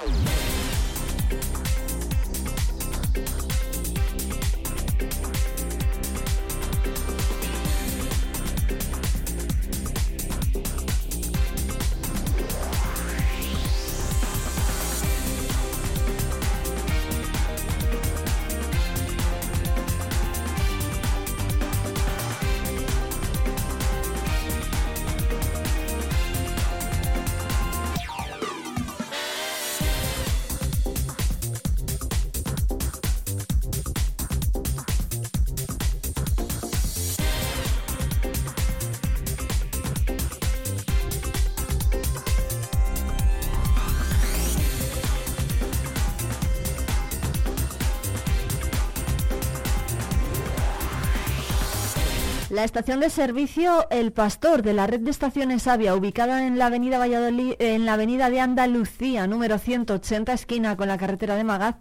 [0.00, 0.39] Bye.
[52.60, 56.66] La estación de servicio El Pastor de la red de estaciones Avia, ubicada en la
[56.66, 61.76] avenida Valladolid, en la avenida de Andalucía, número 180, esquina con la carretera de Magaz,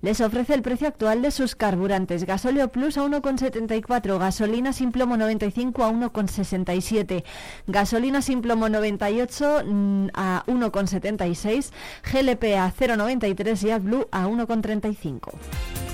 [0.00, 2.24] les ofrece el precio actual de sus carburantes.
[2.24, 7.24] Gasóleo Plus a 1,74, gasolina sin plomo 95 a 1,67,
[7.66, 11.72] gasolina sin plomo 98 mm, a 1,76,
[12.10, 15.91] GLP a 0,93 y AdBlue a 1,35.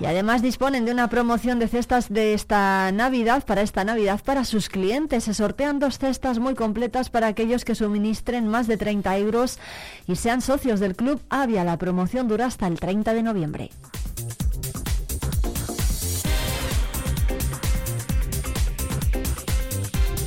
[0.00, 4.44] Y además disponen de una promoción de cestas de esta Navidad, para esta Navidad, para
[4.44, 5.24] sus clientes.
[5.24, 9.58] Se sortean dos cestas muy completas para aquellos que suministren más de 30 euros
[10.06, 11.64] y sean socios del Club Avia.
[11.64, 13.70] La promoción dura hasta el 30 de noviembre.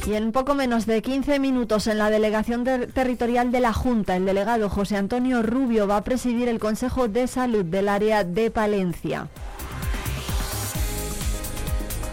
[0.06, 4.26] Y en poco menos de 15 minutos en la delegación territorial de la Junta, el
[4.26, 9.30] delegado José Antonio Rubio va a presidir el Consejo de Salud del área de Palencia.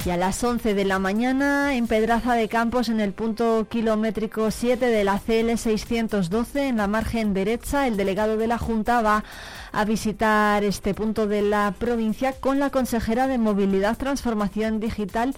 [0.09, 4.51] Y a las 11 de la mañana en Pedraza de Campos, en el punto kilométrico
[4.51, 9.23] 7 de la CL 612, en la margen derecha, el delegado de la Junta va
[9.70, 15.35] a visitar este punto de la provincia con la consejera de Movilidad, Transformación Digital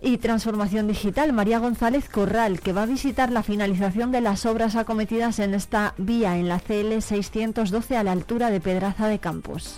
[0.00, 4.74] y Transformación Digital, María González Corral, que va a visitar la finalización de las obras
[4.74, 9.76] acometidas en esta vía, en la CL 612, a la altura de Pedraza de Campos.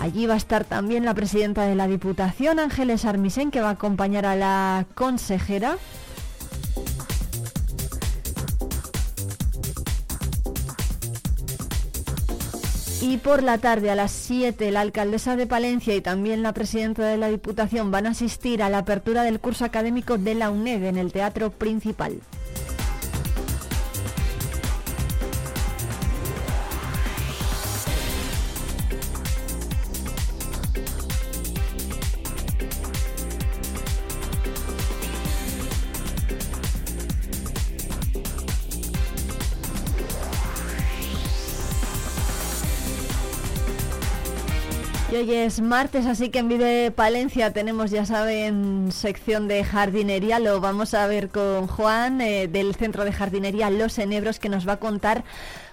[0.00, 3.72] Allí va a estar también la presidenta de la Diputación, Ángeles Armisen, que va a
[3.72, 5.76] acompañar a la consejera.
[13.00, 17.06] Y por la tarde a las 7 la alcaldesa de Palencia y también la presidenta
[17.06, 20.84] de la Diputación van a asistir a la apertura del curso académico de la UNED
[20.84, 22.20] en el Teatro Principal.
[45.18, 50.38] Hoy es martes, así que en Vive Palencia tenemos, ya saben, sección de jardinería.
[50.38, 54.68] Lo vamos a ver con Juan eh, del Centro de Jardinería Los Enebros, que nos
[54.68, 55.24] va a contar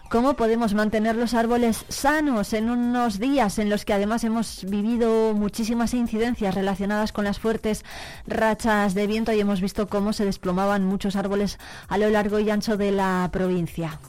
[0.09, 5.35] cómo podemos mantener los árboles sanos en unos días en los que además hemos vivido
[5.35, 7.85] muchísimas incidencias relacionadas con las fuertes
[8.25, 12.49] rachas de viento y hemos visto cómo se desplomaban muchos árboles a lo largo y
[12.49, 13.99] ancho de la provincia.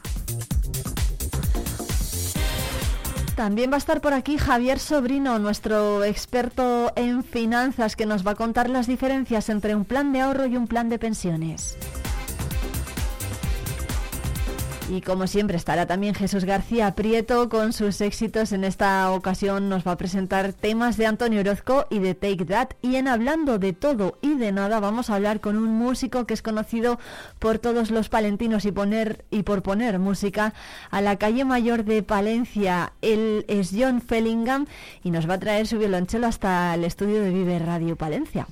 [3.37, 8.31] También va a estar por aquí Javier Sobrino, nuestro experto en finanzas, que nos va
[8.31, 11.77] a contar las diferencias entre un plan de ahorro y un plan de pensiones.
[14.89, 18.53] Y como siempre estará también Jesús García Prieto con sus éxitos.
[18.53, 22.69] En esta ocasión nos va a presentar temas de Antonio Orozco y de Take That.
[22.83, 26.35] Y en hablando de todo y de nada vamos a hablar con un músico que
[26.35, 27.01] es conocido
[27.41, 30.55] por todos los palentinos y, poner, y por poner música
[30.91, 32.93] a la calle mayor de Palencia.
[33.03, 34.67] Él es John Fellingham
[35.03, 38.47] y nos va a traer su violonchelo hasta el estudio de Vive Radio Palencia.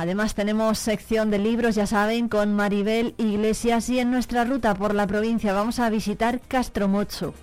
[0.00, 4.94] Además tenemos sección de libros, ya saben, con Maribel Iglesias y en nuestra ruta por
[4.94, 7.34] la provincia vamos a visitar Castromocho.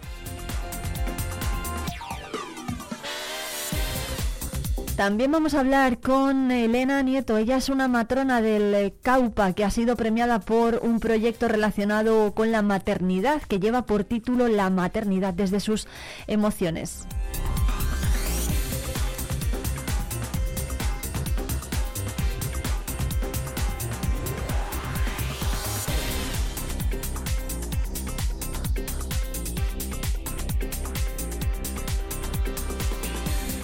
[4.95, 7.37] También vamos a hablar con Elena Nieto.
[7.37, 12.51] Ella es una matrona del Caupa que ha sido premiada por un proyecto relacionado con
[12.51, 15.87] la maternidad que lleva por título La maternidad desde sus
[16.25, 17.05] emociones.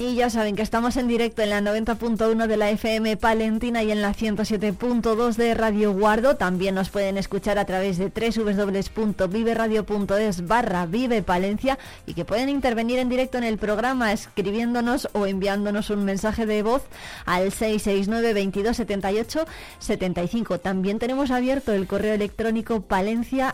[0.04, 3.92] Y ya saben que estamos en directo en la 90.1 de la FM Palentina y
[3.92, 6.36] en la 107.2 de Radio Guardo.
[6.36, 13.00] También nos pueden escuchar a través de www.viveradio.es barra Vive Palencia y que pueden intervenir
[13.00, 16.82] en directo en el programa escribiéndonos o enviándonos un mensaje de voz
[17.26, 19.46] al 669 22 78
[19.80, 20.60] 75.
[20.60, 23.54] También tenemos abierto el correo electrónico palencia.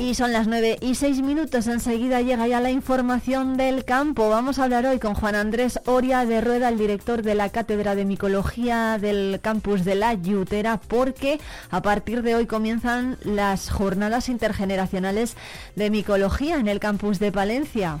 [0.00, 1.66] Y son las 9 y 6 minutos.
[1.66, 4.30] Enseguida llega ya la información del campo.
[4.30, 7.94] Vamos a hablar hoy con Juan Andrés Oria de Rueda, el director de la Cátedra
[7.94, 11.38] de Micología del campus de La Yutera, porque
[11.68, 15.36] a partir de hoy comienzan las jornadas intergeneracionales
[15.76, 18.00] de micología en el campus de Palencia.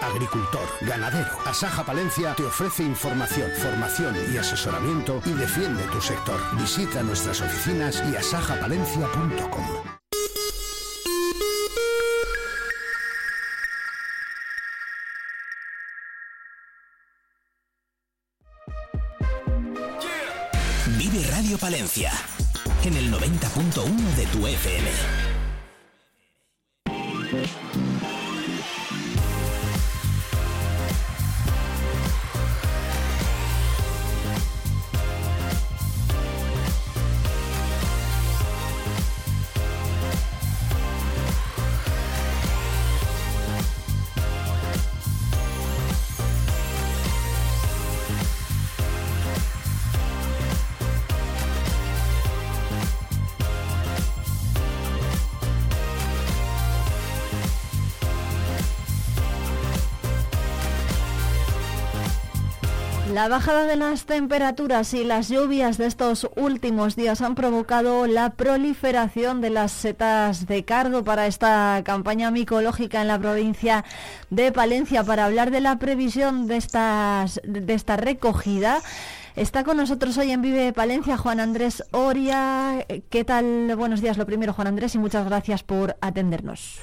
[0.00, 6.40] Agricultor, ganadero, Asaja Palencia te ofrece información, formación y asesoramiento y defiende tu sector.
[6.56, 9.64] Visita nuestras oficinas y asajapalencia.com.
[20.96, 22.12] Vive Radio Palencia
[22.84, 25.28] en el 90.1 de tu FM.
[63.18, 68.30] La bajada de las temperaturas y las lluvias de estos últimos días han provocado la
[68.30, 73.84] proliferación de las setas de cardo para esta campaña micológica en la provincia
[74.30, 75.02] de Palencia.
[75.02, 78.78] Para hablar de la previsión de, estas, de esta recogida,
[79.34, 82.84] Está con nosotros hoy en Vive Palencia Juan Andrés Oria.
[83.08, 83.74] ¿Qué tal?
[83.76, 86.80] Buenos días, lo primero, Juan Andrés, y muchas gracias por atendernos.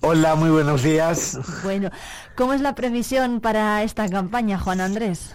[0.00, 1.38] Hola, muy buenos días.
[1.62, 1.90] Bueno,
[2.36, 5.34] ¿cómo es la previsión para esta campaña, Juan Andrés?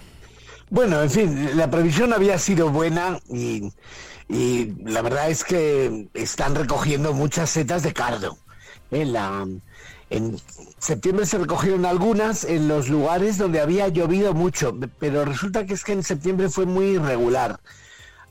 [0.70, 3.72] Bueno, en fin, la previsión había sido buena y,
[4.84, 8.38] la verdad es que están recogiendo muchas setas de cardo.
[8.92, 9.46] En, la,
[10.10, 10.38] en
[10.80, 15.84] septiembre se recogieron algunas en los lugares donde había llovido mucho, pero resulta que es
[15.86, 17.62] que en septiembre fue muy irregular.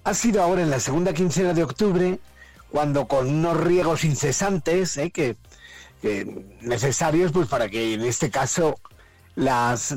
[0.05, 2.19] Ha sido ahora en la segunda quincena de octubre,
[2.71, 5.11] cuando con unos riegos incesantes, ¿eh?
[5.11, 5.37] que
[6.61, 8.77] necesarios pues para que en este caso
[9.35, 9.95] las,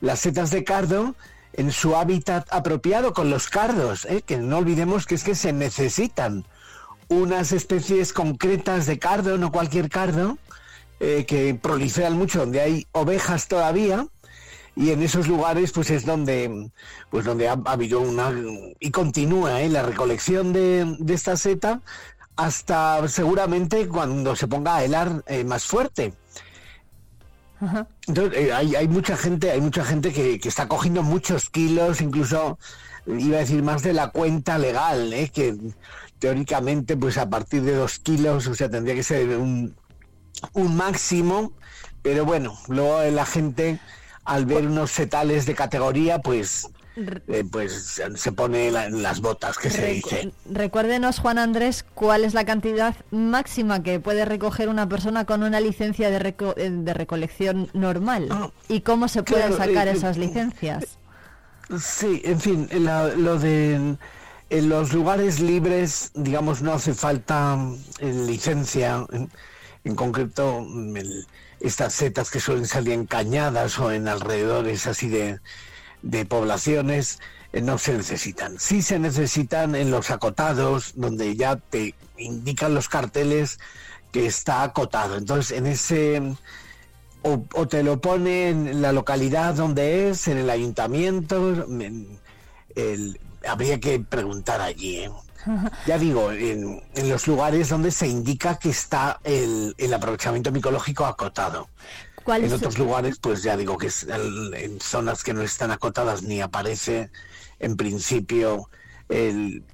[0.00, 1.14] las setas de cardo
[1.52, 4.22] en su hábitat apropiado con los cardos, ¿eh?
[4.24, 6.44] que no olvidemos que es que se necesitan
[7.08, 10.38] unas especies concretas de cardo, no cualquier cardo,
[11.00, 14.06] eh, que proliferan mucho donde hay ovejas todavía,
[14.74, 16.70] y en esos lugares pues es donde
[17.10, 18.32] pues donde ha, habido una
[18.80, 19.68] y continúa ¿eh?
[19.68, 21.82] la recolección de, de, esta seta
[22.36, 26.14] hasta seguramente cuando se ponga a helar eh, más fuerte.
[28.08, 32.58] Entonces, eh, hay, mucha gente, hay mucha gente que, está cogiendo muchos kilos, incluso
[33.06, 35.28] iba a decir más de la cuenta legal, ¿eh?
[35.28, 35.56] que
[36.18, 39.76] teóricamente, pues a partir de dos kilos, o sea, tendría que ser un,
[40.54, 41.52] un máximo,
[42.02, 43.78] pero bueno, luego la gente
[44.24, 49.70] al ver unos setales de categoría, pues eh, pues se pone en las botas, que
[49.70, 50.32] se dice.
[50.50, 55.60] Recuérdenos, Juan Andrés, cuál es la cantidad máxima que puede recoger una persona con una
[55.60, 60.98] licencia de, eh, de recolección normal ah, y cómo se pueden sacar eh, esas licencias.
[61.78, 62.68] Sí, en fin,
[63.16, 63.96] lo de
[64.52, 67.56] en los lugares libres, digamos, no hace falta
[68.00, 69.06] eh, licencia,
[69.82, 70.66] en, concreto
[71.58, 75.40] estas setas que suelen salir en cañadas o en alrededores así de,
[76.02, 77.20] de poblaciones,
[77.52, 78.58] eh, no se necesitan.
[78.58, 83.58] Sí se necesitan en los acotados, donde ya te indican los carteles
[84.10, 85.16] que está acotado.
[85.16, 86.36] Entonces, en ese...
[87.24, 91.54] O, te lo pone en la localidad donde es, en el ayuntamiento,
[92.74, 95.04] el, habría que preguntar allí.
[95.04, 95.10] ¿eh?
[95.86, 101.68] Ya digo, en, los lugares donde se indica que está el, aprovechamiento micológico acotado.
[102.26, 106.40] En otros lugares, pues ya digo que es en zonas que no están acotadas ni
[106.40, 107.10] aparece
[107.58, 108.68] en principio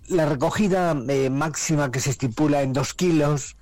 [0.09, 3.57] la recogida eh, máxima que se estipula en dos kilos,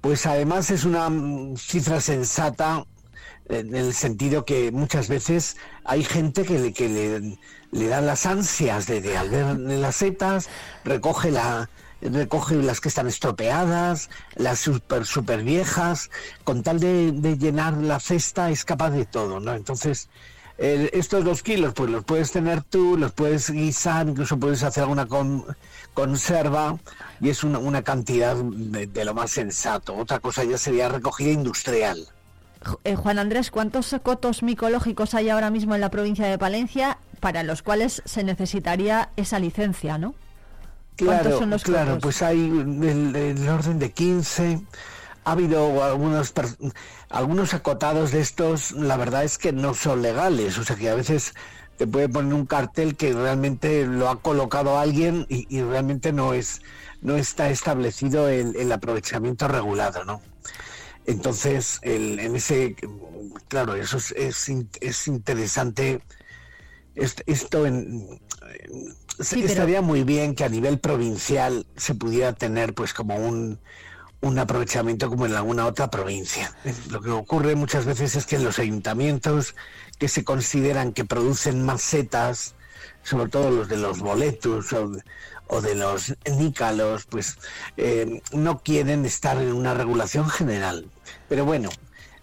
[0.00, 2.86] pues además es una mm, cifra sensata
[3.48, 7.38] en el sentido que muchas veces hay gente que le, que le,
[7.70, 10.48] le dan las ansias de, de al ver las setas,
[10.84, 11.68] recoge la
[12.04, 16.10] recoge las que están estropeadas, las super super viejas,
[16.44, 19.54] con tal de, llenar la cesta es capaz de todo, ¿no?
[19.54, 20.08] Entonces,
[20.56, 25.08] estos dos kilos, pues los puedes tener tú, los puedes guisar, incluso puedes hacer alguna
[25.94, 26.78] conserva
[27.20, 29.96] y es una, cantidad de, lo más sensato.
[29.96, 32.06] Otra cosa ya sería recogida industrial.
[32.84, 37.42] Eh, Juan Andrés, ¿cuántos cotos micológicos hay ahora mismo en la provincia de Palencia para
[37.42, 40.14] los cuales se necesitaría esa licencia, no?
[40.96, 44.60] Claro, son los claro, pues hay el, orden de 15.
[45.24, 46.32] Ha habido algunos
[47.08, 50.94] algunos acotados de estos, la verdad es que no son legales, o sea que a
[50.94, 51.34] veces
[51.78, 56.62] te puede poner un cartel que realmente lo ha colocado alguien y, realmente no es
[57.00, 60.20] no está establecido el, el aprovechamiento regulado, ¿no?
[61.06, 62.76] Entonces, el, en ese,
[63.48, 64.48] claro, eso es,
[64.80, 66.00] es, interesante.
[66.94, 68.20] Esto en,
[69.18, 73.58] estaría muy bien que a nivel provincial se pudiera tener pues como un,
[74.20, 76.54] un aprovechamiento como en alguna otra provincia.
[76.90, 79.54] Lo que ocurre muchas veces es que los ayuntamientos
[79.98, 82.54] que se consideran que producen más setas,
[83.02, 84.92] sobre todo los de los boletos o,
[85.46, 87.38] o de los nícalos, pues
[87.76, 90.90] eh, no quieren estar en una regulación general.
[91.28, 91.68] Pero bueno,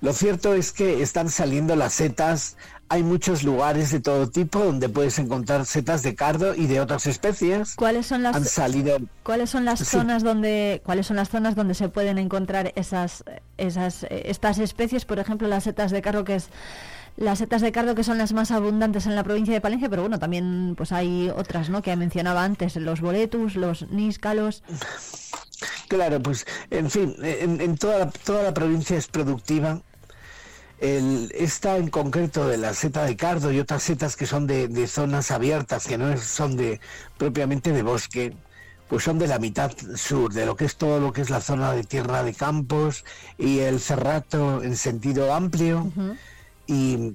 [0.02, 2.58] lo cierto es que están saliendo las setas.
[2.92, 7.08] Hay muchos lugares de todo tipo donde puedes encontrar setas de cardo y de otras
[7.08, 7.76] especies.
[7.76, 11.74] ¿Cuáles son las Han salido ¿Cuáles son las zonas donde cuáles son las zonas donde
[11.74, 13.24] se pueden encontrar esas
[13.58, 16.50] esas estas especies, por ejemplo, las setas de cardo que es
[17.16, 20.02] las setas de cardo que son las más abundantes en la provincia de Palencia, pero
[20.02, 21.82] bueno, también pues hay otras, ¿no?
[21.82, 24.64] Que mencionaba antes, los boletus, los níscalos.
[25.88, 29.82] Claro, pues en fin, en, toda, la, toda la provincia es productiva.
[30.82, 34.68] El, esta en concreto de la seta de cardo y otras setas que son de,
[34.68, 36.82] de zonas abiertas, que no son de
[37.18, 38.36] propiamente de bosque,
[38.92, 41.40] pues son de la mitad sur, de lo que es todo lo que es la
[41.40, 43.06] zona de tierra de campos
[43.38, 45.90] y el cerrato en sentido amplio.
[46.68, 47.14] Y,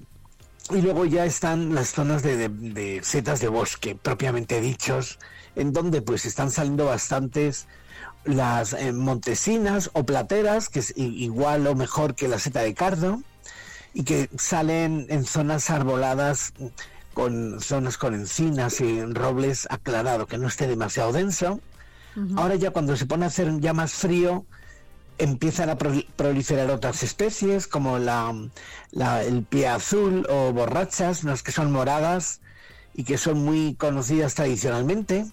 [0.71, 5.19] luego ya están las zonas de, setas de bosque, propiamente dichos,
[5.55, 7.67] en donde pues están saliendo bastantes
[8.25, 13.21] las eh, montesinas o plateras, que es igual o mejor que la seta de cardo,
[13.97, 16.53] y que salen en zonas arboladas
[17.15, 21.61] con zonas con encinas y robles aclarado, que no esté demasiado denso.
[22.37, 24.45] Ahora ya cuando se pone a hacer ya más frío,
[25.17, 28.35] empiezan a proliferar otras especies como la,
[29.25, 32.43] el pie azul o borrachas, unas que son moradas
[32.93, 35.25] y que son muy conocidas tradicionalmente.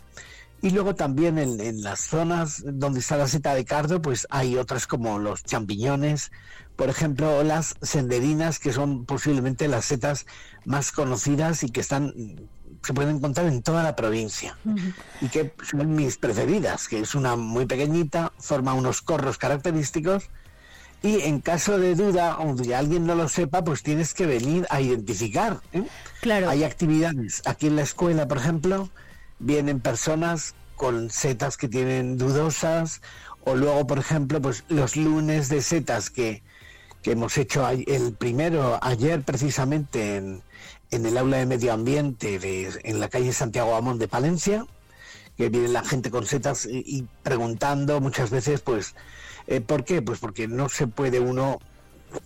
[0.62, 4.88] Y luego también en, las zonas donde está la seta de cardo, pues hay otras
[4.88, 6.32] como los champiñones,
[6.76, 10.26] por ejemplo, las senderinas, que son posiblemente las setas
[10.66, 12.14] más conocidas y que están
[12.86, 14.58] se pueden encontrar en toda la provincia
[15.22, 20.30] y que son mis preferidas, que es una muy pequeñita, forma unos corros característicos
[21.02, 24.82] y en caso de duda, aunque alguien no lo sepa, pues tienes que venir a
[24.82, 25.60] identificar.
[25.74, 25.84] ¿eh?
[26.22, 26.50] Claro.
[26.50, 27.42] Hay actividades.
[27.46, 28.90] Aquí en la escuela, por ejemplo,
[29.40, 33.02] vienen personas con setas que tienen dudosas
[33.44, 36.42] o luego, por ejemplo, pues los lunes de setas que,
[37.04, 40.42] que hemos hecho el primero ayer precisamente en,
[40.90, 44.66] en el aula de medio ambiente de, en la calle Santiago Amón de Palencia,
[45.38, 48.96] que viene la gente con setas y, preguntando muchas veces, pues,
[49.48, 50.02] eh, ¿por qué?
[50.02, 51.60] Pues porque no se puede uno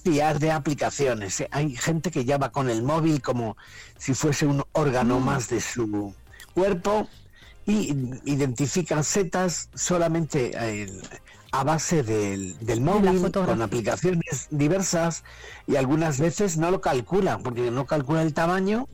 [0.04, 1.42] fiar de aplicaciones.
[1.42, 1.48] ¿eh?
[1.52, 3.58] Hay gente que ya va con el móvil como
[3.98, 5.26] si fuese un órgano mm.
[5.26, 6.14] más de su
[6.54, 7.08] cuerpo
[7.66, 10.52] y identifican setas solamente
[11.52, 15.24] a base del, del móvil, con aplicaciones diversas
[15.66, 18.88] y algunas veces no lo calcula, porque no calcula el tamaño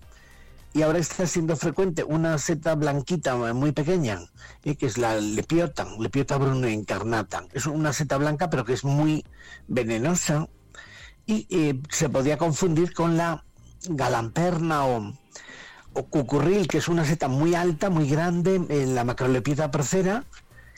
[0.73, 4.21] y ahora está siendo frecuente una seta blanquita muy pequeña,
[4.63, 7.45] eh, que es la lepiota, lepiota bruno incarnata.
[7.53, 9.23] Es una seta blanca, pero que es muy
[9.67, 10.47] venenosa
[11.27, 13.45] y eh, se podía confundir con la
[13.87, 15.13] galamperna o,
[15.93, 20.25] o, cucurril, que es una seta muy alta, muy grande, en la macrolepiota procera,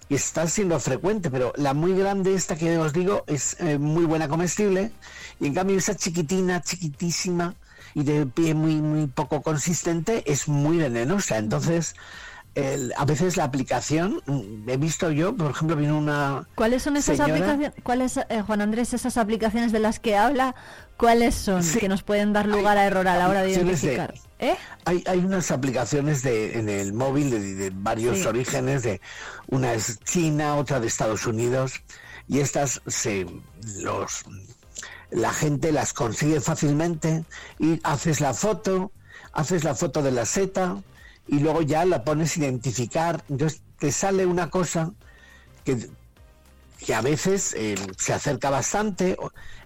[0.09, 4.05] y está siendo frecuente, pero la muy grande, esta que os digo, es eh, muy
[4.05, 4.91] buena comestible,
[5.39, 7.55] y en cambio esa chiquitina, chiquitísima,
[7.95, 11.37] y de pie muy, muy poco consistente, es muy venenosa.
[11.37, 11.95] Entonces,
[12.95, 16.47] a veces la aplicación, mm, he visto yo, por ejemplo, vino una.
[16.55, 17.73] ¿Cuáles son esas aplicaciones?
[17.83, 20.55] ¿Cuáles, eh, Juan Andrés, esas aplicaciones de las que habla?
[20.97, 24.13] ¿Cuáles son que nos pueden dar lugar a error a la hora de identificar?
[24.39, 24.55] ¿Eh?
[24.85, 29.01] Hay, hay unas aplicaciones de, en el móvil de, varios orígenes, de
[29.47, 31.81] una es China, otra de Estados Unidos,
[32.27, 33.25] y estas se
[33.81, 34.23] los
[35.11, 37.25] la gente las consigue fácilmente
[37.59, 38.91] y haces la foto,
[39.33, 40.77] haces la foto de la seta
[41.27, 43.23] y luego ya la pones a identificar.
[43.29, 44.93] Entonces te sale una cosa
[45.63, 45.89] que,
[46.85, 49.17] que a veces eh, se acerca bastante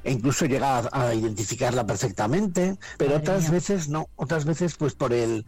[0.03, 5.45] e incluso llega a, identificarla perfectamente, pero otras veces no, otras veces pues por el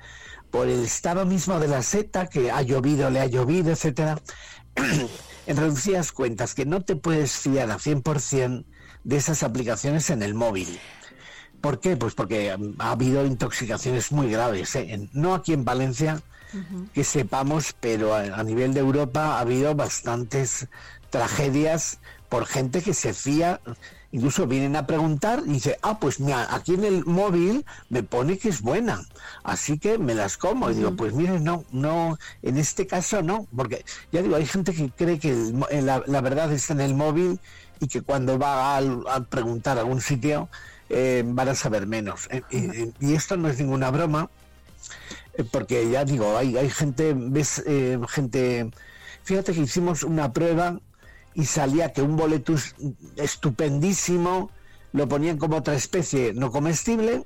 [0.50, 4.22] por el estado mismo de la seta, que ha llovido, le ha llovido, etcétera.
[5.48, 8.66] en reducidas cuentas que no te puedes fiar a 100%
[9.04, 10.80] de esas aplicaciones en el móvil.
[11.62, 11.96] ¿Por qué?
[11.96, 15.10] Pues porque ha habido intoxicaciones muy graves, ¿eh?
[15.14, 16.22] no aquí en Valencia,
[16.94, 20.68] que sepamos, pero a, nivel de Europa ha habido bastantes
[21.10, 23.62] tragedias por gente que se fía,
[24.12, 28.38] incluso vienen a preguntar y dice, ah, pues mira, aquí en el móvil me pone
[28.38, 29.02] que es buena,
[29.44, 30.70] así que me las como.
[30.70, 34.74] Y digo, pues mire, no, no, en este caso no, porque ya digo, hay gente
[34.74, 35.34] que cree que
[35.82, 37.40] la, la verdad está en el móvil
[37.82, 40.50] y que cuando va a, preguntar a algún sitio
[40.94, 42.28] eh, van a saber menos.
[42.32, 44.30] Eh, y, esto no es ninguna broma,
[45.34, 47.64] eh, porque ya digo, hay, hay gente, ves,
[48.10, 48.72] gente,
[49.24, 50.80] fíjate que hicimos una prueba
[51.34, 52.76] y salía que un boletus
[53.16, 54.52] estupendísimo
[54.92, 57.24] lo ponían como otra especie no comestible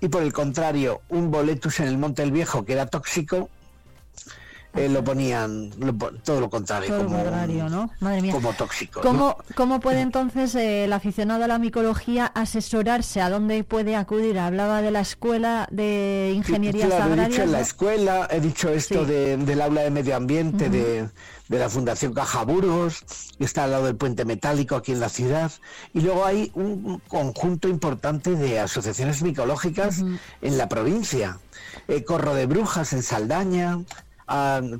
[0.00, 3.50] y por el contrario, un boletus en el Monte del Viejo que era tóxico,
[4.74, 5.70] eh, lo ponían
[6.22, 7.18] todo lo contrario, como,
[7.68, 7.90] ¿no?
[7.98, 8.32] Madre mía.
[8.32, 9.00] como tóxico.
[9.00, 13.20] ¿Cómo, ¿Cómo puede entonces eh, el aficionado a la micología asesorarse?
[13.20, 14.38] ¿A dónde puede acudir?
[14.38, 19.04] Hablaba de la escuela de ingeniería claro, He dicho en la escuela, he dicho esto
[19.04, 21.08] del aula de medio ambiente de,
[21.48, 23.04] de, la Fundación Cajaburos,
[23.38, 25.50] que está al lado del puente metálico aquí en la ciudad.
[25.92, 30.04] Y luego hay un conjunto importante de asociaciones micológicas
[30.42, 31.40] en la provincia.
[31.88, 33.80] Eh, Corro de Brujas en Saldaña,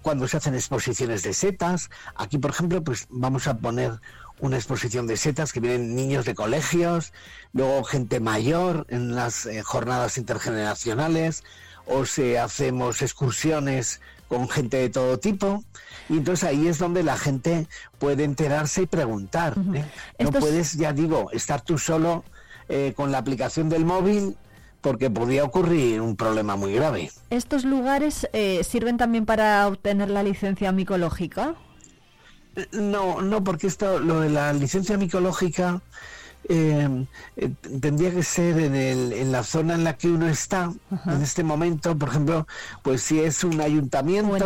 [0.02, 1.90] cuando se hacen exposiciones de setas.
[2.14, 4.00] Aquí, por ejemplo, pues vamos a poner
[4.40, 7.12] una exposición de setas que vienen niños de colegios,
[7.52, 11.44] luego gente mayor en las eh, jornadas intergeneracionales,
[11.86, 15.64] o si hacemos excursiones con gente de todo tipo.
[16.08, 17.66] Y entonces ahí es donde la gente
[17.98, 19.54] puede enterarse y preguntar.
[19.74, 19.84] ¿eh?
[20.20, 22.24] No puedes, ya digo, estar tú solo
[22.68, 24.36] eh, con la aplicación del móvil
[24.81, 27.11] porque podía ocurrir un problema muy grave.
[27.31, 31.55] ¿Estos lugares eh, sirven también para obtener la licencia micológica?
[32.73, 35.83] No, no, porque esto, lo de la licencia micológica
[36.52, 40.72] eh, eh, tendría que ser en, el, en la zona en la que uno está
[41.06, 41.96] en este momento.
[41.96, 42.46] Por ejemplo
[42.82, 44.44] pues si es un ayuntamiento,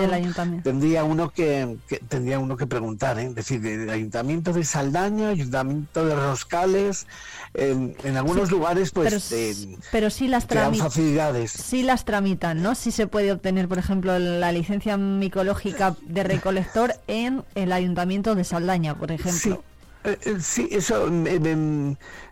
[0.63, 3.27] tendría uno que, tendría uno que preguntar ¿eh?
[3.27, 7.07] es decir el ayuntamiento de Saldaña ayuntamiento de Roscales
[7.55, 9.33] en, algunos lugares pues
[9.91, 11.53] pero, sí las facilidades.
[11.53, 16.95] sí las tramitan no si se puede obtener por ejemplo la licencia micológica de recolector
[17.07, 19.55] en el ayuntamiento de Saldaña por ejemplo.
[19.55, 19.74] Eh, eh,
[20.41, 21.09] sí, eso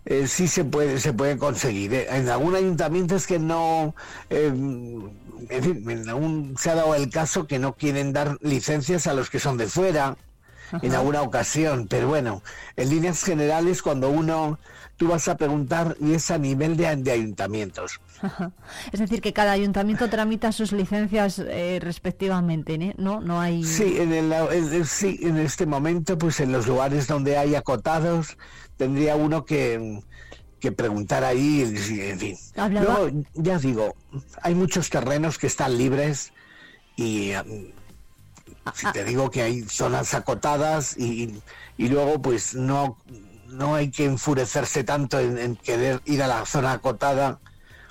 [0.04, 1.94] eh, sí se puede se puede conseguir.
[1.94, 3.94] En algún ayuntamiento es que no,
[4.30, 5.12] en
[5.48, 9.30] fin, en algún, se ha dado el caso que no quieren dar licencias a los
[9.30, 10.16] que son de fuera
[10.80, 12.42] en alguna ocasión, pero bueno,
[12.76, 14.58] en líneas generales cuando uno
[14.96, 18.00] tú vas a preguntar y es a nivel de, ayuntamientos.
[18.92, 23.20] Es decir, que cada ayuntamiento tramita sus licencias eh, respectivamente, ¿no?
[23.20, 23.64] No hay.
[23.64, 28.37] Sí, en el, sí, en este momento, pues en los lugares donde hay acotados,
[28.76, 30.02] tendría uno que,
[30.76, 32.37] preguntar ahí, en fin.
[32.70, 33.96] Luego, ya digo,
[34.42, 36.33] hay muchos terrenos que están libres
[36.94, 41.42] y mm, si te digo que hay zonas acotadas y,
[41.76, 42.96] y luego pues no
[43.53, 47.38] no hay que enfurecerse tanto en, querer ir a la zona acotada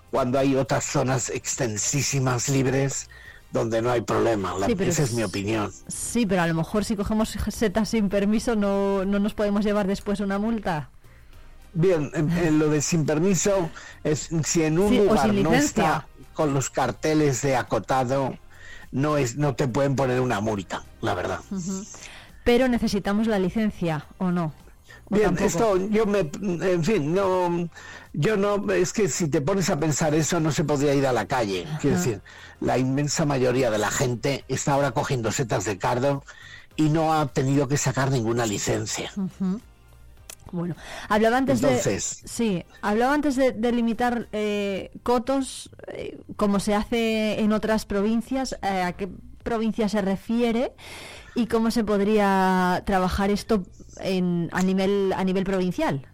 [0.09, 3.09] cuando hay otras zonas extensísimas, libres,
[3.51, 4.53] donde no hay problema.
[4.67, 5.71] esa es mi opinión.
[5.87, 9.87] Sí, pero a lo mejor si cogemos setas sin permiso no, no nos podemos llevar
[9.87, 10.89] después una multa.
[11.73, 13.69] Bien, en, lo de sin permiso
[14.03, 18.35] es si en un lugar no está con los carteles de acotado
[18.91, 21.39] no es no te pueden poner una multa, la verdad.
[22.43, 24.53] Pero necesitamos la licencia o no.
[25.11, 27.69] Bien, esto yo me, en fin, no,
[28.13, 31.11] yo no, es que si te pones a pensar eso no se podría ir a
[31.11, 31.67] la calle.
[31.81, 32.21] Quiero decir,
[32.61, 36.23] la inmensa mayoría de la gente está ahora cogiendo setas de cardo
[36.77, 39.11] y no ha tenido que sacar ninguna licencia.
[40.53, 40.75] Bueno,
[41.09, 47.51] hablaba antes de sí, hablaba antes de, limitar eh, cotos eh, como se hace en
[47.51, 48.57] otras provincias.
[48.61, 49.09] Eh, ¿A qué
[49.43, 50.73] provincia se refiere
[51.35, 53.63] y cómo se podría trabajar esto
[54.03, 56.07] en, a nivel a nivel provincial?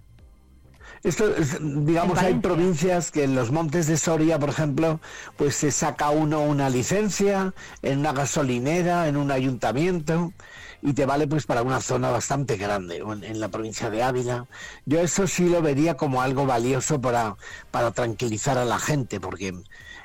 [1.04, 5.00] Esto, digamos, hay provincias que en los montes de Soria, por ejemplo,
[5.38, 10.34] pues se saca uno una licencia en una gasolinera, en un ayuntamiento,
[10.82, 14.47] y te vale pues para una zona bastante grande, en, la provincia de Ávila.
[14.86, 17.36] Yo eso sí lo vería como algo valioso para,
[17.71, 19.54] para tranquilizar a la gente, porque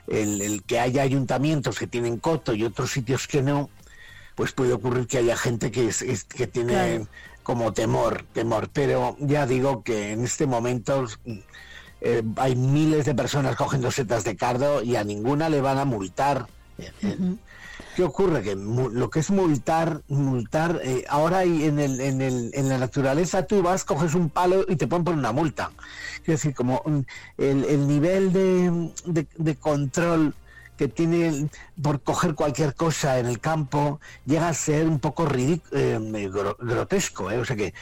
[0.08, 3.70] el, que haya ayuntamientos que tienen coto y otros sitios que no,
[4.34, 7.06] pues puede ocurrir que haya gente que, es, que tiene
[7.42, 8.68] como temor, temor.
[8.72, 11.06] Pero ya digo que en este momento
[12.00, 15.84] eh, hay miles de personas cogiendo setas de cardo y a ninguna le van a
[15.84, 16.46] multar.
[17.94, 18.42] ¿Qué ocurre?
[18.42, 22.78] Que lo que es multar, multar, eh, ahora hay en, el, en, el, en la
[22.78, 25.70] naturaleza tú vas, coges un palo y te ponen por una multa.
[26.20, 26.82] Es decir, como
[27.36, 30.34] el, el nivel de, de, control
[30.82, 31.48] que tiene
[31.80, 37.30] por coger cualquier cosa en el campo llega a ser un poco eh, grotesco.
[37.30, 37.38] ¿eh?
[37.38, 37.72] O sea que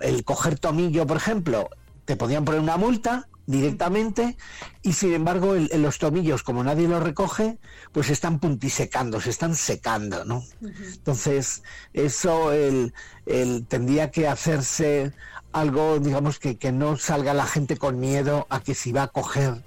[0.00, 1.68] el coger tomillo, por ejemplo,
[2.06, 4.38] te podían poner una multa directamente
[4.82, 7.58] y sin embargo los tomillos como nadie los recoge
[7.92, 12.92] pues están puntisecando se están secando no entonces eso el,
[13.68, 15.12] tendría que hacerse
[15.52, 19.08] algo digamos que, que no salga la gente con miedo a que si va a
[19.08, 19.62] coger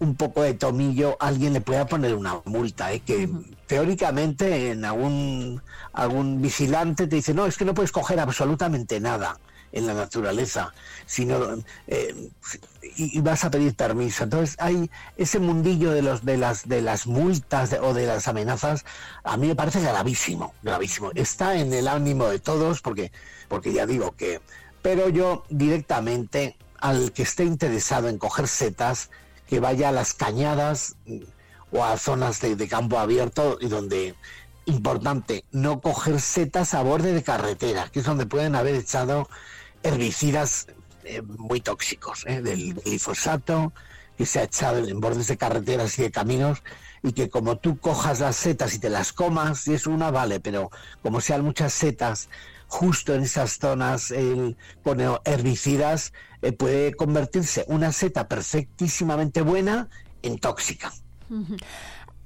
[0.00, 3.00] un poco de tomillo alguien le pueda poner una multa ¿eh?
[3.00, 3.28] que
[3.66, 5.60] teóricamente en algún
[5.92, 9.38] algún vigilante te dice no es que no puedes coger absolutamente nada
[9.72, 10.72] en la naturaleza,
[11.06, 12.30] sino eh,
[12.96, 14.24] y, vas a pedir permiso.
[14.24, 18.84] Entonces hay ese mundillo de los de las de las multas o de las amenazas
[19.24, 21.10] a mí me parece gravísimo, gravísimo.
[21.14, 23.12] Está en el ánimo de todos porque
[23.48, 24.40] porque ya digo que
[24.82, 29.10] pero yo directamente al que esté interesado en coger setas
[29.48, 31.18] que vaya a las cañadas mm,
[31.72, 34.14] o a zonas de, campo abierto y donde
[34.66, 39.28] importante no coger setas a borde de carretera, que es donde pueden haber echado
[39.82, 40.66] herbicidas
[41.04, 43.72] eh, muy tóxicos, eh, del glifosato
[44.16, 46.62] que se ha echado en bordes de carreteras y de caminos
[47.02, 50.40] y que como tú cojas las setas y te las comas, y es una vale,
[50.40, 50.70] pero
[51.02, 52.28] como sean muchas setas
[52.68, 59.88] justo en esas zonas el, con herbicidas, eh, puede convertirse una seta perfectísimamente buena
[60.22, 60.92] en tóxica.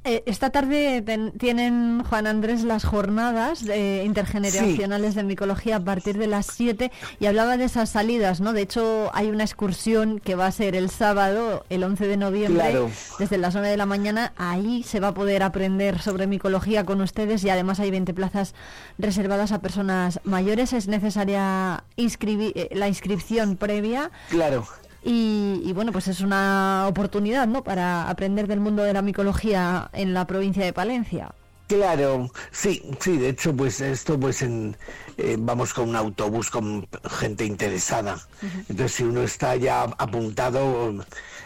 [0.04, 1.04] Eh, esta tarde
[1.38, 7.56] tienen Juan Andrés las jornadas intergeneracionales de micología a partir de las 7 y hablaba
[7.56, 8.52] de esas salidas, ¿no?
[8.52, 12.74] De hecho, hay una excursión que va a ser el sábado, el 11 de noviembre,
[13.20, 14.32] desde las 9 de la mañana.
[14.36, 18.54] Ahí se va a poder aprender sobre micología con ustedes y además hay 20 plazas
[18.98, 20.72] reservadas a personas mayores.
[20.72, 24.10] Es necesaria inscribir eh, la inscripción previa.
[24.30, 24.66] Claro.
[25.04, 27.64] Y, bueno, pues es una oportunidad, ¿no?
[27.64, 31.34] Para aprender del mundo de la micología en la provincia de Palencia.
[31.66, 34.76] Claro, sí, sí, de hecho, pues esto, pues en,
[35.16, 36.86] eh, vamos con un autobús con
[37.18, 38.20] gente interesada.
[38.68, 40.94] Entonces, si uno está ya apuntado,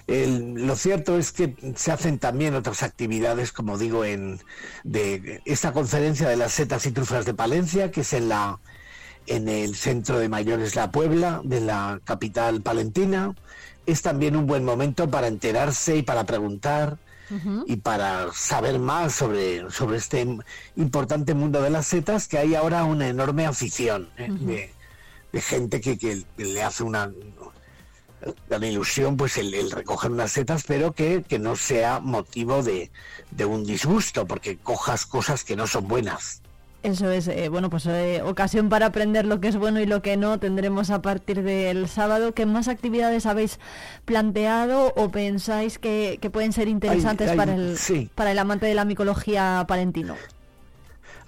[0.08, 4.40] lo cierto es que se hacen también otras actividades, como digo, en
[4.82, 8.58] de esta conferencia de las setas y trufas de Palencia, que es en la
[9.26, 13.34] en el centro de mayores La Puebla, de la capital palentina.
[13.86, 16.98] Es también un buen momento para enterarse y para preguntar
[17.66, 20.26] y para saber más sobre, sobre este
[20.76, 24.70] importante mundo de las setas, que hay ahora una enorme afición ¿eh?
[25.32, 27.12] de, gente que, le hace una,
[28.48, 32.90] una ilusión pues el, recoger unas setas, pero que, que no sea motivo de,
[33.32, 36.42] de un disgusto, porque cojas cosas que no son buenas.
[36.86, 40.02] Eso es, eh, bueno, pues eh, ocasión para aprender lo que es bueno y lo
[40.02, 42.32] que no tendremos a partir del sábado.
[42.32, 43.58] ¿Qué más actividades habéis
[44.04, 47.76] planteado o pensáis que, pueden ser interesantes para, el,
[48.14, 50.14] para el amante de la micología palentino?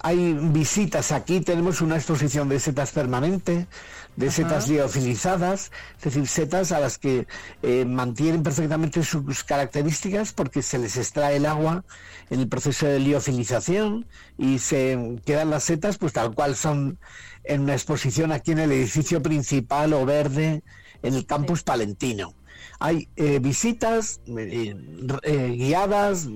[0.01, 3.67] Hay visitas aquí, tenemos una exposición de setas permanente,
[4.15, 7.27] de setas liofilizadas, es decir, setas a las que
[7.63, 11.83] eh, mantienen perfectamente sus características porque se les extrae el agua
[12.29, 14.05] en el proceso de liofilización
[14.37, 16.97] y se quedan las setas pues tal cual son
[17.43, 20.63] en una exposición aquí en el edificio principal o verde
[21.03, 22.33] en el campus palentino.
[22.79, 24.75] hay eh, visitas eh,
[25.23, 26.29] eh, guiadas,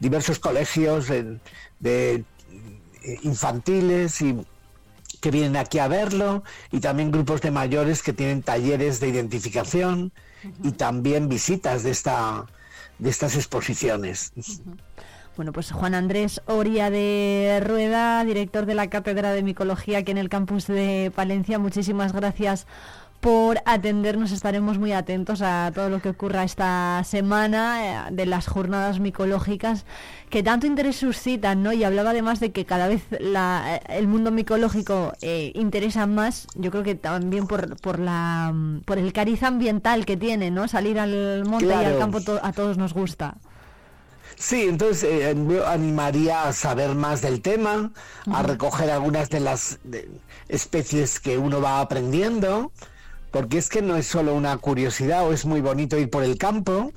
[0.00, 1.06] diversos colegios
[1.78, 2.24] de
[3.22, 4.36] infantiles y
[5.20, 10.12] que vienen aquí a verlo y también grupos de mayores que tienen talleres de identificación
[10.62, 12.46] y también visitas de esta
[12.98, 14.32] de estas exposiciones.
[15.36, 20.18] Bueno, pues Juan Andrés Oria de Rueda, director de la Cátedra de Micología aquí en
[20.18, 22.66] el campus de Palencia, muchísimas gracias
[23.26, 24.30] por atendernos.
[24.30, 29.84] Estaremos muy atentos a todo lo que ocurra esta semana eh, de las jornadas micológicas
[30.30, 31.72] que tanto interés suscitan, ¿no?
[31.72, 36.70] Y hablaba además de que cada vez la, el mundo micológico eh, interesa más, yo
[36.70, 40.68] creo que también por, por, la, por el cariz ambiental que tiene, ¿no?
[40.68, 43.34] Salir al monte y al campo a todos nos gusta.
[44.36, 45.34] Sí, entonces eh,
[45.66, 47.90] animaría a saber más del tema,
[48.32, 49.80] a recoger algunas de las
[50.46, 52.70] especies que uno va aprendiendo,
[53.36, 56.38] porque es que no es solo una curiosidad o es muy bonito ir por el
[56.38, 56.94] campo,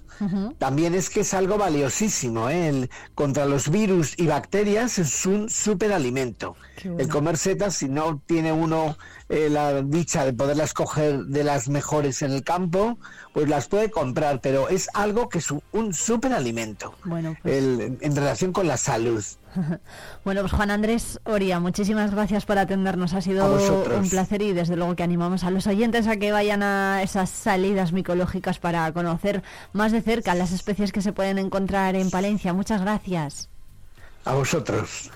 [0.58, 2.50] también es que es algo valiosísimo.
[2.50, 2.90] ¿eh?
[3.16, 6.56] contra los virus y bacterias es un superalimento.
[6.84, 11.68] El comer setas, si no tiene uno eh, la dicha de poderlas coger de las
[11.68, 12.98] mejores en el campo,
[13.34, 17.64] pues las puede comprar, pero es algo que es un, superalimento bueno, pues
[18.02, 19.24] en relación con la salud.
[20.24, 23.14] bueno, pues Juan Andrés Oria, muchísimas gracias por atendernos.
[23.14, 23.58] Ha sido
[23.98, 27.30] un placer y desde luego que animamos a los oyentes a que vayan a esas
[27.30, 32.54] salidas micológicas para conocer más de cerca las especies que se pueden encontrar en Palencia.
[32.54, 33.50] Muchas gracias.
[34.26, 35.12] A vosotros.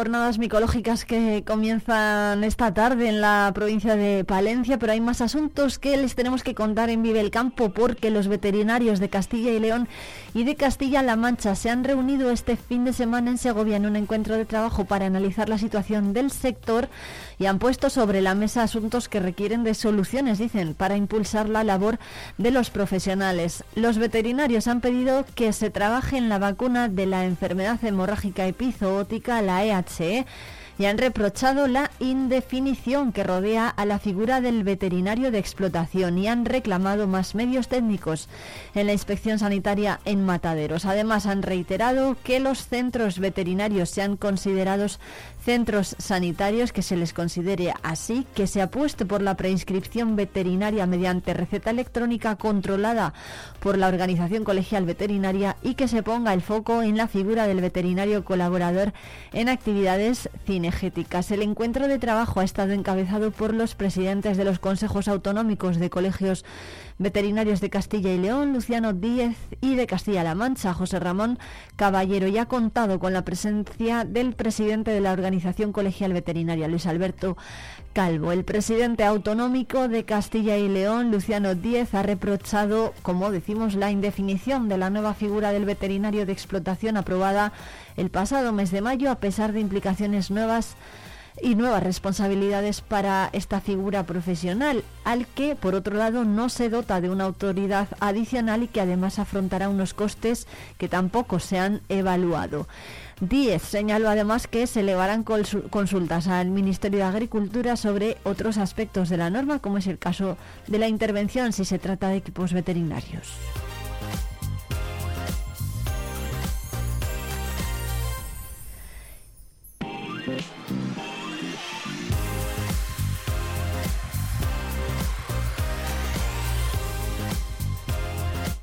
[0.00, 5.78] Jornadas micológicas que comienzan esta tarde en la provincia de Palencia, pero hay más asuntos
[5.78, 9.60] que les tenemos que contar en Vive el Campo porque los veterinarios de Castilla y
[9.60, 9.88] León
[10.32, 13.94] y de Castilla-La Mancha se han reunido este fin de semana en Segovia en un
[13.94, 16.88] encuentro de trabajo para analizar la situación del sector
[17.40, 21.64] y han puesto sobre la mesa asuntos que requieren de soluciones, dicen, para impulsar la
[21.64, 21.98] labor
[22.36, 23.64] de los profesionales.
[23.74, 29.40] Los veterinarios han pedido que se trabaje en la vacuna de la enfermedad hemorrágica epizootica,
[29.40, 30.26] la EHE,
[30.80, 36.26] y han reprochado la indefinición que rodea a la figura del veterinario de explotación y
[36.26, 38.28] han reclamado más medios técnicos
[38.74, 40.86] en la inspección sanitaria en mataderos.
[40.86, 45.00] Además, han reiterado que los centros veterinarios sean considerados
[45.42, 51.34] centros sanitarios, que se les considere así, que se apueste por la preinscripción veterinaria mediante
[51.34, 53.14] receta electrónica controlada
[53.60, 57.60] por la organización colegial veterinaria y que se ponga el foco en la figura del
[57.60, 58.92] veterinario colaborador
[59.32, 61.30] en actividades cinegéticas.
[61.30, 65.90] El encuentro de trabajo ha estado encabezado por los presidentes de los consejos autonómicos de
[65.90, 66.44] colegios
[67.00, 71.38] veterinarios de Castilla y León, Luciano Díez, y de Castilla-La Mancha, José Ramón
[71.76, 76.84] Caballero, y ha contado con la presencia del presidente de la Organización Colegial Veterinaria, Luis
[76.84, 77.38] Alberto
[77.94, 78.32] Calvo.
[78.32, 84.68] El presidente autonómico de Castilla y León, Luciano Díez, ha reprochado, como decimos, la indefinición
[84.68, 87.54] de la nueva figura del veterinario de explotación aprobada
[87.96, 90.76] el pasado mes de mayo, a pesar de implicaciones nuevas
[91.42, 97.00] y nuevas responsabilidades para esta figura profesional, al que, por otro lado, no se dota
[97.00, 100.46] de una autoridad adicional y que además afrontará unos costes
[100.78, 102.66] que tampoco se han evaluado.
[103.20, 109.18] Díez señaló además que se elevarán consultas al Ministerio de Agricultura sobre otros aspectos de
[109.18, 113.28] la norma, como es el caso de la intervención si se trata de equipos veterinarios.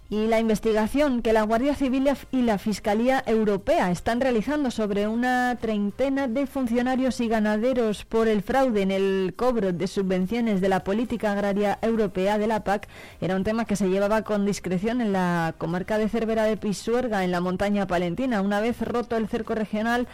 [0.10, 5.58] Y la investigación que la Guardia Civil y la Fiscalía Europea están realizando sobre una
[5.60, 10.84] treintena de funcionarios y ganaderos por el fraude en el cobro de subvenciones de la
[10.84, 12.88] política agraria europea de la PAC
[13.20, 17.24] era un tema que se llevaba con discreción en la comarca de Cervera de Pisuerga,
[17.24, 18.42] en la montaña palentina.
[18.42, 20.08] Una vez roto el cerco regional,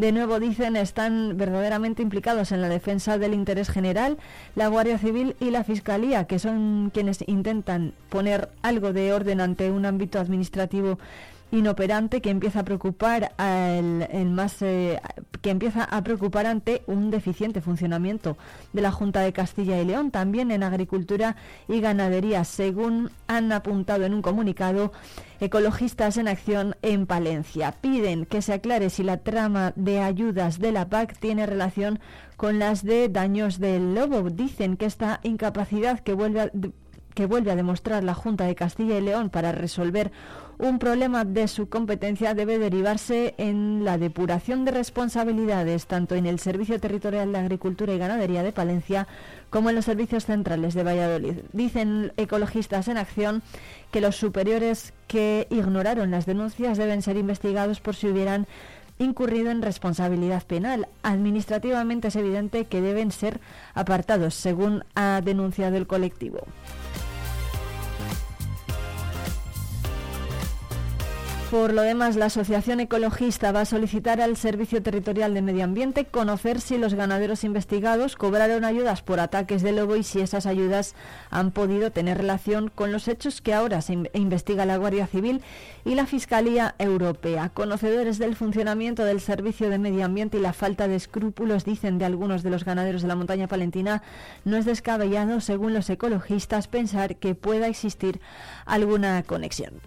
[0.00, 4.16] de nuevo dicen están verdaderamente implicados en la defensa del interés general
[4.56, 9.70] la Guardia Civil y la Fiscalía, que son quienes intentan poner algo de orden ante
[9.70, 10.98] un ámbito administrativo
[11.52, 15.00] inoperante que empieza a preocupar el más eh,
[15.40, 18.36] que empieza a preocupar ante un deficiente funcionamiento
[18.72, 21.36] de la Junta de Castilla y León, también en agricultura
[21.68, 24.92] y ganadería, según han apuntado en un comunicado
[25.40, 27.72] ecologistas en acción en Palencia.
[27.80, 32.00] Piden que se aclare si la trama de ayudas de la PAC tiene relación
[32.36, 34.28] con las de daños del lobo.
[34.30, 36.50] Dicen que esta incapacidad que vuelve a,
[37.14, 40.12] que vuelve a demostrar la Junta de Castilla y León para resolver
[40.60, 46.38] un problema de su competencia debe derivarse en la depuración de responsabilidades tanto en el
[46.38, 49.08] Servicio Territorial de Agricultura y Ganadería de Palencia
[49.48, 51.38] como en los servicios centrales de Valladolid.
[51.54, 53.42] Dicen ecologistas en acción
[53.90, 58.46] que los superiores que ignoraron las denuncias deben ser investigados por si hubieran
[58.98, 60.88] incurrido en responsabilidad penal.
[61.02, 63.40] Administrativamente es evidente que deben ser
[63.74, 66.40] apartados, según ha denunciado el colectivo.
[71.50, 76.04] Por lo demás, la Asociación Ecologista va a solicitar al Servicio Territorial de Medio Ambiente
[76.04, 80.94] conocer si los ganaderos investigados cobraron ayudas por ataques de lobo y si esas ayudas
[81.28, 85.42] han podido tener relación con los hechos que ahora se investiga la Guardia Civil
[85.84, 87.48] y la Fiscalía Europea.
[87.48, 92.04] Conocedores del funcionamiento del Servicio de Medio Ambiente y la falta de escrúpulos, dicen de
[92.04, 94.04] algunos de los ganaderos de la montaña palentina,
[94.44, 98.20] no es descabellado, según los ecologistas, pensar que pueda existir
[98.66, 99.80] alguna conexión.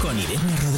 [0.00, 0.69] Con Irene Rodríguez.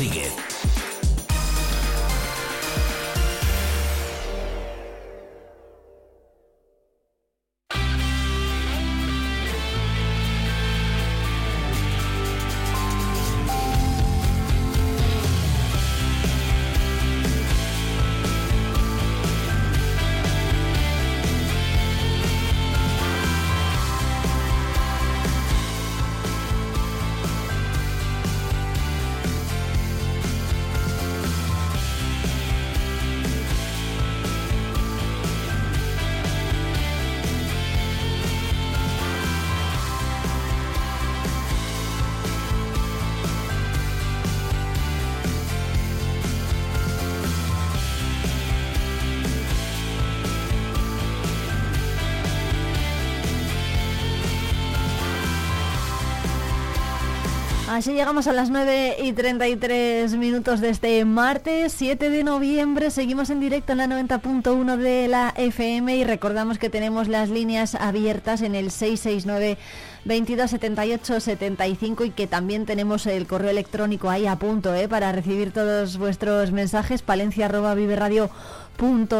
[57.73, 62.91] Así llegamos a las 9 y 33 minutos de este martes 7 de noviembre.
[62.91, 67.75] Seguimos en directo en la 90.1 de la FM y recordamos que tenemos las líneas
[67.75, 69.57] abiertas en el 669
[70.05, 74.89] 22 78 75 y que también tenemos el correo electrónico ahí a punto ¿eh?
[74.89, 78.31] para recibir todos vuestros mensajes palencia Punto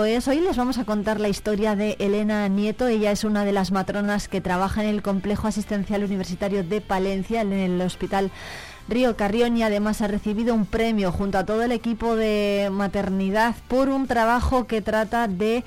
[0.05, 0.29] es.
[0.29, 2.87] Hoy les vamos a contar la historia de Elena Nieto.
[2.87, 7.43] Ella es una de las matronas que trabaja en el complejo asistencial universitario de Palencia,
[7.43, 8.31] en el hospital
[8.89, 13.55] Río Carrión y además ha recibido un premio junto a todo el equipo de maternidad
[13.69, 15.65] por un trabajo que trata de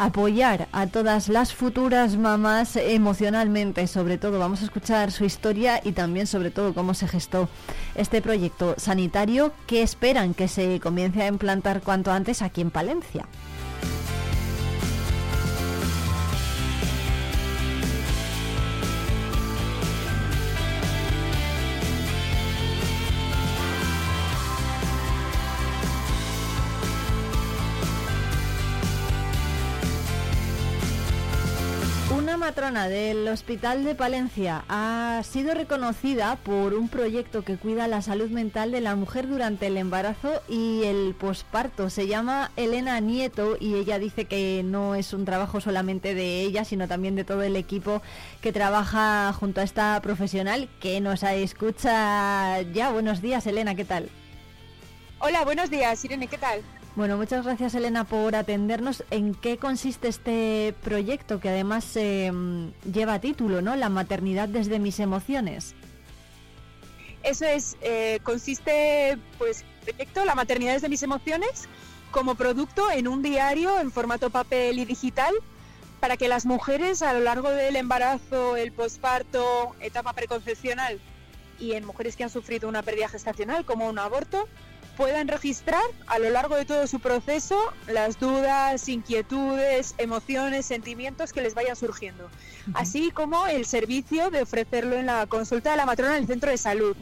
[0.00, 3.86] apoyar a todas las futuras mamás emocionalmente.
[3.86, 7.50] Sobre todo vamos a escuchar su historia y también sobre todo cómo se gestó
[7.94, 13.26] este proyecto sanitario que esperan que se comience a implantar cuanto antes aquí en Palencia.
[32.50, 38.28] Matrona del Hospital de Palencia ha sido reconocida por un proyecto que cuida la salud
[38.28, 41.90] mental de la mujer durante el embarazo y el posparto.
[41.90, 46.64] Se llama Elena Nieto y ella dice que no es un trabajo solamente de ella,
[46.64, 48.02] sino también de todo el equipo
[48.40, 52.90] que trabaja junto a esta profesional que nos escucha ya.
[52.90, 54.08] Buenos días, Elena, ¿qué tal?
[55.20, 56.62] Hola, buenos días, Irene, ¿qué tal?
[56.96, 59.04] Bueno, muchas gracias Elena por atendernos.
[59.10, 62.32] ¿En qué consiste este proyecto que además eh,
[62.92, 63.76] lleva título, ¿no?
[63.76, 65.74] La maternidad desde mis emociones.
[67.22, 71.68] Eso es, eh, consiste, pues, proyecto La maternidad desde mis emociones
[72.10, 75.32] como producto en un diario en formato papel y digital
[76.00, 80.98] para que las mujeres a lo largo del embarazo, el posparto, etapa preconcepcional
[81.58, 84.48] y en mujeres que han sufrido una pérdida gestacional como un aborto,
[84.96, 91.40] puedan registrar a lo largo de todo su proceso las dudas, inquietudes, emociones, sentimientos que
[91.40, 92.28] les vayan surgiendo,
[92.74, 96.50] así como el servicio de ofrecerlo en la consulta de la matrona en el centro
[96.50, 96.96] de salud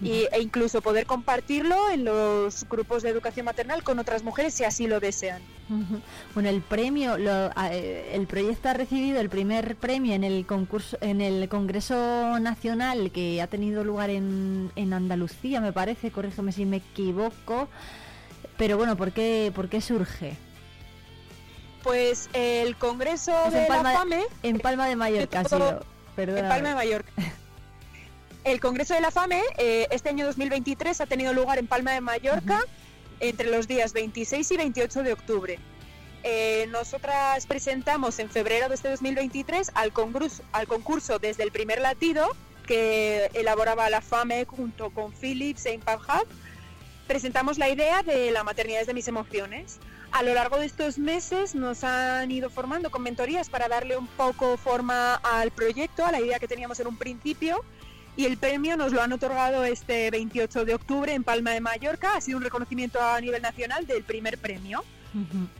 [0.00, 4.64] y, e incluso poder compartirlo en los grupos de educación maternal con otras mujeres si
[4.64, 5.40] así lo desean.
[6.34, 10.96] Bueno, el premio, lo, eh, el proyecto ha recibido el primer premio en el concurso,
[11.00, 16.64] en el Congreso Nacional que ha tenido lugar en, en Andalucía, me parece, corrígeme si
[16.64, 17.68] me equivoco.
[18.56, 20.36] Pero bueno, ¿por qué, por qué surge?
[21.82, 24.22] Pues el Congreso de en Palma, la FAME...
[24.42, 25.80] En Palma de Mallorca ha sido.
[26.16, 27.12] En Palma de Mallorca.
[28.48, 32.00] El Congreso de la FAME eh, este año 2023 ha tenido lugar en Palma de
[32.00, 32.64] Mallorca
[33.20, 35.58] entre los días 26 y 28 de octubre.
[36.22, 41.82] Eh, nosotras presentamos en febrero de este 2023 al concurso, al concurso desde el primer
[41.82, 42.26] latido
[42.66, 46.28] que elaboraba la FAME junto con Philips e Impact Hub.
[47.06, 49.78] Presentamos la idea de la maternidad de mis emociones.
[50.10, 54.06] A lo largo de estos meses nos han ido formando con mentorías para darle un
[54.06, 57.62] poco forma al proyecto, a la idea que teníamos en un principio
[58.18, 62.16] y el premio nos lo han otorgado este 28 de octubre en Palma de Mallorca.
[62.16, 64.84] Ha sido un reconocimiento a nivel nacional del primer premio.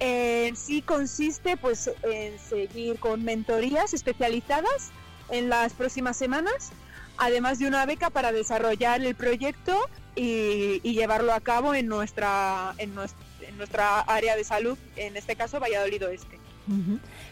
[0.01, 4.91] En sí consiste pues en seguir con mentorías especializadas
[5.31, 6.73] en las próximas semanas,
[7.17, 9.79] además de una beca para desarrollar el proyecto
[10.17, 15.17] y, y llevarlo a cabo en nuestra, en nuestra, en nuestra área de salud, en
[15.17, 16.41] este caso Valladolid Oeste.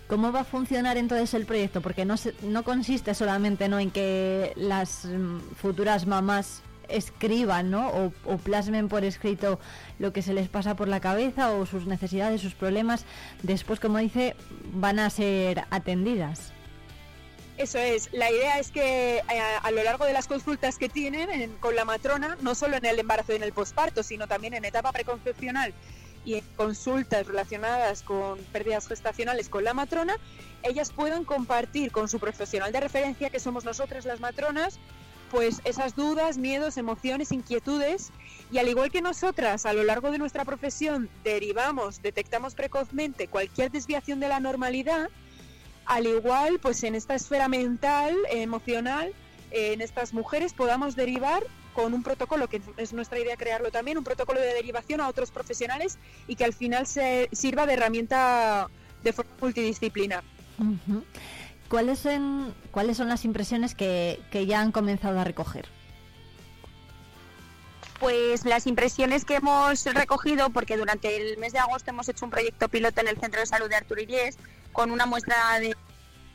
[0.09, 1.81] ¿Cómo va a funcionar entonces el proyecto?
[1.81, 3.79] Porque no, se, no consiste solamente ¿no?
[3.79, 8.13] en que las mm, futuras mamás escriban ¿no?
[8.25, 9.59] o, plasmen por escrito
[9.99, 13.05] lo que se les pasa por la cabeza o sus necesidades, sus problemas.
[13.43, 14.37] Después, como dice,
[14.73, 16.53] van a ser atendidas.
[17.59, 20.91] Eso es, la idea es que a, eh, a lo largo de las consultas que
[20.91, 24.29] tienen en, con la matrona, no solo en el embarazo y en el posparto, sino
[24.29, 25.73] también en etapa preconcepcional
[26.27, 30.17] y en consultas relacionadas con pérdidas gestacionales con la matrona,
[30.63, 34.79] ellas puedan compartir con su profesional de referencia, que somos nosotras las matronas,
[35.31, 38.11] pues esas dudas, miedos, emociones, inquietudes.
[38.51, 43.71] Y al igual que nosotras a lo largo de nuestra profesión derivamos, detectamos precozmente cualquier
[43.71, 45.09] desviación de la normalidad,
[45.85, 49.13] al igual pues en esta esfera mental, emocional,
[49.53, 51.45] en estas mujeres podamos derivar
[51.77, 55.31] con un protocolo, que es nuestra idea crearlo también, un protocolo de derivación a otros
[55.31, 58.69] profesionales y que al final se sirva de herramienta
[59.05, 60.25] de forma multidisciplinar.
[60.59, 61.05] Uh -huh.
[61.69, 65.69] ¿Cuáles, son, ¿Cuáles son las impresiones que, que ya han comenzado a recoger?
[68.01, 72.31] Pues las impresiones que hemos recogido, porque durante el mes de agosto hemos hecho un
[72.31, 74.39] proyecto piloto en el Centro de Salud de Arturo Iríes
[74.73, 75.77] con una muestra de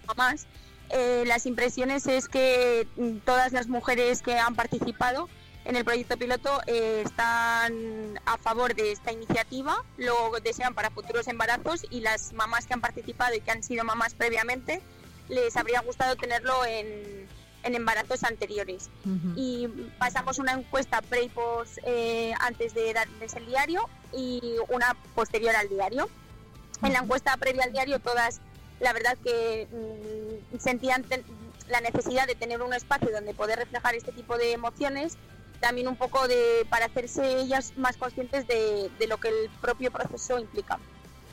[0.06, 0.46] mamás
[0.92, 5.30] eh, las impresiones es que mm, todas las mujeres que han participado
[5.66, 11.28] en el proyecto piloto eh, están a favor de esta iniciativa, lo desean para futuros
[11.28, 14.82] embarazos y las mamás que han participado y que han sido mamás previamente
[15.30, 17.28] les habría gustado tenerlo en,
[17.64, 18.90] en embarazos anteriores.
[19.06, 19.34] Uh -huh.
[19.36, 19.68] Y
[19.98, 25.56] pasamos una encuesta pre y post eh, antes de darles el diario y una posterior
[25.56, 26.06] al diario.
[26.06, 26.88] Uh -huh.
[26.88, 28.42] En la encuesta previa al diario todas
[28.82, 31.06] la verdad que mmm, sentían
[31.70, 35.18] la necesidad de tener un espacio donde poder reflejar este tipo de emociones,
[35.60, 39.92] también un poco de para hacerse ellas más conscientes de, de lo que el propio
[39.92, 40.80] proceso implica.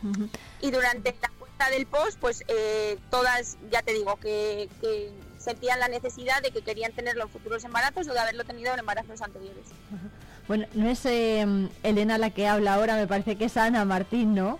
[0.03, 0.29] Uh -huh.
[0.61, 5.79] Y durante la cuenta del post, pues eh, todas, ya te digo, que, que, sentían
[5.81, 9.23] la necesidad de que querían tenerlo en futuros embarazos o de haberlo tenido en embarazos
[9.23, 9.67] anteriores.
[9.91, 10.11] Uh -huh.
[10.49, 11.47] Bueno, no es eh,
[11.83, 14.59] Elena la que habla ahora, me parece que es Ana Martín, ¿no?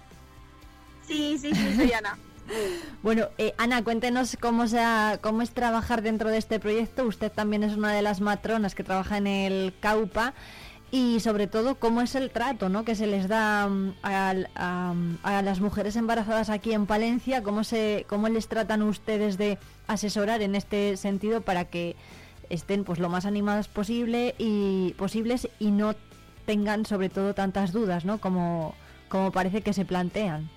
[1.07, 2.17] Sí, sí, sí, soy Ana.
[3.03, 4.65] Bueno, eh, Ana, cuéntenos cómo,
[5.21, 7.05] cómo es trabajar dentro de este proyecto.
[7.05, 10.35] Usted también es una de las matronas que trabaja en el CAUPA
[10.91, 12.85] y sobre todo cómo es el trato ¿no?
[12.85, 18.07] que se les da a, a, a, las mujeres embarazadas aquí en Palencia, cómo, se,
[18.09, 21.95] cómo les tratan ustedes de asesorar en este sentido para que
[22.49, 25.95] estén pues lo más animadas posible y posibles y no
[26.47, 28.19] tengan sobre todo tantas dudas ¿no?
[28.19, 28.75] como,
[29.11, 30.49] como parece que se plantean.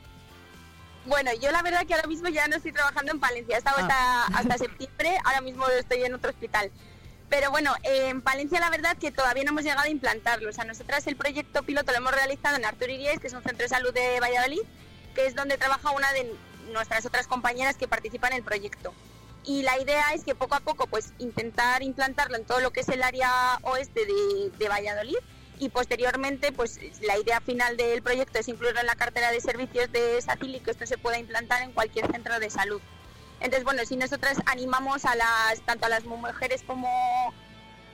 [1.06, 3.78] Bueno, yo la verdad que ahora mismo ya no estoy trabajando en Palencia, he estado
[3.80, 4.26] ah.
[4.28, 6.72] hasta, hasta septiembre, ahora mismo estoy en otro hospital.
[7.30, 10.50] Pero bueno, en Palencia la verdad que todavía no hemos llegado a implantarlo.
[10.50, 13.42] O sea, nosotras el proyecto piloto lo hemos realizado en Artur Iríez, que es un
[13.42, 14.62] centro de salud de Valladolid,
[15.16, 16.36] que es donde trabaja una de
[16.74, 18.94] nuestras otras compañeras que participan en el proyecto.
[19.46, 22.82] Y la idea es que poco a poco pues intentar implantarlo en todo lo que
[22.82, 25.18] es el área oeste de, de Valladolid
[25.62, 29.92] y posteriormente pues la idea final del proyecto es incluirlo en la cartera de servicios
[29.92, 32.82] de SACIL y que esto se pueda implantar en cualquier centro de salud.
[33.36, 36.90] Entonces, bueno, si nosotras animamos a las, tanto a las mujeres como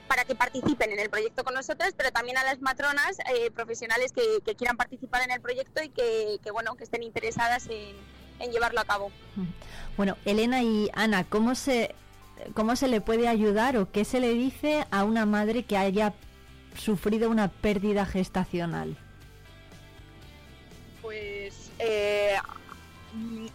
[0.07, 4.13] para que participen en el proyecto con nosotras, pero también a las matronas eh, profesionales
[4.13, 8.85] que, quieran participar en el proyecto y que, bueno, que estén interesadas en, llevarlo a
[8.85, 9.11] cabo.
[9.97, 11.93] Bueno, Elena y Ana, ¿cómo se,
[12.53, 16.13] ¿cómo se le puede ayudar o qué se le dice a una madre que haya
[16.77, 18.97] sufrido una pérdida gestacional?
[21.01, 22.35] Pues eh,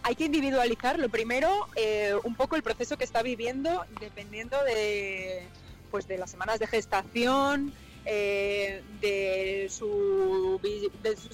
[0.03, 5.47] hay que individualizar, lo primero, eh, un poco el proceso que está viviendo, dependiendo de,
[5.91, 7.73] pues, de las semanas de gestación,
[8.05, 10.61] eh, de, sus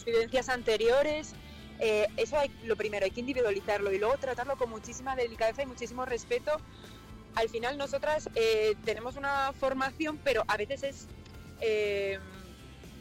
[0.05, 1.33] vivencias anteriores.
[1.79, 5.65] Eh, eso hay, lo primero, hay que individualizarlo y luego tratarlo con muchísima delicadeza y
[5.65, 6.51] muchísimo respeto.
[7.35, 8.27] Al final nosotras
[8.83, 11.07] tenemos una formación, pero a veces es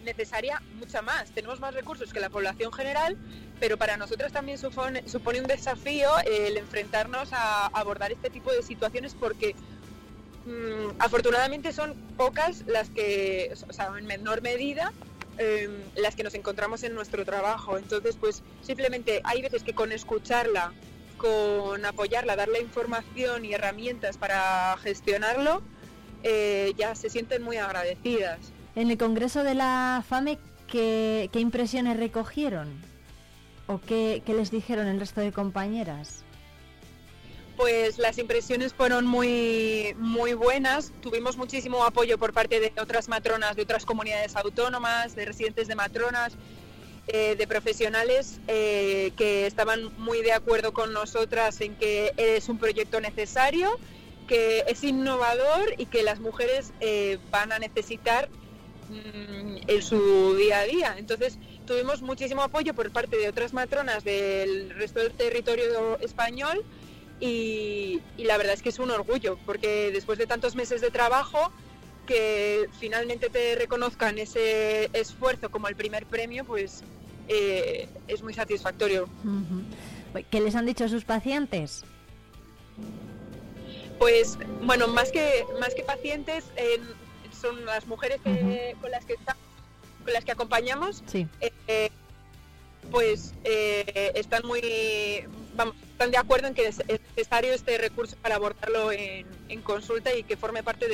[0.04, 1.30] necesaria mucha más.
[1.30, 3.16] Tenemos más recursos que la población general,
[3.60, 8.62] pero para nosotros también supone, supone un desafío el enfrentarnos a abordar este tipo de
[8.62, 9.54] situaciones porque
[10.46, 14.92] mm, afortunadamente son pocas las que, o sea, en menor medida,
[15.38, 17.78] em, las que nos encontramos en nuestro trabajo.
[17.78, 20.72] Entonces, pues simplemente hay veces que con escucharla,
[21.16, 25.62] con apoyarla, darle información y herramientas para gestionarlo,
[26.22, 28.38] eh, ya se sienten muy agradecidas.
[28.74, 32.68] En el Congreso de la FAME, ¿qué, qué impresiones recogieron?
[33.68, 36.24] ¿O qué, les dijeron el resto de compañeras?
[37.56, 40.92] Pues las impresiones fueron muy, muy buenas.
[41.02, 45.74] Tuvimos muchísimo apoyo por parte de otras matronas de otras comunidades autónomas, de residentes de
[45.74, 46.32] matronas,
[47.08, 52.58] eh, de profesionales eh, que estaban muy de acuerdo con nosotras en que es un
[52.58, 53.70] proyecto necesario,
[54.28, 58.28] que es innovador y que las mujeres eh, van a necesitar
[58.90, 60.94] mm, en su día a día.
[60.98, 66.64] Entonces, tuvimos muchísimo apoyo por parte de otras matronas del resto del territorio español
[67.20, 71.50] y, la verdad es que es un orgullo, porque después de tantos meses de trabajo,
[72.06, 76.82] que finalmente te reconozcan ese esfuerzo como el primer premio, pues
[77.28, 79.08] eh, es muy satisfactorio.
[80.30, 81.84] ¿Qué les han dicho sus pacientes?
[83.98, 86.44] Pues bueno, más que más que pacientes
[87.32, 89.48] son las mujeres con las que estamos
[90.12, 91.02] las que acompañamos,
[91.40, 91.90] eh,
[92.90, 98.92] pues eh, están muy están de acuerdo en que es necesario este recurso para abordarlo
[98.92, 99.26] en,
[99.62, 100.88] consulta y que forme parte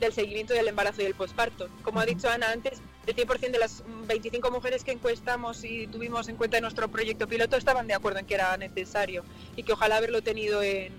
[0.00, 1.68] del seguimiento del embarazo y el posparto.
[1.82, 6.28] Como ha dicho Ana antes, el 100% de las 25 mujeres que encuestamos y tuvimos
[6.28, 9.24] en cuenta en nuestro proyecto piloto estaban de acuerdo en que era necesario
[9.56, 10.92] y que ojalá haberlo tenido en,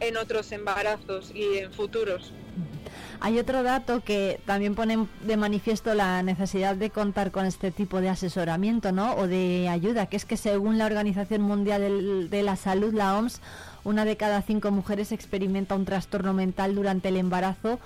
[0.00, 2.32] en otros embarazos y en futuros.
[3.20, 8.00] Hay otro dato que también pone de manifiesto la necesidad de contar con este tipo
[8.00, 9.14] de asesoramiento ¿no?
[9.16, 13.40] o de ayuda, que es que según la Organización Mundial de la Salud, la OMS,
[13.82, 17.80] una de cada cinco mujeres experimenta un trastorno mental durante el embarazo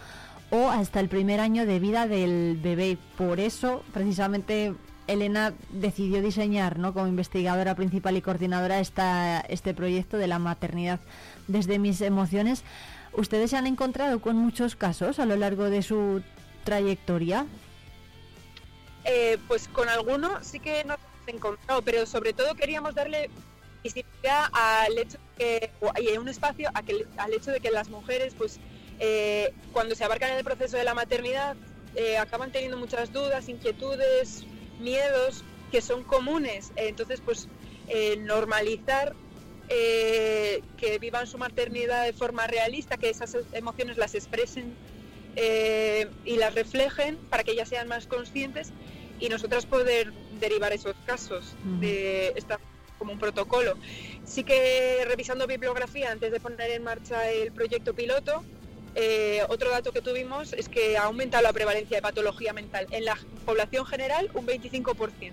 [0.50, 2.98] o hasta el primer año de vida del bebé.
[3.16, 4.74] Por eso, precisamente,
[5.06, 6.92] Elena decidió diseñar, ¿no?
[6.92, 11.00] como investigadora principal y coordinadora, esta, este proyecto de la maternidad
[11.48, 12.64] desde mis emociones.
[13.12, 16.22] ¿Ustedes se han encontrado con muchos casos a lo largo de su
[16.64, 17.46] trayectoria?
[19.04, 23.30] Eh, pues con algunos sí que nos hemos encontrado, pero sobre todo queríamos darle
[23.82, 25.70] visibilidad al hecho de que,
[26.00, 26.70] y un espacio
[27.16, 28.60] al hecho de que las mujeres, pues
[29.00, 31.56] eh, cuando se abarcan en el proceso de la maternidad,
[31.96, 34.44] eh, acaban teniendo muchas dudas, inquietudes,
[34.78, 36.72] miedos que son comunes.
[36.76, 37.48] entonces, pues
[38.20, 39.14] normalizar
[39.68, 44.74] eh, que vivan su maternidad de forma realista, que esas emociones las expresen
[45.36, 48.72] eh, y las reflejen para que ellas sean más conscientes
[49.20, 52.58] y nosotras poder derivar esos casos de esta
[52.98, 53.74] como un protocolo.
[54.24, 58.44] Sí que revisando bibliografía antes de poner en marcha el proyecto piloto,
[58.94, 63.04] eh, otro dato que tuvimos es que ha aumentado la prevalencia de patología mental en
[63.04, 65.32] la población general un 25%.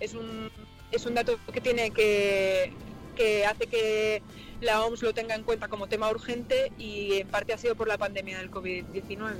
[0.00, 0.50] Es un,
[0.92, 2.72] es un dato que tiene que,
[3.14, 4.22] que hace que
[4.60, 7.88] la OMS lo tenga en cuenta como tema urgente y en parte ha sido por
[7.88, 9.34] la pandemia del COVID-19.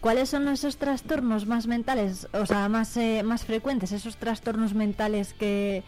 [0.00, 5.34] ¿Cuáles son esos trastornos más mentales, o sea, más, eh, más frecuentes, esos trastornos mentales
[5.34, 5.82] que,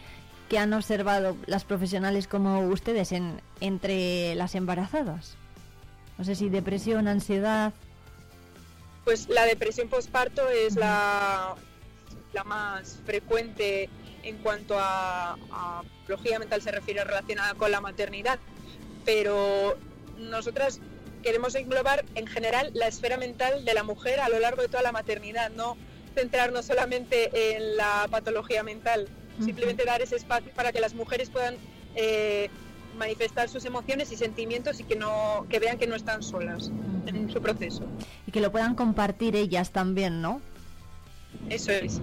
[0.49, 5.37] que han observado las profesionales como ustedes en, entre las embarazadas?
[6.17, 7.73] No sé si depresión, ansiedad.
[9.05, 11.55] Pues la depresión postparto es la,
[12.33, 13.89] la más frecuente
[14.23, 18.39] en cuanto a, a patología mental se refiere relacionada con la maternidad,
[19.05, 19.77] pero
[20.17, 20.79] nosotras
[21.21, 24.83] queremos englobar en general la esfera mental de la mujer a lo largo de toda
[24.83, 25.77] la maternidad, no
[26.15, 29.07] centrarnos solamente en la patología mental,
[29.43, 31.55] simplemente dar ese espacio para que las mujeres puedan
[31.95, 32.49] eh,
[32.97, 36.69] manifestar sus emociones y sentimientos y que no que vean que no están solas
[37.05, 37.83] en su proceso.
[38.27, 40.41] Y que lo puedan compartir ellas también, ¿no?
[41.49, 42.01] Eso es.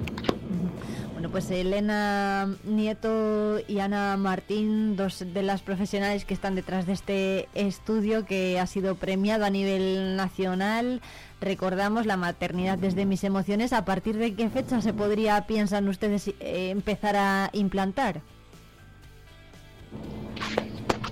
[1.19, 6.93] Bueno, pues Elena Nieto y Ana Martín, dos de las profesionales que están detrás de
[6.93, 11.03] este estudio que ha sido premiado a nivel nacional.
[11.41, 13.73] Recordamos la maternidad desde mis emociones.
[13.73, 18.21] ¿A partir de qué fecha se podría, piensan ustedes, eh, empezar a implantar?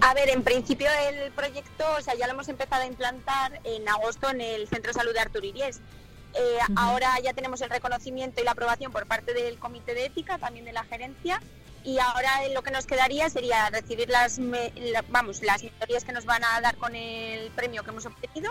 [0.03, 3.89] A ver, en principio el proyecto, o sea, ya lo hemos empezado a implantar en
[3.89, 5.81] agosto en el Centro de Salud de Arturiries.
[6.39, 10.39] Eh, ahora ya tenemos el reconocimiento y la aprobación por parte del Comité de Ética,
[10.39, 11.41] también de la gerencia,
[11.83, 14.39] y ahora lo que nos quedaría sería recibir las,
[15.09, 18.51] vamos, las mentorías que nos van a dar con el premio que hemos obtenido,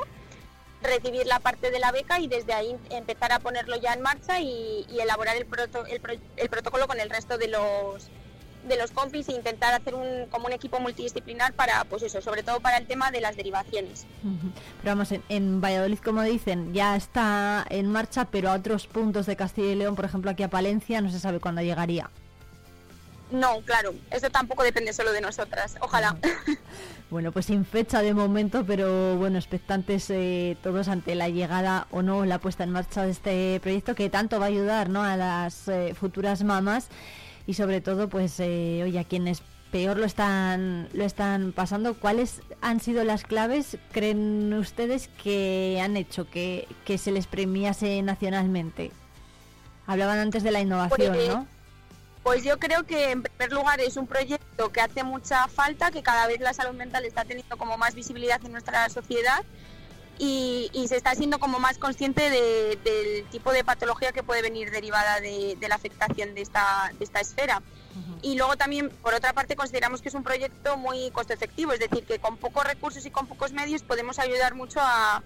[0.82, 4.40] recibir la parte de la beca y desde ahí empezar a ponerlo ya en marcha
[4.40, 5.48] y, elaborar el,
[6.38, 8.10] el protocolo con el resto de los
[8.68, 12.44] de los compis e intentar hacer un, como un equipo multidisciplinar para, pues eso, sobre
[12.44, 14.06] todo para el tema de las derivaciones.
[14.82, 19.36] Pero vamos, en, Valladolid, como dicen, ya está en marcha, pero a otros puntos de
[19.36, 22.10] Castilla y León, por ejemplo aquí a Palencia, no se sabe cuándo llegaría.
[23.32, 26.16] No, claro, eso tampoco depende solo de nosotras, ojalá.
[27.12, 32.02] Bueno, pues sin fecha de momento, pero bueno, expectantes eh, todos ante la llegada o
[32.02, 35.04] no, la puesta en marcha de este proyecto que tanto va a ayudar ¿no?
[35.04, 36.90] a las eh, futuras mamás
[37.48, 39.42] y sobre todo, pues, eh, oye, a quienes
[39.72, 45.98] peor lo están, lo están pasando, ¿cuáles han sido las claves, creen ustedes, que han
[45.98, 46.68] hecho que,
[46.98, 48.92] se les premiase nacionalmente?
[49.86, 51.48] Hablaban antes de la innovación, pues, ¿no?
[52.24, 56.02] Pues yo creo que en primer lugar es un proyecto que hace mucha falta, que
[56.02, 59.44] cada vez la salud mental está teniendo como más visibilidad en nuestra sociedad
[60.18, 65.20] y, se está siendo como más consciente del tipo de patología que puede venir derivada
[65.20, 67.62] de, la afectación de esta, de esta esfera.
[68.22, 71.80] Y luego también, por otra parte, consideramos que es un proyecto muy costo efectivo, es
[71.80, 75.24] decir, que con pocos recursos y con pocos medios podemos ayudar mucho a,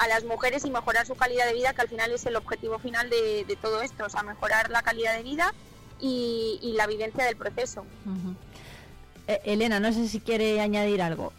[0.00, 2.78] a las mujeres y mejorar su calidad de vida, que al final es el objetivo
[2.78, 5.52] final de, todo esto, o sea, mejorar la calidad de vida
[6.00, 7.84] y, la vivencia del proceso.
[9.26, 11.34] Eh, Elena, no sé si quiere añadir algo.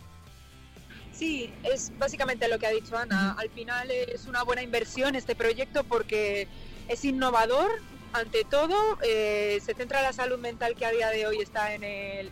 [1.22, 3.36] Sí, es básicamente lo que ha dicho Ana.
[3.38, 6.48] Al final es una buena inversión este proyecto porque
[6.88, 7.70] es innovador,
[8.12, 11.76] ante todo, eh, se centra en la salud mental que a día de hoy está
[11.76, 11.84] en,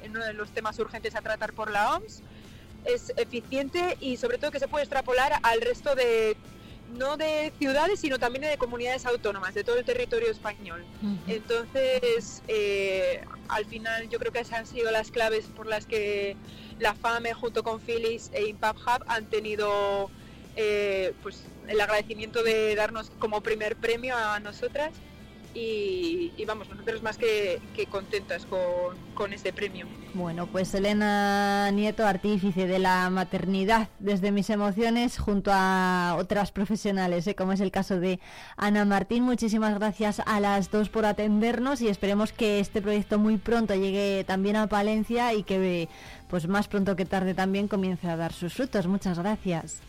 [0.09, 2.23] uno de los temas urgentes a tratar por la OMS.
[2.83, 6.35] Es eficiente y sobre todo que se puede extrapolar al resto de,
[6.97, 10.83] no de ciudades, sino también de comunidades autónomas, de todo el territorio español.
[11.27, 16.35] Entonces, eh, al final yo creo que esas han sido las claves por las que
[16.79, 20.09] la FAME junto con Phyllis e Impact Hub han tenido
[20.55, 24.91] eh, pues el agradecimiento de darnos como primer premio a nosotras
[25.53, 27.59] y, vamos, nosotros más que,
[27.89, 28.59] contentas con,
[29.15, 29.87] con, este premio.
[30.13, 37.25] Bueno, pues Elena Nieto, artífice de la maternidad desde mis emociones, junto a otras profesionales,
[37.27, 37.35] ¿eh?
[37.35, 38.19] como es el caso de
[38.57, 39.23] Ana Martín.
[39.23, 44.23] Muchísimas gracias a las dos por atendernos y esperemos que este proyecto muy pronto llegue
[44.25, 45.89] también a Palencia y que
[46.29, 48.87] pues más pronto que tarde también comience a dar sus frutos.
[48.87, 49.81] Muchas gracias.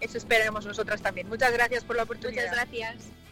[0.00, 1.28] Eso esperemos nosotras también.
[1.28, 2.44] Muchas gracias por la oportunidad.
[2.44, 3.23] Muchas gracias.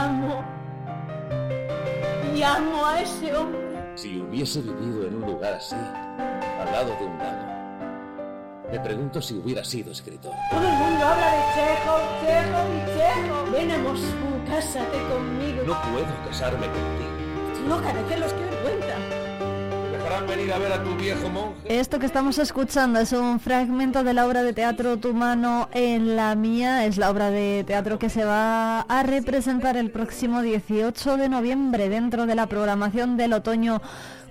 [0.00, 0.42] Amo.
[2.34, 3.60] Y amo a ese hombre.
[3.96, 9.34] Si hubiese vivido en un lugar así, al lado de un lago, me pregunto si
[9.34, 10.32] hubiera sido escritor.
[10.50, 13.52] Todo el mundo habla de Chekhov, Chekhov y Chekhov.
[13.52, 15.64] Ven a Moscú, cásate conmigo.
[15.66, 17.52] No puedo casarme contigo.
[17.52, 19.19] Estoy loca de celos, qué vergüenza.
[21.66, 26.16] Esto que estamos escuchando es un fragmento de la obra de teatro Tu mano en
[26.16, 26.84] la mía.
[26.84, 31.88] Es la obra de teatro que se va a representar el próximo 18 de noviembre
[31.88, 33.80] dentro de la programación del otoño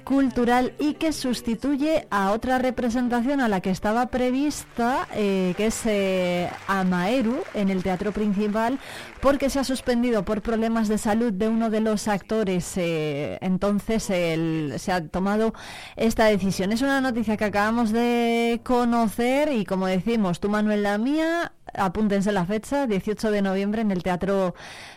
[0.04, 5.82] cultural y que sustituye a otra representación a la que estaba prevista, eh, que es
[5.86, 8.80] eh, Amaeru, en el teatro principal,
[9.22, 12.74] porque se ha suspendido por problemas de salud de uno de los actores.
[12.78, 15.54] Eh, entonces se ha tomado
[15.96, 16.72] esta decisión.
[16.72, 22.32] Es una noticia que acabamos de conocer y como decimos, tu Manuel la mía, apúntense
[22.32, 24.56] la fecha, 18 de noviembre en el teatro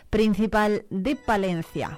[0.09, 1.97] principal de Palencia.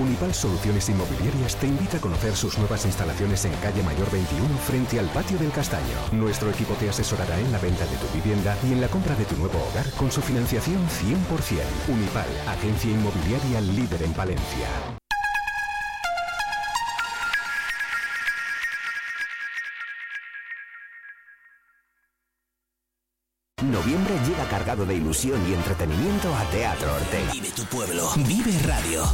[0.00, 4.98] Unipal Soluciones Inmobiliarias te invita a conocer sus nuevas instalaciones en calle Mayor 21 frente
[4.98, 5.84] al patio del Castaño.
[6.12, 9.26] Nuestro equipo te asesorará en la venta de tu vivienda y en la compra de
[9.26, 11.92] tu nuevo hogar con su financiación 100%.
[11.92, 14.68] Unipal, agencia inmobiliaria líder en Palencia.
[23.62, 27.32] Noviembre llega cargado de ilusión y entretenimiento a Teatro Ortega.
[27.32, 28.08] Vive tu pueblo.
[28.16, 29.04] Vive Radio.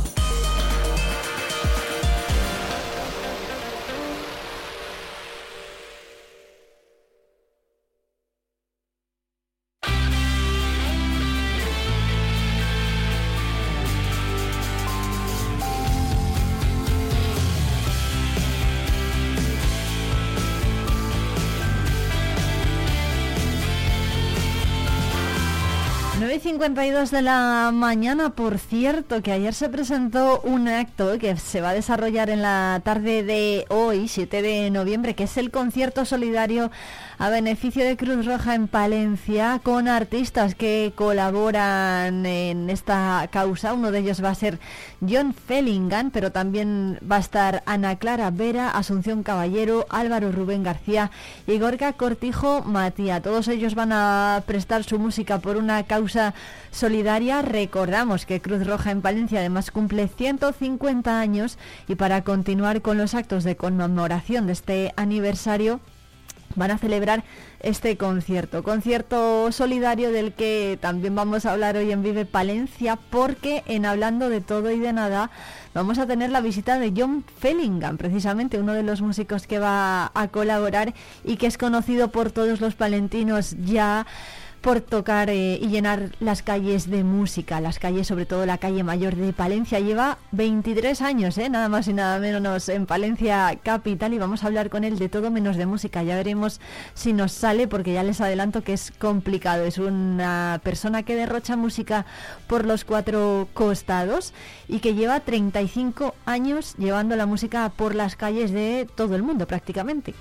[26.59, 31.70] 52 de la mañana, por cierto, que ayer se presentó un acto que se va
[31.70, 36.72] a desarrollar en la tarde de hoy, 7 de noviembre, que es el concierto solidario
[37.18, 43.72] a beneficio de Cruz Roja en Palencia con artistas que colaboran en esta causa.
[43.74, 44.59] Uno de ellos va a ser
[45.00, 51.11] John Fellingham, pero también va a estar Ana Clara Vera, Asunción Caballero, Álvaro Rubén García
[51.46, 53.20] y Gorka Cortijo Matía.
[53.20, 56.34] Todos ellos van a prestar su música por una causa
[56.70, 57.42] solidaria.
[57.42, 63.14] Recordamos que Cruz Roja en Palencia además cumple 150 años y para continuar con los
[63.14, 65.80] actos de conmemoración de este aniversario,
[66.59, 67.24] van a celebrar
[67.61, 68.62] este concierto.
[68.62, 74.28] Concierto solidario del que también vamos a hablar hoy en Vive Palencia porque en Hablando
[74.28, 75.30] de Todo y de Nada
[75.74, 80.11] vamos a tener la visita de John Fellingham, precisamente uno de los músicos que va
[80.14, 80.94] a colaborar
[81.24, 84.07] y que es conocido por todos los palentinos ya
[84.61, 88.82] por tocar eh, y llenar las calles de música, las calles, sobre todo la calle
[88.82, 89.80] mayor de Palencia.
[89.80, 94.48] Lleva 23 años, eh, nada más y nada menos, en Palencia Capital y vamos a
[94.48, 96.02] hablar con él de todo menos de música.
[96.02, 96.61] Ya veremos
[96.94, 99.64] si nos sale, porque ya les adelanto que es complicado.
[99.64, 102.06] Es una persona que derrocha música
[102.46, 104.32] por los cuatro costados
[104.68, 109.46] y que lleva 35 años llevando la música por las calles de todo el mundo
[109.46, 110.14] prácticamente.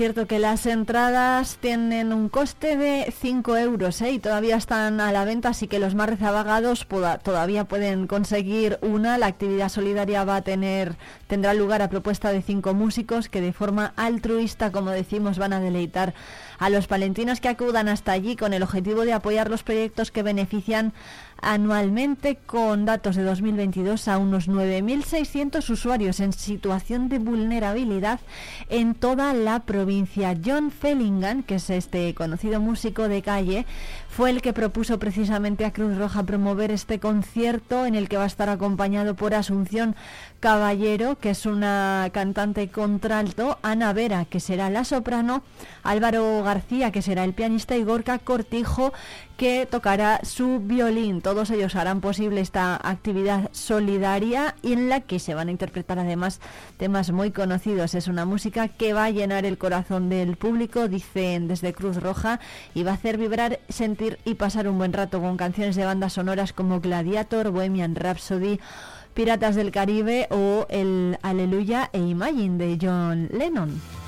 [0.00, 4.12] Cierto que las entradas tienen un coste de 5 euros ¿eh?
[4.12, 6.86] y todavía están a la venta, así que los más rezabagados
[7.22, 9.18] todavía pueden conseguir una.
[9.18, 10.96] La actividad solidaria va a tener,
[11.26, 15.60] tendrá lugar a propuesta de cinco músicos que de forma altruista, como decimos, van a
[15.60, 16.14] deleitar
[16.58, 20.22] a los palentinos que acudan hasta allí con el objetivo de apoyar los proyectos que
[20.22, 20.94] benefician
[21.42, 28.20] anualmente con datos de 2022 a unos 9.600 usuarios en situación de vulnerabilidad
[28.68, 30.36] en toda la provincia.
[30.44, 33.66] John Fellingham, que es este conocido músico de calle,
[34.10, 38.24] fue el que propuso precisamente a Cruz Roja promover este concierto en el que va
[38.24, 39.94] a estar acompañado por Asunción
[40.40, 45.42] Caballero, que es una cantante contralto, Ana Vera, que será la soprano,
[45.82, 48.92] Álvaro García, que será el pianista, y Gorka Cortijo,
[49.36, 51.22] que tocará su violín.
[51.22, 55.98] Todos ellos harán posible esta actividad solidaria y en la que se van a interpretar
[55.98, 56.40] además
[56.76, 57.94] temas muy conocidos.
[57.94, 62.38] Es una música que va a llenar el corazón del público, dicen desde Cruz Roja,
[62.74, 63.60] y va a hacer vibrar,
[64.24, 68.58] y pasar un buen rato con canciones de bandas sonoras como Gladiator, Bohemian Rhapsody,
[69.14, 73.99] Piratas del Caribe o el Aleluya e Imagine de John Lennon.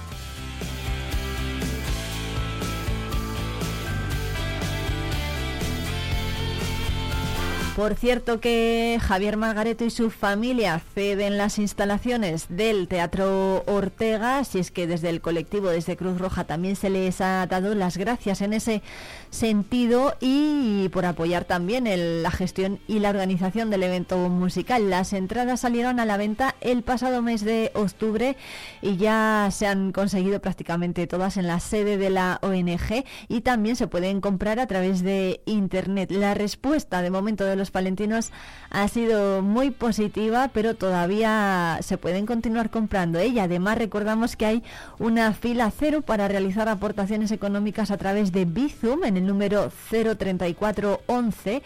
[7.76, 14.58] Por cierto que Javier Margareto y su familia ceden las instalaciones del Teatro Ortega, si
[14.58, 18.42] es que desde el colectivo, desde Cruz Roja, también se les ha dado las gracias
[18.42, 18.82] en ese
[19.30, 21.84] sentido y por apoyar también
[22.22, 24.90] la gestión y la organización del evento musical.
[24.90, 28.36] Las entradas salieron a la venta el pasado mes de octubre
[28.82, 33.76] y ya se han conseguido prácticamente todas en la sede de la ONG y también
[33.76, 36.10] se pueden comprar a través de internet.
[36.10, 38.30] La respuesta de momento de los palentinos
[38.70, 43.18] ha sido muy positiva, pero todavía se pueden continuar comprando.
[43.18, 43.28] ¿eh?
[43.28, 44.62] Y además recordamos que hay
[44.98, 51.62] una fila cero para realizar aportaciones económicas a través de Bizum en el número 03411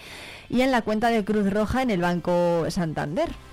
[0.48, 3.45] y en la cuenta de Cruz Roja en el Banco Santander.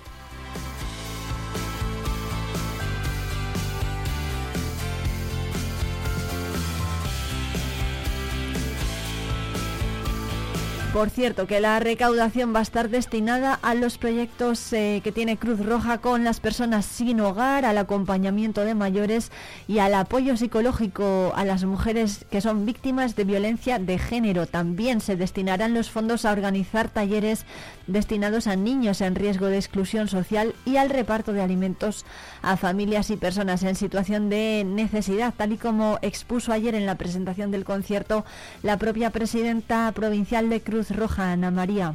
[10.94, 15.36] Por cierto, que la recaudación va a estar destinada a los proyectos eh, que tiene
[15.36, 19.32] Cruz Roja con las personas sin hogar, al acompañamiento de mayores
[19.66, 24.46] y al apoyo psicológico a las mujeres que son víctimas de violencia de género.
[24.46, 27.44] También se destinarán los fondos a organizar talleres
[27.88, 32.06] destinados a niños en riesgo de exclusión social y al reparto de alimentos
[32.40, 36.94] a familias y personas en situación de necesidad, tal y como expuso ayer en la
[36.94, 38.24] presentación del concierto
[38.62, 41.94] la propia presidenta provincial de Cruz Roja, Ana María.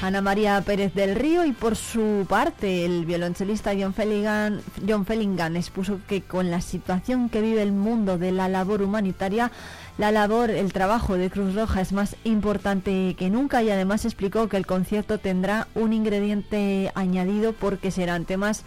[0.00, 5.98] Ana María Pérez del Río y por su parte el violonchelista John Fellingham, John expuso
[6.06, 9.50] que con la situación que vive el mundo de la labor humanitaria,
[9.98, 14.48] la labor, el trabajo de Cruz Roja es más importante que nunca y además explicó
[14.48, 18.62] que el concierto tendrá un ingrediente añadido porque serán temas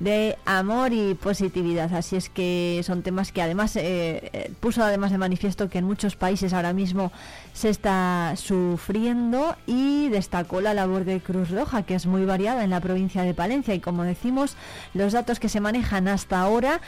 [0.00, 1.92] de amor y positividad.
[1.94, 5.84] Así es que son temas que además eh, eh, puso además de manifiesto que en
[5.84, 7.12] muchos países ahora mismo
[7.52, 12.70] se está sufriendo y destacó la labor de Cruz Roja, que es muy variada en
[12.70, 14.56] la provincia de Palencia y como decimos,
[14.92, 16.80] los datos que se manejan hasta ahora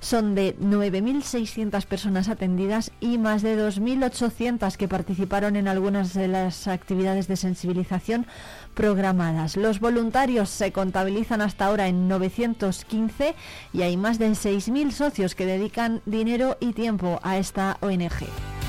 [0.00, 6.66] son de 9.600 personas atendidas y más de 2.800 que participaron en algunas de las
[6.68, 8.26] actividades de sensibilización
[8.80, 9.58] programadas.
[9.58, 13.34] Los voluntarios se contabilizan hasta ahora en 915
[13.74, 18.59] y hay más de 6.000 socios que dedican dinero y tiempo a esta ONG.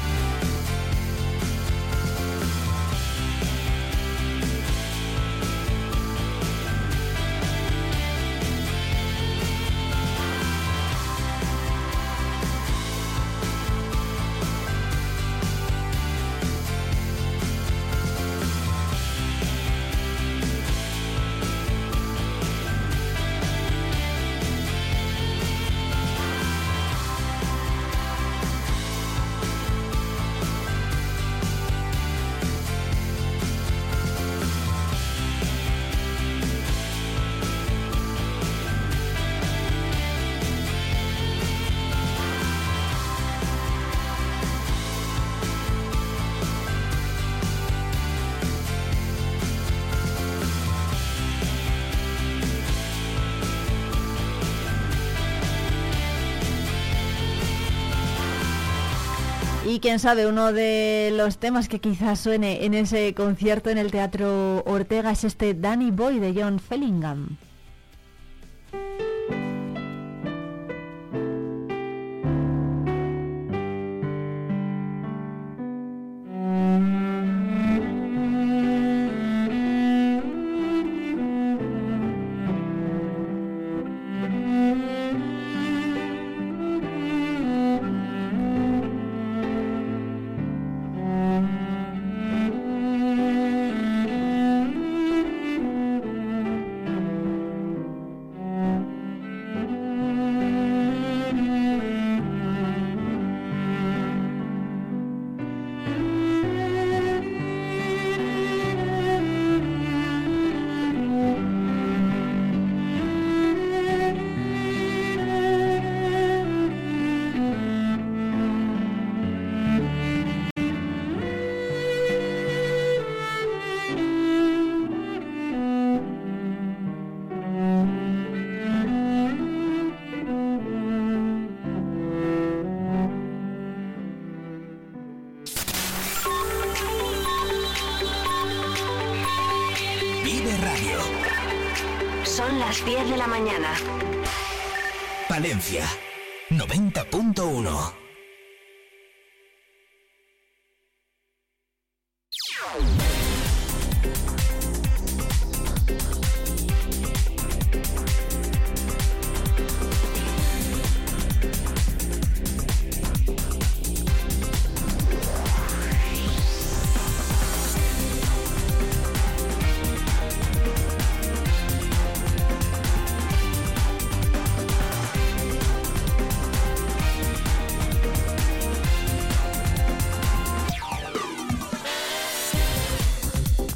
[59.81, 64.63] Quién sabe, uno de los temas que quizás suene en ese concierto en el Teatro
[64.65, 67.37] Ortega es este Danny Boy de John Fellingham.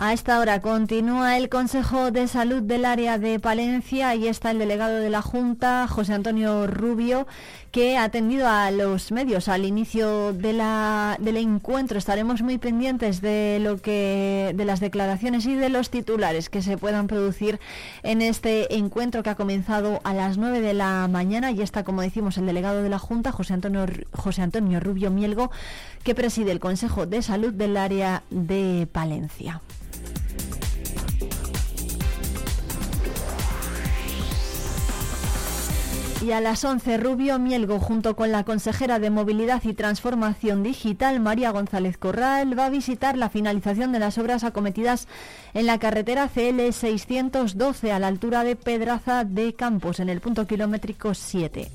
[0.06, 4.60] A esta hora continúa el Consejo de Salud del área de Palencia y está el
[4.60, 7.26] delegado de la Junta, José Antonio Rubio,
[7.72, 10.62] que ha atendido a los medios al inicio del
[11.38, 11.98] encuentro.
[11.98, 16.78] Estaremos muy pendientes de lo que de las declaraciones y de los titulares que se
[16.78, 17.60] puedan producir
[18.04, 22.04] en este encuentro que ha comenzado a las 9 de la mañana y está, como
[22.04, 25.50] decimos, el delegado de la Junta, José Antonio, José Antonio Rubio Mielgo,
[26.04, 29.64] que preside el Consejo de Salud del área de Palencia.
[36.26, 41.20] Y a las 11, Rubio Mielgo, junto con la consejera de Movilidad y Transformación Digital,
[41.20, 45.08] María González Corral, va a visitar la finalización de las obras acometidas
[45.54, 50.48] en la carretera CL 612 a la altura de Pedraza de Campos, en el punto
[50.48, 51.70] kilométrico 7.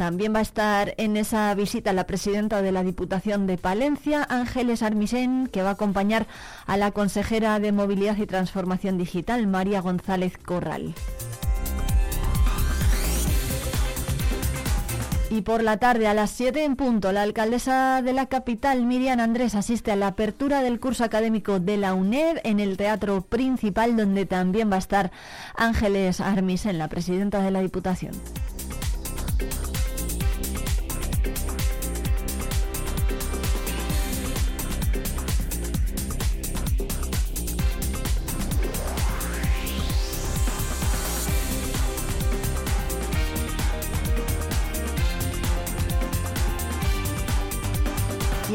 [0.00, 4.82] También va a estar en esa visita la presidenta de la Diputación de Palencia, Ángeles
[4.82, 6.26] Armisen, que va a acompañar
[6.64, 10.94] a la consejera de Movilidad y Transformación Digital, María González Corral.
[15.28, 19.20] Y por la tarde a las 7 en punto, la alcaldesa de la capital, Miriam
[19.20, 23.98] Andrés, asiste a la apertura del curso académico de la UNED en el Teatro Principal,
[23.98, 25.10] donde también va a estar
[25.56, 28.14] Ángeles Armisen, la presidenta de la Diputación.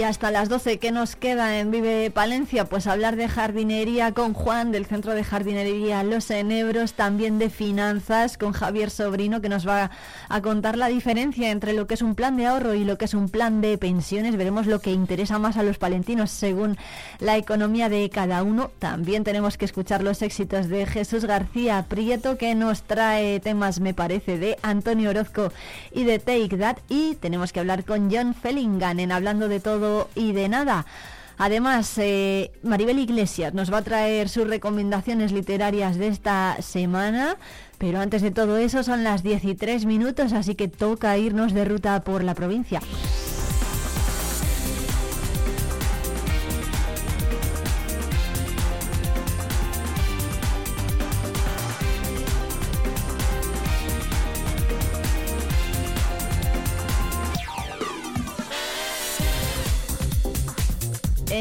[0.06, 2.66] Hasta las 12, ¿qué nos queda en Vive Palencia?
[2.66, 8.38] Pues hablar de jardinería con Juan del Centro de Jardinería Los Enebros, también de finanzas
[8.38, 9.90] con Javier Sobrino, que nos va
[10.30, 13.06] a contar la diferencia entre lo que es un plan de ahorro y lo que
[13.06, 14.36] es un plan de pensiones.
[14.36, 16.78] Veremos lo que interesa más a los palentinos según
[17.20, 18.72] la economía de cada uno.
[18.78, 23.94] También tenemos que escuchar los éxitos de Jesús García Prieto, que nos trae temas, me
[23.94, 25.52] parece, de Antonio Orozco
[25.92, 26.78] y de Take That.
[26.90, 30.86] Y tenemos que hablar con John Fellingham en Hablando de Todo y de nada.
[31.38, 37.36] Además, eh, Maribel Iglesias nos va a traer sus recomendaciones literarias de esta semana,
[37.78, 42.02] pero antes de todo eso son las 13 minutos, así que toca irnos de ruta
[42.04, 42.80] por la provincia.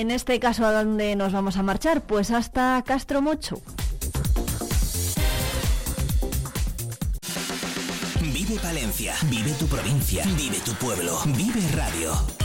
[0.05, 2.02] En este caso, ¿a dónde nos vamos a marchar?
[2.02, 3.62] Pues hasta Castro Mocho.
[8.20, 12.43] Vive Palencia, vive tu provincia, vive tu pueblo, vive Radio.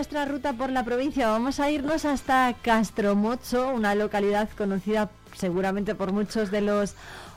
[0.00, 6.10] Nuestra ruta por la provincia vamos a irnos hasta Castromocho, una localidad conocida seguramente por
[6.10, 6.94] muchos de los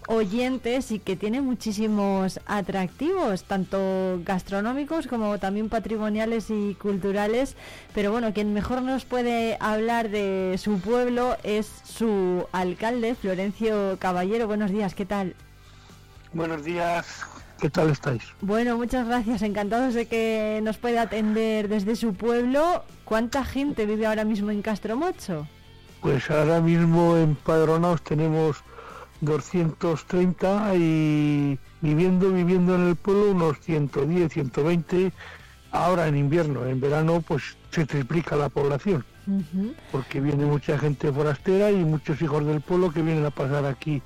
[0.08, 7.58] oyentes y que tiene muchísimos atractivos, tanto gastronómicos como también patrimoniales y culturales.
[7.94, 14.48] Pero bueno, quien mejor nos puede hablar de su pueblo es su alcalde, Florencio Caballero.
[14.48, 15.36] Buenos días, ¿qué tal?
[16.32, 17.26] Buenos días,
[17.60, 18.24] ¿Qué tal estáis?
[18.42, 19.42] Bueno, muchas gracias.
[19.42, 22.84] Encantados de que nos pueda atender desde su pueblo.
[23.06, 25.48] ¿Cuánta gente vive ahora mismo en Castromocho?
[26.02, 28.58] Pues ahora mismo empadronados tenemos
[29.22, 35.14] 230 y viviendo, viviendo en el pueblo unos 110, 120.
[35.72, 39.06] Ahora en invierno, en verano pues se triplica la población.
[39.92, 44.02] Porque viene mucha gente forastera y muchos hijos del pueblo que vienen a pasar aquí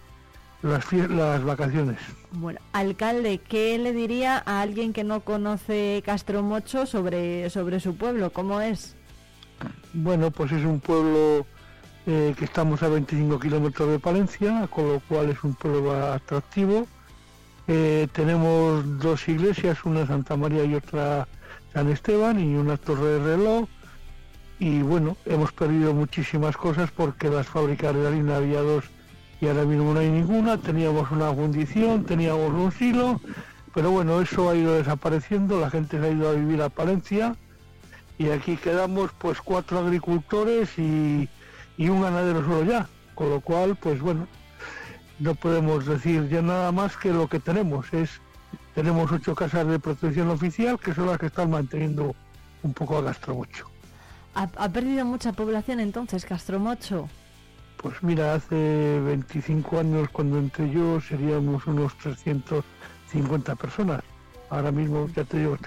[0.68, 1.98] las, las vacaciones.
[2.32, 8.32] Bueno, alcalde, ¿qué le diría a alguien que no conoce Castromocho sobre, sobre su pueblo?
[8.32, 8.96] ¿Cómo es?
[9.94, 11.46] Bueno, pues es un pueblo
[12.06, 16.88] eh, que estamos a 25 kilómetros de Palencia, con lo cual es un pueblo atractivo.
[17.68, 21.28] Eh, tenemos dos iglesias, una Santa María y otra
[21.74, 23.68] San Esteban, y una torre de reloj.
[24.60, 28.86] Y bueno, hemos perdido muchísimas cosas porque las fábricas de harina había dos
[29.40, 30.58] y ahora mismo no hay ninguna.
[30.58, 33.22] Teníamos una fundición, teníamos un silo,
[33.74, 37.36] pero bueno, eso ha ido desapareciendo, la gente se ha ido a vivir a Palencia
[38.18, 41.30] y aquí quedamos pues cuatro agricultores y,
[41.78, 44.28] un ganadero solo ya, con lo cual pues bueno,
[45.20, 48.20] no podemos decir ya nada más que lo que tenemos, es
[48.74, 52.16] tenemos ocho casas de protección oficial que son las que están manteniendo
[52.64, 53.70] un poco a Castromocho.
[54.34, 57.10] ¿Ha, ha perdido mucha población entonces Castromocho?
[57.82, 64.02] Pues mira, hace 25 años cuando entré yo seríamos unos 350 personas.
[64.50, 65.58] Ahora mismo, ya te digo,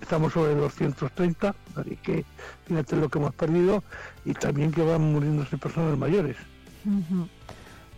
[0.00, 2.24] estamos sobre 230, así que
[2.66, 3.82] fíjate lo que hemos perdido
[4.24, 6.36] y también que van muriéndose personas mayores.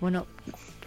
[0.01, 0.27] Bueno,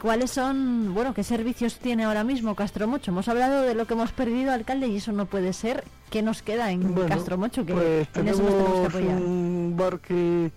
[0.02, 3.12] ¿cuáles son, bueno, qué servicios tiene ahora mismo Castromocho?
[3.12, 5.84] Hemos hablado de lo que hemos perdido, alcalde, y eso no puede ser.
[6.10, 7.66] ¿Qué nos queda en Castromocho?
[7.66, 8.44] Que pues en eso
[8.92, 10.52] tenemos un bar que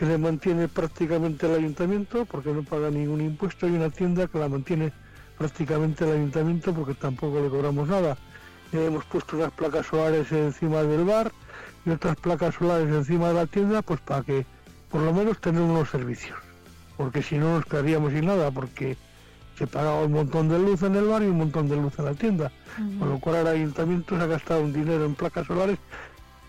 [0.00, 4.38] que le mantiene prácticamente el ayuntamiento porque no paga ningún impuesto y una tienda que
[4.38, 4.94] la mantiene
[5.36, 8.16] prácticamente el ayuntamiento porque tampoco le cobramos nada.
[8.72, 11.30] hemos puesto unas placas solares encima del bar
[11.84, 14.46] y otras placas solares encima de la tienda pues para que
[14.90, 16.38] por lo menos tener unos servicios.
[16.96, 18.96] Porque si no nos quedaríamos sin nada porque
[19.58, 22.04] se pagaba un montón de luz en el bar y un montón de luz en
[22.06, 22.50] la tienda.
[22.98, 25.78] Con lo cual el ayuntamiento se ha gastado un dinero en placas solares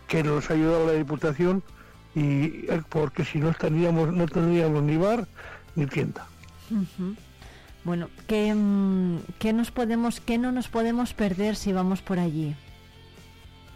[0.08, 1.62] que nos ha ayudado la Diputación
[2.16, 5.28] y porque si no estaríamos no tendríamos ni bar
[5.76, 6.26] ni tienda.
[7.84, 12.55] Bueno ¿qué, mm, ¿qué, nos podemos qué no nos podemos perder si vamos por allí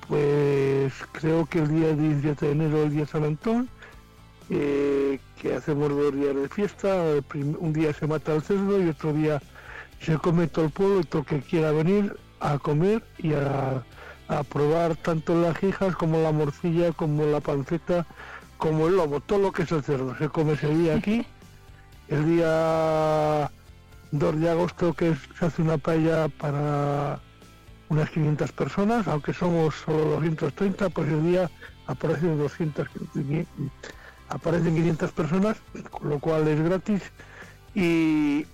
[0.08, 3.68] pues creo que el día 17 de enero el día San Antón
[4.50, 6.96] eh, que hacemos dos días de fiesta
[7.34, 9.42] un día se mata el cerdo y otro día
[10.00, 13.84] se come todo el pueblo todo el que quiera venir a comer y a
[14.28, 18.06] a probar tanto las hijas como la morcilla, como la panceta,
[18.58, 20.16] como el lobo, todo lo que es el cerdo.
[20.18, 21.26] Se come ese día aquí.
[22.08, 23.50] El día
[24.12, 27.20] 2 de agosto que se hace una paella para
[27.90, 31.50] unas 500 personas, aunque somos solo 230, pues el día
[31.88, 32.88] aparecen 200,
[34.30, 35.58] aparecen 500 personas,
[35.90, 37.02] con lo cual es gratis.
[37.74, 38.46] Y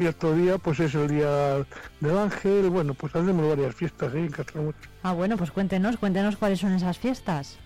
[0.00, 1.56] y otro día pues es el día
[2.00, 4.28] del ángel, bueno, pues hacemos varias fiestas ¿eh?
[4.54, 7.58] en Ah, bueno, pues cuéntenos, cuéntenos cuáles son esas fiestas.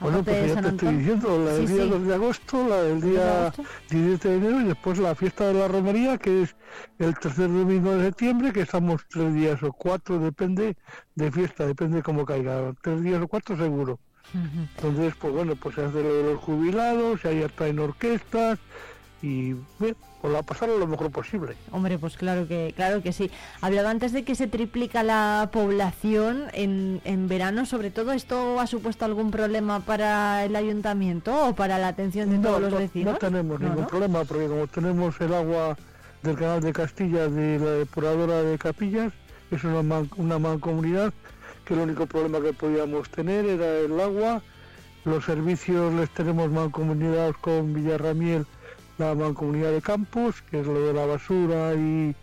[0.00, 3.52] Bueno, pues ya te estoy diciendo, la del día 2 de agosto, la del día
[3.90, 6.56] 17 de enero y después la fiesta de la romería, que es
[6.98, 10.76] el tercer domingo de septiembre, que estamos tres días o cuatro, depende
[11.14, 14.00] de fiesta, depende cómo caiga, tres días o cuatro seguro.
[14.76, 18.58] Entonces, pues bueno, pues se hace lo de los jubilados, ahí en orquestas,
[19.22, 21.56] y bueno, pues a pasar lo mejor posible.
[21.72, 23.30] Hombre, pues claro que claro que sí.
[23.60, 28.66] Hablaba antes de que se triplica la población en, en verano, sobre todo, ¿esto ha
[28.66, 33.14] supuesto algún problema para el ayuntamiento o para la atención de todos los vecinos?
[33.14, 35.76] No tenemos ningún problema, porque como tenemos el agua
[36.22, 39.12] del canal de Castilla de la depuradora de Capillas,
[39.50, 41.12] es una, una mancomunidad
[41.64, 44.42] que el único problema que podíamos tener era el agua.
[45.04, 48.46] Los servicios les tenemos mancomunidad con Villarramiel
[49.00, 52.14] la mancomunidad de campos, que es lo de la basura y,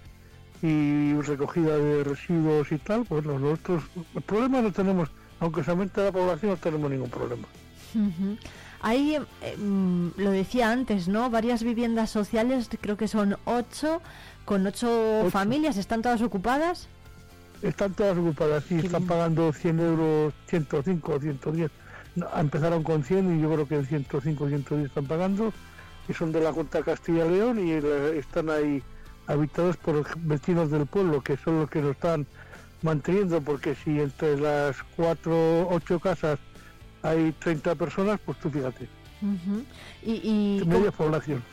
[1.22, 3.84] recogida de residuos y tal, pues nosotros
[4.16, 5.10] el problema no tenemos,
[5.40, 7.48] aunque se aumente la población, no tenemos ningún problema.
[8.82, 11.30] Hay, eh, mm, lo decía antes, ¿no?
[11.30, 14.02] Varias viviendas sociales, creo que son ocho,
[14.46, 16.88] con ocho, familias, ¿están todas ocupadas?
[17.62, 21.72] Están todas ocupadas, sí, están pagando 100 euros, 105 o 110.
[22.38, 25.52] empezaron con 100 y yo creo que 105 o 110 están pagando
[26.08, 27.72] que son de la Junta Castilla y León y
[28.18, 28.82] están ahí
[29.28, 32.26] habitados por vecinos del pueblo, que son los que lo están
[32.82, 36.40] manteniendo, porque si entre las cuatro, ocho casas
[37.04, 38.88] hay 30 personas, pues tú fíjate.
[40.02, 41.44] y, media población.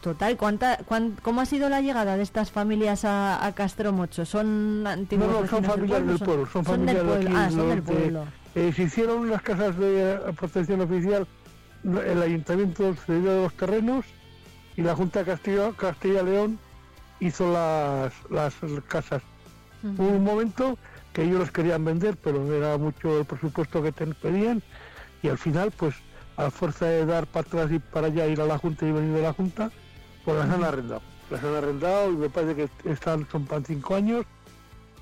[0.00, 0.78] Total, ¿cuánta,
[1.22, 4.24] ¿cómo ha sido la llegada de estas familias a, a Castromocho?
[4.24, 7.30] ¿Son antiguos No, no, son familias del pueblo, son, familias del pueblo.
[7.36, 8.24] ah, son del pueblo.
[8.54, 11.26] Eh, se hicieron unas casas de protección oficial
[11.84, 14.04] el ayuntamiento cedió los terrenos
[14.76, 16.58] y la Junta de Castilla, Castilla León
[17.20, 18.54] hizo las, las
[18.86, 19.22] casas.
[19.82, 20.76] Hubo un momento
[21.12, 24.62] que ellos los querían vender, pero era mucho el presupuesto que te pedían
[25.22, 25.94] y al final, pues
[26.36, 29.14] a fuerza de dar para atrás y para allá ir a la Junta y venir
[29.14, 29.70] de la Junta,
[30.24, 31.02] Pues las han arrendado.
[31.30, 34.24] Las han arrendado y me parece que están, son para cinco años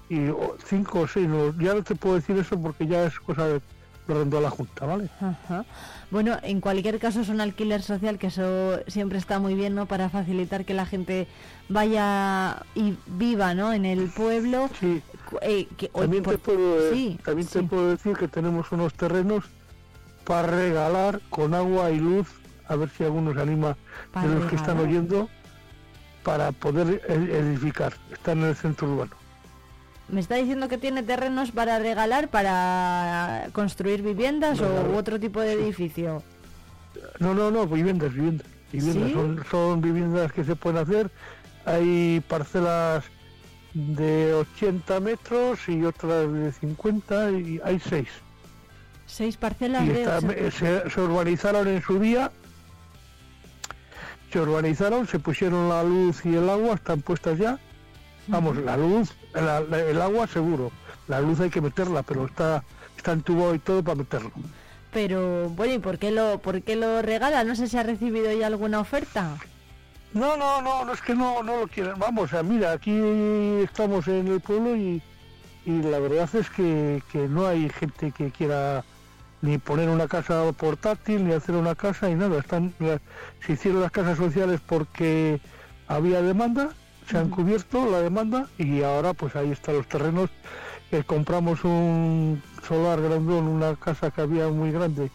[0.08, 1.28] y o, cinco o seis.
[1.28, 3.60] No, ya no te puedo decir eso porque ya es cosa de
[4.06, 5.10] lo arrendó la Junta, ¿vale?
[6.10, 9.86] Bueno, en cualquier caso es un alquiler social que eso siempre está muy bien, ¿no?
[9.86, 11.26] Para facilitar que la gente
[11.68, 13.72] vaya y viva, ¿no?
[13.72, 14.70] En el pueblo.
[14.80, 15.02] Sí.
[15.42, 19.44] Eh, que, También, por- te puedo, sí, también te puedo decir que tenemos unos terrenos
[20.24, 22.28] para regalar con agua y luz,
[22.68, 23.76] a ver si alguno se anima
[24.12, 25.28] Para de los que están oyendo,
[26.22, 27.92] para poder e- edificar.
[28.12, 29.12] Están en el centro urbano.
[30.08, 35.54] ¿Me está diciendo que tiene terrenos para regalar, para construir viviendas o otro tipo de
[35.54, 36.22] edificio?
[37.18, 38.46] No, no, no, viviendas, viviendas.
[38.72, 39.08] viviendas.
[39.08, 39.12] ¿Sí?
[39.14, 41.10] Son, son viviendas que se pueden hacer.
[41.64, 43.04] Hay parcelas
[43.74, 48.08] de 80 metros y otras de 50 y hay seis.
[49.06, 50.02] Seis parcelas Y de...
[50.02, 52.30] está- ocho- se, se urbanizaron en su día,
[54.32, 57.58] se urbanizaron, se pusieron la luz y el agua, están puestas ya.
[58.28, 60.72] Vamos, la luz, la- la- el agua seguro,
[61.08, 62.62] la luz hay que meterla, pero está,
[62.96, 64.32] está entubado y todo para meterlo.
[64.92, 67.44] Pero, bueno, ¿y por qué, lo, por qué lo regala?
[67.44, 69.36] No sé si ha recibido ya alguna oferta.
[70.14, 71.94] No, no, no, no es que no, no lo quieren.
[71.98, 72.96] Vamos, sea, mira, aquí
[73.62, 75.02] estamos en el pueblo y,
[75.66, 78.84] y la verdad es que, que no hay gente que quiera
[79.42, 82.38] ni poner una casa portátil, ni hacer una casa, y nada.
[82.38, 82.72] Están,
[83.46, 85.40] se hicieron las casas sociales porque
[85.88, 86.70] había demanda,
[87.08, 90.30] se han cubierto la demanda y ahora pues ahí están los terrenos.
[90.92, 95.10] Eh, compramos un solar grandón, una casa que había muy grande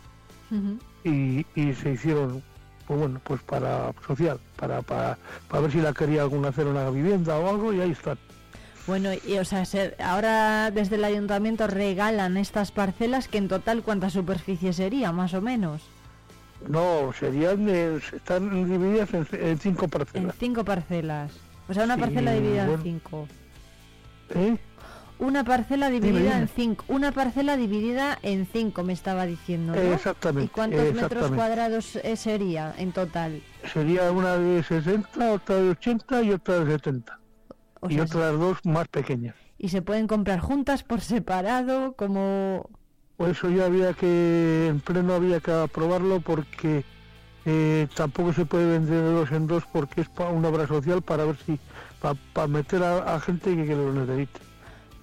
[1.04, 2.44] y, y se hicieron
[2.86, 6.90] pues bueno pues para social para, para para ver si la quería alguna hacer una
[6.90, 8.18] vivienda o algo y ahí están
[8.86, 13.82] Bueno, y o sea, se- ahora desde el ayuntamiento regalan estas parcelas que en total
[13.82, 15.82] cuánta superficie sería, más o menos.
[16.68, 21.32] no serían eh, están divididas en, en cinco En parcelas cinco parcelas.
[21.72, 23.28] O sea, una Sí, parcela dividida en cinco.
[24.36, 24.58] ¿Eh?
[25.20, 26.36] Una parcela dividida dime.
[26.38, 26.84] en cinco.
[26.88, 29.74] Una parcela dividida en cinco, me estaba diciendo.
[29.74, 29.82] ¿no?
[29.82, 33.42] Exactamente, ¿Y cuántos metros cuadrados eh, sería en total?
[33.74, 37.20] sería una de 60 otra de 80 y otra de 70
[37.82, 41.94] O y otras dos más pequeñas ¿Y se pueden comprar juntas por separado?
[41.94, 42.70] Como.
[43.18, 46.84] Pues eso ya había que, en pleno había que aprobarlo porque
[47.46, 51.02] eh, tampoco se puede vender de dos en dos porque es para una obra social
[51.02, 51.60] para ver si,
[52.34, 54.51] para meter a, gente que, que lo necesite.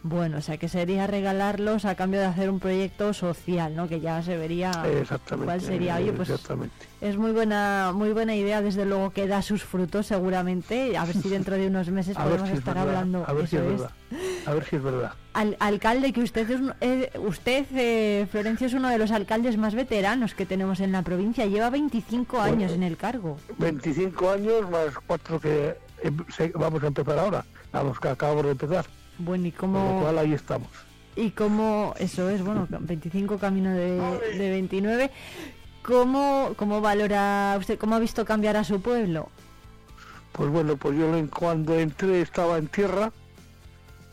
[0.02, 3.88] Bueno, o sea, que sería regalarlos a cambio de hacer un proyecto social, ¿no?
[3.88, 4.70] Que ya se vería
[5.00, 5.46] Exactamente.
[5.46, 5.96] cuál sería.
[5.96, 6.74] Oye, pues Exactamente.
[7.00, 10.96] es muy buena, muy buena idea, desde luego que da sus frutos seguramente.
[10.96, 13.24] A ver si dentro de unos meses podemos si es estar verdad, hablando.
[13.26, 13.90] a ver si es verdad.
[14.46, 15.12] A ver si es verdad.
[15.34, 19.74] Al, alcalde, que usted es eh, usted, eh, Florencio, es uno de los alcaldes más
[19.74, 21.44] veteranos que tenemos en la provincia.
[21.46, 23.36] Lleva 25 años en el cargo.
[23.58, 28.52] 25 años más cuatro que eh, vamos a empezar ahora, a los que acabamos de
[28.52, 28.86] empezar.
[29.18, 30.68] Bueno, ¿y Con lo cómo, cual ahí estamos.
[31.16, 32.42] y cómo eso es?
[32.42, 34.00] Bueno, 25 camino de,
[34.38, 35.10] de 29.
[35.82, 39.28] ¿Cómo, ¿Cómo valora usted, cómo ha visto cambiar a su pueblo?
[40.32, 43.10] Pues bueno, pues yo cuando entré estaba en tierra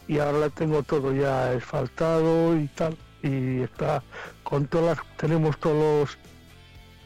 [0.08, 4.02] y ahora la tengo todo ya asfaltado y tal y está
[4.44, 6.18] con todas las, tenemos todos los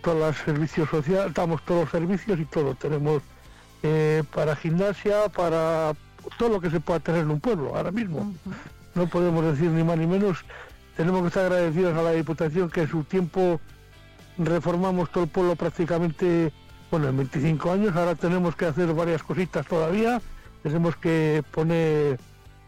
[0.01, 3.21] todos los servicios sociales, damos todos los servicios y todo, tenemos
[3.84, 5.93] eh, para gimnasia, para
[6.37, 8.33] todo lo que se pueda tener en un pueblo ahora mismo.
[8.95, 10.43] No podemos decir ni más ni menos,
[10.97, 13.59] tenemos que estar agradecidos a la Diputación que en su tiempo
[14.37, 16.51] reformamos todo el pueblo prácticamente,
[16.91, 20.21] bueno, en 25 años, ahora tenemos que hacer varias cositas todavía,
[20.63, 22.19] tenemos que poner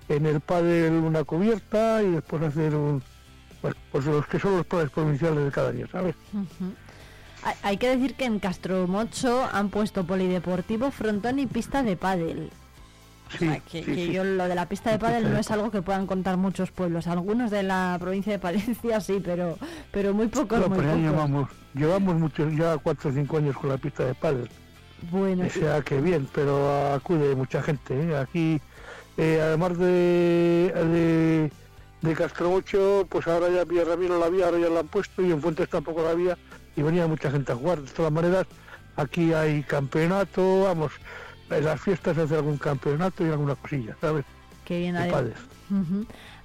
[0.10, 3.02] en el pádel una cubierta y después hacer un,
[3.62, 6.16] bueno, pues los que son los planes provinciales de cada año, ¿sabes?
[7.64, 12.52] Hay que decir que en Castromocho han puesto polideportivo, frontón y pista de pádel.
[13.40, 16.72] Que, yo lo de la pista de pádel no es algo que puedan contar muchos
[16.72, 17.08] pueblos.
[17.08, 19.58] Algunos de la provincia de Palencia sí, pero
[19.92, 20.96] pero muy pocos, No, muy pocos.
[20.98, 24.50] llevamos, llevamos muchos, ya cuatro o cinco años con la pista de pádel.
[25.10, 27.94] Bueno, O sea que bien, pero acude mucha gente.
[28.00, 28.18] ¿eh?
[28.18, 28.62] Aquí,
[29.18, 31.52] eh, además de, de,
[32.08, 35.42] de Castrobocho, pues ahora ya Villarramiro la había, ahora ya la han puesto y en
[35.42, 36.38] Fuentes tampoco la había
[36.76, 37.82] y venía mucha gente a jugar.
[37.82, 38.46] De todas maneras,
[38.96, 40.92] aquí hay campeonato, vamos,
[41.58, 44.26] en las fiestas hace algún campeonato y alguna cosilla, ¿sabes?
[44.66, 44.96] qué bien.
[44.96, 45.34] De.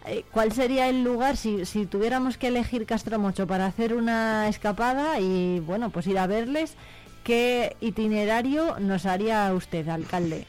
[0.06, 5.18] Eh, ¿Cuál sería el lugar si, si tuviéramos que elegir Castromocho para hacer una escapada
[5.18, 6.76] y bueno, pues ir a verles?
[7.24, 10.46] ¿Qué itinerario nos haría usted, alcalde?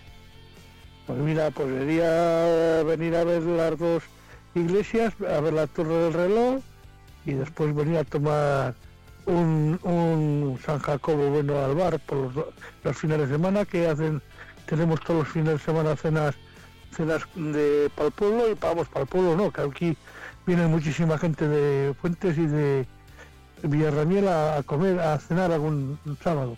[1.08, 4.04] Pues mira, pues sería venir a ver las dos
[4.54, 6.62] iglesias, a ver la torre del reloj
[7.26, 8.76] y después venir a tomar
[9.26, 12.46] un, un San Jacobo bueno al bar por los,
[12.84, 14.22] los, fines de semana que hacen,
[14.68, 16.36] tenemos todos los fines de semana cenas
[16.92, 19.98] cenas de para el pueblo y pagamos para el pueblo, no, que aquí
[20.46, 22.86] viene muchísima gente de Fuentes y de
[23.64, 26.56] Villarramiel a, a comer, a cenar algún sábado.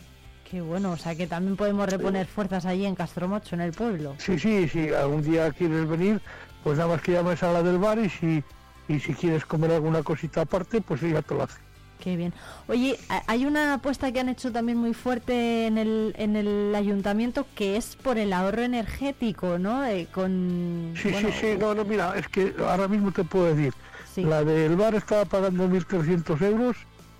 [0.50, 4.16] Qué bueno, o sea que también podemos reponer fuerzas allí en Castromocho, en el pueblo.
[4.18, 6.22] Sí, sí, sí, algún día quieres venir,
[6.64, 8.44] pues nada más que llames a la del bar y si,
[8.88, 11.60] y si quieres comer alguna cosita aparte, pues ella te lo hace.
[12.00, 12.34] Qué bien.
[12.68, 12.98] Oye,
[13.28, 17.76] hay una apuesta que han hecho también muy fuerte en el, en el ayuntamiento que
[17.76, 19.86] es por el ahorro energético, ¿no?
[19.86, 23.74] Eh, con, sí, sí, sí, no, no, mira, es que ahora mismo te puedo decir,
[24.16, 26.78] la del bar estaba pagando 1.300 euros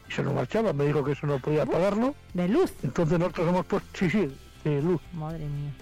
[0.08, 2.16] y se nos marchaba, me dijo que eso no podía pagarlo.
[2.34, 2.72] ¿De luz?
[2.82, 4.32] Entonces nosotros hemos puesto, sí, sí,
[4.64, 5.02] de luz.
[5.14, 5.74] Madre mía.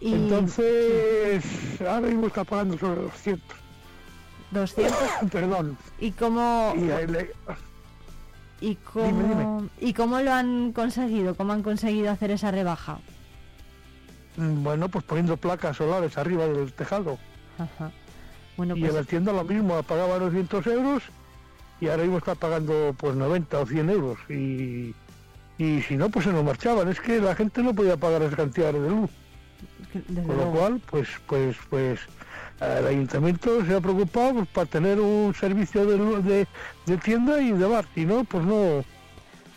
[0.00, 1.44] Entonces,
[1.80, 3.67] ahora mismo está pagando sobre 200.
[4.50, 4.96] 200.
[5.32, 5.76] Perdón.
[5.98, 6.74] ¿Y cómo
[8.60, 11.34] y, cómo y cómo lo han conseguido?
[11.34, 12.98] ¿Cómo han conseguido hacer esa rebaja?
[14.36, 17.18] Mm, bueno, pues poniendo placas solares arriba del tejado.
[17.58, 17.90] Ajá.
[18.56, 18.94] Bueno, y pues...
[18.94, 21.02] la tienda lo mismo, pagaba 200 euros
[21.80, 24.18] y ahora mismo está pagando pues 90 o 100 euros.
[24.28, 24.94] Y,
[25.58, 26.88] y si no, pues se nos marchaban.
[26.88, 29.10] Es que la gente no podía pagar esa cantidad de luz.
[30.26, 32.00] Con lo cual, pues, pues, pues,
[32.60, 36.46] el ayuntamiento se ha preocupado pues, para tener un servicio de,
[36.86, 38.84] de, tienda y de bar, y no, pues no.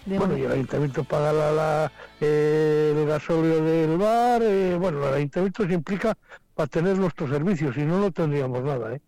[0.06, 5.14] bueno, y el ayuntamiento paga la, la eh, el gasóleo del bar, eh, bueno, el
[5.16, 6.18] ayuntamiento se implica
[6.54, 9.02] para tener nuestros servicios, si no, no tendríamos nada, ¿eh?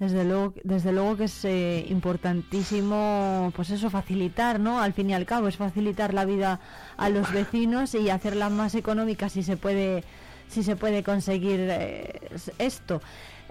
[0.00, 4.80] Desde luego, desde luego que es eh, importantísimo, pues eso, facilitar, ¿no?
[4.80, 6.58] Al fin y al cabo, es facilitar la vida
[6.96, 10.02] a los vecinos y hacerla más económica si se puede,
[10.50, 12.20] si se puede conseguir eh,
[12.58, 13.00] esto.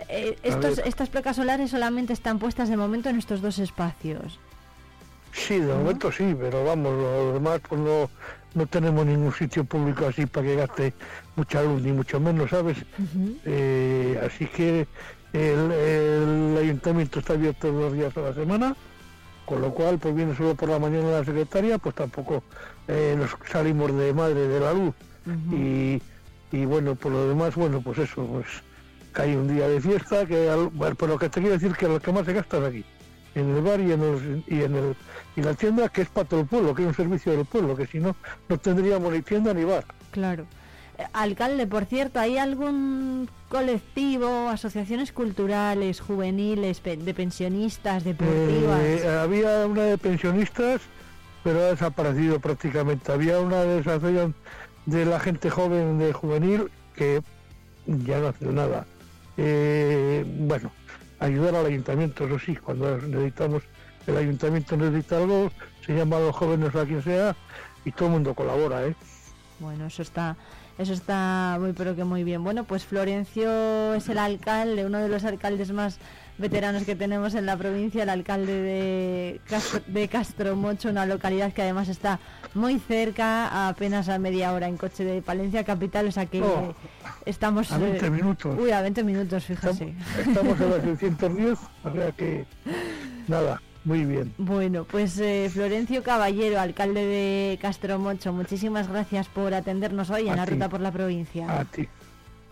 [0.08, 4.40] Eh, estos, estas placas solares solamente están puestas de momento en estos dos espacios.
[5.34, 8.10] Sí, de momento sí, pero vamos, lo demás pues no,
[8.56, 10.94] no tenemos ningún sitio público así para que gaste
[11.36, 12.78] mucha luz, ni mucho menos, ¿sabes?
[14.26, 14.88] así que
[15.34, 18.76] el, ayuntamiento está abierto dos días a la semana,
[19.46, 22.44] con lo cual pues viene solo por la mañana la secretaria, pues tampoco
[22.88, 24.96] eh, nos salimos de madre de la luz.
[25.52, 26.02] y,
[26.52, 28.48] y, bueno, por lo demás, bueno, pues eso, pues
[29.12, 32.00] cae un día de fiesta, que bueno, pero lo que te quiero decir que lo
[32.00, 32.86] que más se gasta es aquí,
[33.36, 34.96] en el bar y en, el, y en el
[35.36, 37.76] y la tienda que es para todo el pueblo, que es un servicio del pueblo,
[37.76, 38.16] que si no,
[38.48, 39.86] no tendríamos ni tienda ni bar.
[40.12, 40.46] Claro.
[41.14, 48.82] Alcalde, por cierto, ¿hay algún colectivo, asociaciones culturales, juveniles, de pensionistas, deportivas?
[48.82, 50.82] Eh, había una de pensionistas,
[51.42, 53.12] pero ha desaparecido prácticamente.
[53.14, 54.02] Había una de esas
[54.90, 57.22] de la gente joven de juvenil que
[57.86, 58.86] ya no hace nada.
[59.38, 60.72] Eh, bueno,
[61.20, 63.64] ayudar al ayuntamiento, eso sí, cuando necesitamos,
[64.08, 65.52] el ayuntamiento necesita algo,
[65.86, 67.36] se llama a los jóvenes a quien sea
[67.86, 68.96] y todo el mundo colabora, ¿eh?
[69.60, 70.36] Bueno, eso está
[70.78, 72.42] eso está muy pero que muy bien.
[72.44, 76.00] Bueno, pues Florencio es el alcalde, uno de los alcaldes más
[76.40, 81.62] veteranos que tenemos en la provincia, el alcalde de, Castro, de Castromocho, una localidad que
[81.62, 82.20] además está
[82.54, 86.74] muy cerca, apenas a media hora en coche de Palencia capital, o sea que oh,
[87.26, 87.72] estamos...
[87.72, 88.58] A 20 eh, minutos.
[88.60, 89.94] Uy, a 20 minutos, fíjese.
[90.18, 92.46] Estamos, estamos en la 610, o sea que
[93.28, 93.62] nada.
[93.86, 94.34] Muy bien.
[94.38, 100.46] Bueno, pues eh, Florencio Caballero, alcalde de Castromocho, muchísimas gracias por atendernos hoy en la
[100.46, 101.60] ruta por la provincia.
[101.60, 101.88] A ti,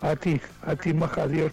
[0.00, 1.52] a ti, a ti, maja, adiós.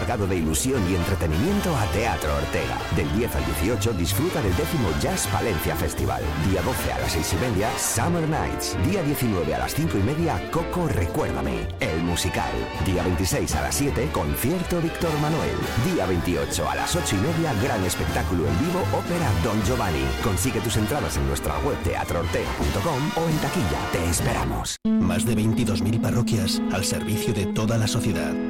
[0.00, 2.78] Cargado de ilusión y entretenimiento a Teatro Ortega.
[2.96, 6.22] Del 10 al 18 disfruta del décimo Jazz Valencia Festival.
[6.48, 8.76] Día 12 a las 6 y media, Summer Nights.
[8.88, 12.50] Día 19 a las 5 y media, Coco Recuérdame, el musical.
[12.86, 15.56] Día 26 a las 7, concierto Víctor Manuel.
[15.92, 20.04] Día 28 a las 8 y media, gran espectáculo en vivo, ópera Don Giovanni.
[20.22, 23.90] Consigue tus entradas en nuestra web teatroortega.com o en taquilla.
[23.92, 24.76] Te esperamos.
[24.86, 28.49] Más de 22.000 parroquias al servicio de toda la sociedad.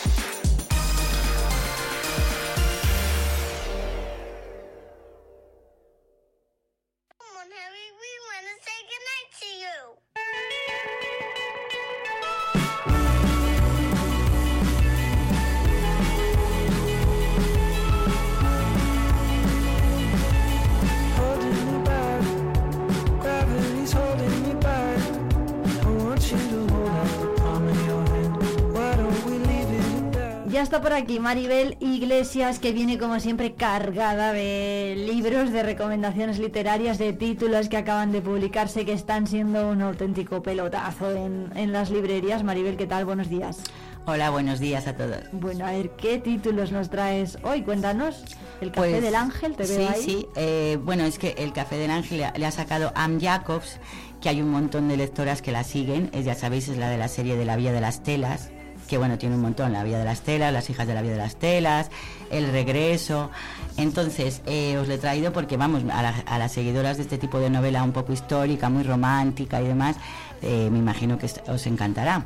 [30.91, 37.13] Por aquí Maribel Iglesias, que viene como siempre cargada de libros, de recomendaciones literarias, de
[37.13, 42.43] títulos que acaban de publicarse, que están siendo un auténtico pelotazo en, las librerías.
[42.43, 43.05] Maribel, ¿qué tal?
[43.05, 43.63] Buenos días.
[44.05, 45.19] Hola, buenos días a todos.
[45.31, 47.61] Bueno, a ver, ¿qué títulos nos traes hoy?
[47.61, 48.25] Cuéntanos.
[48.59, 51.77] El Café pues, del Ángel, te veo sí, Sí, eh, bueno, es que el Café
[51.77, 53.79] del Ángel le, ha sacado Am Jacobs,
[54.19, 56.09] que hay un montón de lectoras que la siguen.
[56.11, 58.51] Es, ya sabéis, es la de la serie de la Vía de las Telas
[58.91, 61.13] que bueno, tiene un montón, La Vía de las Telas, Las hijas de la Vía
[61.13, 61.89] de las Telas,
[62.29, 63.31] El regreso.
[63.77, 67.49] Entonces, eh, os lo he traído porque, vamos, a, las seguidoras de este tipo de
[67.49, 69.95] novela un poco histórica, muy romántica y demás,
[70.41, 72.25] eh, me imagino que os encantará.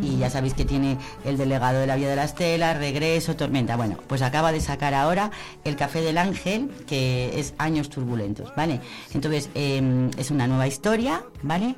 [0.00, 3.76] Y ya sabéis que tiene el delegado de la Vía de las Telas, Regreso, Tormenta.
[3.76, 5.30] Bueno, pues acaba de sacar ahora
[5.64, 8.80] el Café del Ángel, que es Años Turbulentos, ¿vale?
[9.12, 11.76] Entonces, em, es una nueva historia, ¿vale?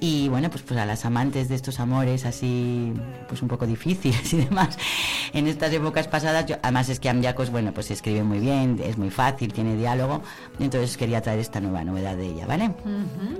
[0.00, 2.92] Y bueno pues pues a las amantes de estos amores así
[3.28, 4.78] pues un poco difíciles y demás
[5.32, 9.10] en estas épocas pasadas además es que Amyakos bueno pues escribe muy bien es muy
[9.10, 10.22] fácil tiene diálogo
[10.58, 12.72] entonces quería traer esta nueva novedad de ella vale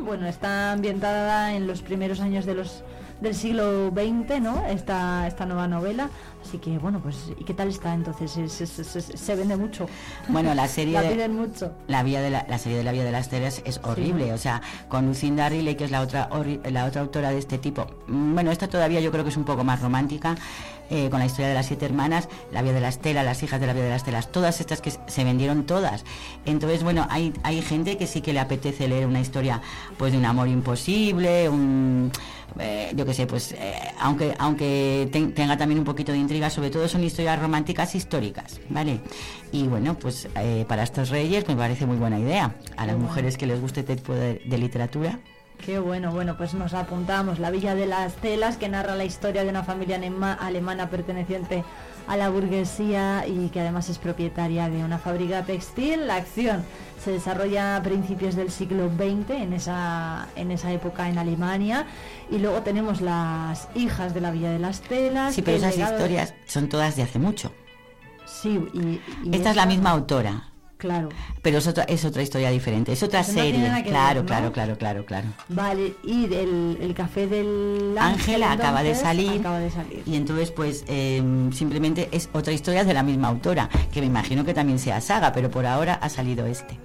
[0.00, 2.84] bueno está ambientada en los primeros años de los
[3.20, 4.64] del siglo XX, ¿no?
[4.66, 6.08] Esta, esta nueva novela.
[6.42, 8.32] Así que, bueno, pues, ¿y qué tal está entonces?
[8.32, 9.86] Se, vende mucho.
[10.28, 10.94] Bueno, la serie...
[11.02, 11.72] la piden mucho.
[11.86, 14.32] La, vía de la, serie de La Vía de las Telas es horrible.
[14.32, 16.30] O sea, con Lucinda Riley, que es la otra,
[16.70, 17.86] la otra autora de este tipo.
[18.06, 20.36] Mm, bueno, esta todavía yo creo que es un poco más romántica.
[20.92, 23.60] Eh, con la historia de las siete hermanas, La Vía de las Telas, Las hijas
[23.60, 26.04] de la Vía de las Telas, todas estas que se vendieron todas.
[26.46, 29.62] Entonces, bueno, hay, hay gente que sí que le apetece leer una historia
[29.98, 32.10] pues de un amor imposible, un
[32.58, 36.70] eh, yo qué sé, pues eh, aunque, aunque tenga también un poquito de intriga, sobre
[36.70, 39.00] todo son historias románticas históricas, ¿vale?
[39.52, 42.56] Y bueno, pues eh, para estos reyes me parece muy buena idea.
[42.76, 45.18] A las mujeres que les guste este tipo de, literatura.
[45.64, 49.44] Qué bueno, bueno, pues nos apuntamos La Villa de las Telas, que narra la historia
[49.44, 50.00] de una familia
[50.40, 51.64] alemana perteneciente
[52.08, 56.06] a la burguesía y que además es propietaria de una fábrica textil.
[56.06, 56.64] La acción
[57.02, 61.86] se desarrolla a principios del siglo XX, en esa, en esa época en Alemania.
[62.30, 65.34] Y luego tenemos las hijas de la Villa de las Telas.
[65.34, 67.52] Sí, pero esas historias son todas de hace mucho.
[68.26, 69.00] Sí, y,
[69.34, 70.49] esta es la misma autora.
[70.80, 71.10] Claro.
[71.42, 73.84] Pero es otra, es otra historia diferente, es otra serie.
[73.84, 75.28] claro, claro, claro, claro, claro.
[75.50, 79.42] Vale, y el, el café del Ángel acaba, de salir,
[80.06, 84.42] Y entonces, pues, em, simplemente es otra historia de la misma autora, que me imagino
[84.42, 86.78] que también sea saga, pero por ahora ha salido este.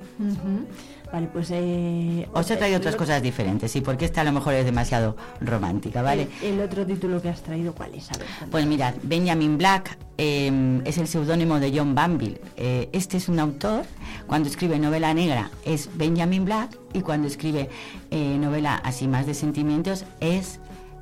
[1.15, 1.49] Vale, pues...
[1.49, 5.15] Eh, Os he traído otras cosas diferentes, sí, porque esta a lo mejor es demasiado
[5.39, 6.27] romántica, ¿vale?
[6.43, 8.09] El, otro título que has traído, ¿cuál es?
[8.51, 12.41] pues mirad, Benjamin Black em, es el seudónimo de John Banville.
[12.57, 13.85] Eh, este es un autor,
[14.27, 17.69] cuando escribe novela negra es Benjamin Black y cuando escribe
[18.11, 20.59] eh, novela así más de sentimientos es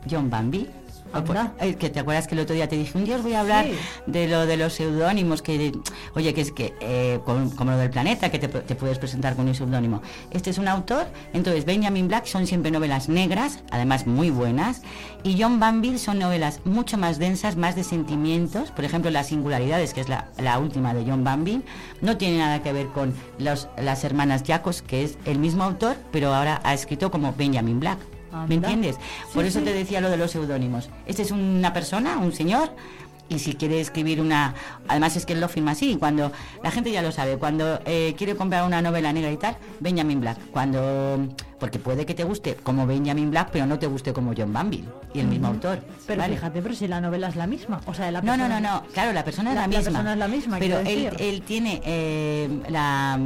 [0.07, 0.82] John Banville.
[1.59, 3.41] Eh, que te acuerdas que el otro día te dije, un día os voy a
[3.41, 3.65] hablar
[4.07, 5.71] de lo de los seudónimos, que,
[6.15, 9.55] oye, que es que, eh, como, lo del planeta, que te, puedes presentar con un
[9.55, 10.01] seudónimo.
[10.31, 14.81] Este es un autor, entonces Benjamin Black son siempre novelas negras, además muy buenas,
[15.23, 19.93] y John Banville son novelas mucho más densas, más de sentimientos, por ejemplo, Las Singularidades,
[19.93, 20.29] que es la,
[20.59, 21.63] última de John Banville,
[22.01, 25.97] no tiene nada que ver con los, las hermanas Jacos, que es el mismo autor,
[26.11, 28.12] pero ahora ha escrito como Benjamin Black.
[28.47, 28.97] ¿Me entiendes?
[29.33, 30.89] Por eso te decía lo de los seudónimos.
[31.05, 32.75] Este es una persona, un señor,
[33.29, 34.53] y si quiere escribir una
[34.87, 36.31] además es que él lo firma así cuando
[36.63, 40.21] la gente ya lo sabe cuando eh, quiere comprar una novela negra y tal Benjamin
[40.21, 41.27] Black cuando
[41.59, 44.89] porque puede que te guste como Benjamin Black pero no te guste como John Banville
[45.13, 48.11] y el mismo autor pero fíjate pero si la novela es la misma o sea
[48.11, 50.57] la no no no no claro la persona es la, misma persona es la misma
[50.59, 53.19] pero él, él, tiene eh, la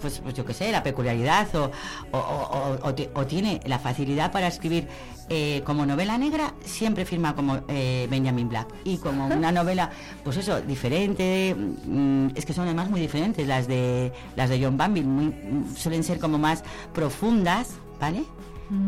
[0.00, 1.70] pues, pues yo qué sé la peculiaridad o,
[2.12, 4.88] o tiene la facilidad para escribir
[5.34, 8.68] eh, como novela negra siempre firma como eh, Benjamin Black.
[8.84, 9.90] Y como una novela
[10.22, 14.76] pues eso diferente mm, es que son además muy diferentes las de las de John
[14.76, 15.34] Banville muy,
[15.74, 18.24] suelen ser como más profundas vale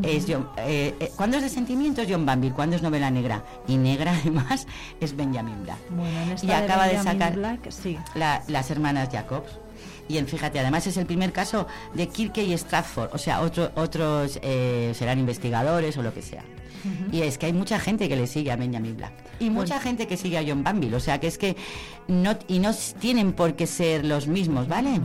[0.02, 0.26] es
[0.58, 3.42] eh, cuando es de sentimientos John Banville cuando es novela negra.
[3.66, 4.66] Y negra además
[5.00, 5.78] es Benjamin Black.
[6.42, 7.98] Y acaba de, sacar Black, sí.
[8.14, 9.63] las hermanas Jacobs
[10.08, 13.70] Y en, fíjate, además es el primer caso de Kirke y Stratford, o sea, otro,
[13.74, 16.44] otros eh, serán investigadores o lo que sea.
[17.12, 19.12] Y es que hay mucha gente que le sigue a Benjamin Black.
[19.38, 20.94] Y mucha gente que sigue a John Banville.
[20.94, 21.56] O sea que es que
[22.08, 25.00] no, y no tienen por qué ser los mismos, ¿vale?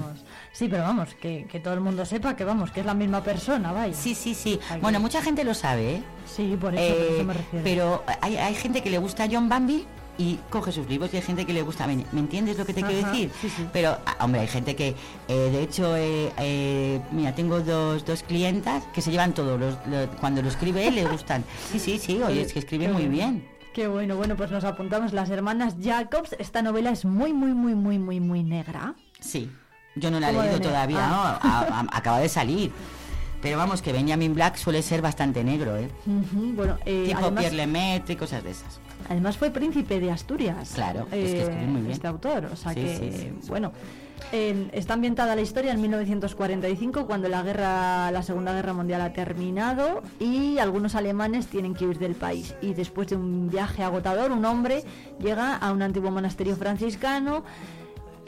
[0.51, 3.71] Sí, pero vamos, que, todo el mundo sepa que vamos, que es la misma persona,
[3.71, 3.93] vaya.
[3.93, 4.59] Sí, sí, sí.
[4.81, 6.03] bueno, mucha gente lo sabe, ¿eh?
[6.25, 7.63] Sí, por eso, por eso me refiero.
[7.63, 9.85] Pero hay, hay gente que le gusta a John Banville
[10.19, 11.87] y coge sus libros y hay gente que le gusta.
[11.87, 13.31] ¿Me, entiendes lo que te quiero decir?
[13.71, 14.89] Pero, ah, hombre, hay gente que,
[15.29, 19.57] eh, de hecho, eh, eh, mira, tengo dos, dos clientas que se llevan todo.
[19.57, 19.77] Los,
[20.19, 21.43] cuando lo escribe él, le gustan.
[21.71, 23.47] Sí, sí, sí, oye, es que escribe muy bien.
[23.73, 26.35] Qué bueno, bueno, pues nos apuntamos las hermanas Jacobs.
[26.39, 28.95] Esta novela es muy, muy, muy, muy, muy, muy negra.
[29.19, 29.49] Sí,
[29.95, 31.83] yo no la he leído todavía, ah.
[31.83, 31.89] ¿no?
[31.91, 32.71] acaba de salir.
[33.41, 35.89] Pero vamos, que Benjamin Black suele ser bastante negro, ¿eh?
[36.05, 38.81] bueno, tipo Pierre Lemaitre y cosas de esas.
[39.07, 40.71] Además fue príncipe de Asturias.
[40.75, 41.91] Claro, es que escribe muy bien.
[41.91, 43.71] Este autor, o sea que, bueno,
[44.31, 50.03] está ambientada la historia en 1945 cuando la guerra, la Segunda Guerra Mundial ha terminado
[50.19, 52.55] y algunos alemanes tienen que huir del país.
[52.61, 54.83] Y después de un viaje agotador, un hombre
[55.19, 57.43] llega a un antiguo monasterio franciscano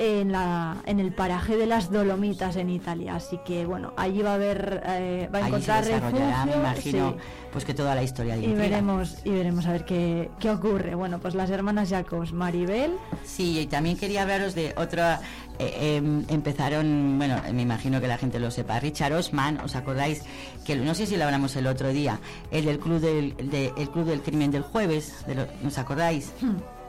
[0.02, 3.16] en, la, en el paraje de las Dolomitas en Italia.
[3.16, 6.26] Así que bueno, allí va a haber, eh, va a encontrar refugio.
[6.46, 7.18] Me imagino,
[7.52, 8.36] pues que toda la historia.
[8.36, 10.96] y veremos y veremos a ver qué, qué, ocurre.
[10.96, 12.94] Bueno, pues las hermanas Jacobs, Maribel.
[13.24, 15.22] Sí, y también quería hablaros de otra.
[15.60, 18.80] Eh, em, empezaron, bueno, me imagino que la gente lo sepa.
[18.80, 20.24] Richard Osman, ¿os acordáis?
[20.66, 22.20] Que no sé si lo hablamos el otro día,
[22.50, 23.36] el del club del,
[23.78, 26.34] el club del crimen del jueves, de ¿nos acordáis?
[26.42, 26.81] Hmm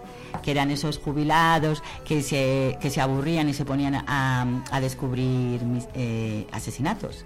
[0.42, 5.60] que eran esos jubilados que se, que se aburrían y se ponían a, descubrir
[5.94, 7.24] eh, asesinatos.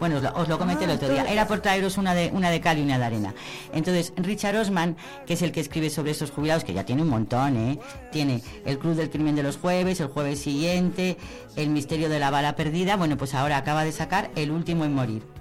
[0.00, 1.24] Bueno, os lo, comenté el ah, otro día.
[1.24, 3.34] Era por traeros una de, una de cal y una de arena.
[3.72, 7.08] Entonces, Richard Osman, que es el que escribe sobre esos jubilados, que ya tiene un
[7.08, 7.78] montón, ¿eh?
[8.10, 11.16] Tiene El Club del Crimen de los Jueves, El Jueves Siguiente,
[11.56, 12.96] El Misterio de la Bala Perdida.
[12.96, 15.33] Bueno, pues ahora acaba de sacar El Último en Morir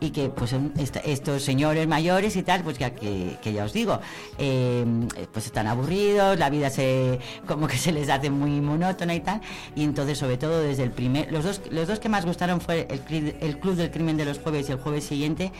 [0.00, 0.54] y que pues
[1.04, 4.00] estos señores mayores y tal, pues que, que, ya os digo,
[4.38, 9.20] em, pues están aburridos, la vida se como que se les hace muy monótona y
[9.20, 9.40] tal,
[9.74, 12.86] y entonces sobre todo desde el primer, los dos, los dos que más gustaron fue
[12.90, 15.52] el, el Club del Crimen de los Jueves y el Jueves Siguiente,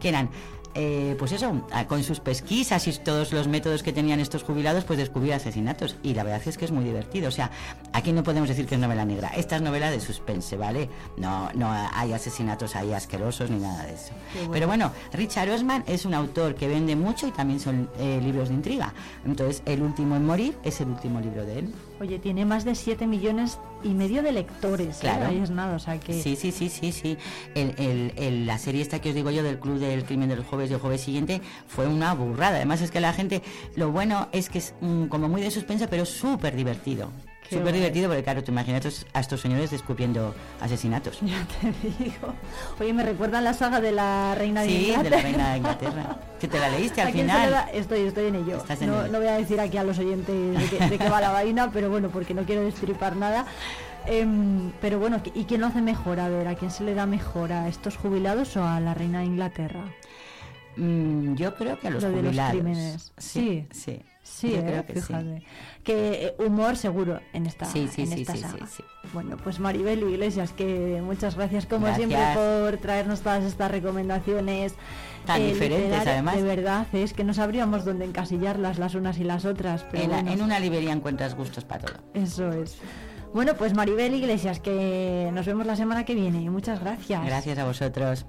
[0.00, 0.30] que eran
[0.74, 4.98] eh, pues eso, con sus pesquisas y todos los métodos que tenían estos jubilados, pues
[4.98, 5.96] descubrir asesinatos.
[6.02, 7.28] Y la verdad es que es muy divertido.
[7.28, 7.50] O sea,
[7.92, 9.28] aquí no podemos decir que es novela negra.
[9.36, 10.88] Esta es novela de suspense, ¿vale?
[11.16, 14.12] No, no hay asesinatos ahí asquerosos ni nada de eso.
[14.52, 18.48] Pero bueno, Richard Osman es un autor que vende mucho y también son eh, libros
[18.48, 18.92] de intriga.
[19.24, 21.74] Entonces, El último en morir es el último libro de él.
[22.00, 24.98] Oye, tiene más de 7 millones y medio de lectores.
[24.98, 25.00] ¿eh?
[25.02, 25.26] Claro.
[25.26, 26.20] Ahí es nada, o sea que...
[26.20, 27.16] Sí, sí, sí, sí, sí.
[27.54, 30.74] El, la serie esta que os digo yo del Club del Crimen del Jueves y
[30.74, 32.56] el Jueves Siguiente fue una burrada.
[32.56, 33.42] Además es que la gente,
[33.76, 37.10] lo bueno es que es mm, como muy de suspenso, pero súper divertido.
[37.54, 41.20] Súper divertido porque, claro, te imaginas a estos señores descubriendo asesinatos.
[41.22, 41.72] Ya te
[42.04, 42.34] digo.
[42.80, 44.98] Oye, me recuerdan la saga de la Reina de Inglaterra.
[44.98, 46.18] Sí, de la Reina de Inglaterra.
[46.40, 47.66] que te la leíste al final.
[47.72, 48.62] Estoy, estoy en ello.
[49.10, 52.08] no, voy a decir aquí a los oyentes de qué va la vaina, pero bueno,
[52.10, 53.46] porque no quiero destripar nada.
[54.06, 56.20] Em, pero bueno, ¿y quién lo hace mejor?
[56.20, 57.52] A ver, ¿a quién se le da mejor?
[57.52, 59.84] ¿A estos jubilados o a la Reina de Inglaterra?
[60.76, 63.12] Mm, yo creo que a los jubilados.
[63.16, 63.70] Sí, sí.
[63.70, 64.02] Sí,
[64.42, 65.42] creo que fíjate.
[65.82, 68.66] Que eh, humor seguro en esta, sí, sí, en esta saga.
[69.12, 74.74] Bueno, pues Maribel Iglesias, que muchas gracias como siempre por traernos todas estas recomendaciones.
[75.26, 76.36] Tan eh, diferentes además.
[76.36, 79.84] De verdad, es que no sabríamos dónde encasillarlas las unas y las otras.
[79.90, 81.96] Pero en, en una librería encuentras gustos para todo.
[82.14, 82.76] Eso es.
[83.34, 86.48] Bueno, pues Maribel Iglesias, que nos vemos la semana que viene.
[86.50, 87.24] Muchas gracias.
[87.24, 88.26] Gracias a vosotros.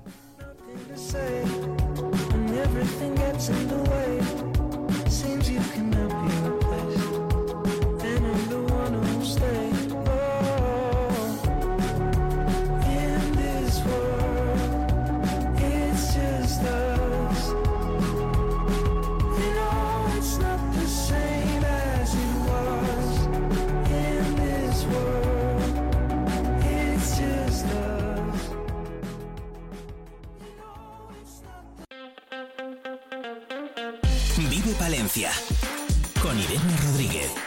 [36.22, 37.45] Con Irene Rodríguez.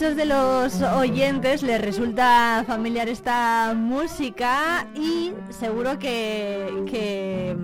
[0.00, 7.56] Muchos de los oyentes les resulta familiar esta música y seguro que, que,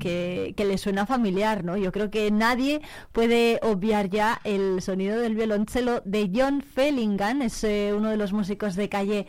[0.00, 1.76] que, que les suena familiar, ¿no?
[1.76, 2.80] Yo creo que nadie
[3.12, 8.32] puede obviar ya el sonido del violonchelo de John Fellingham, es eh, uno de los
[8.32, 9.26] músicos de calle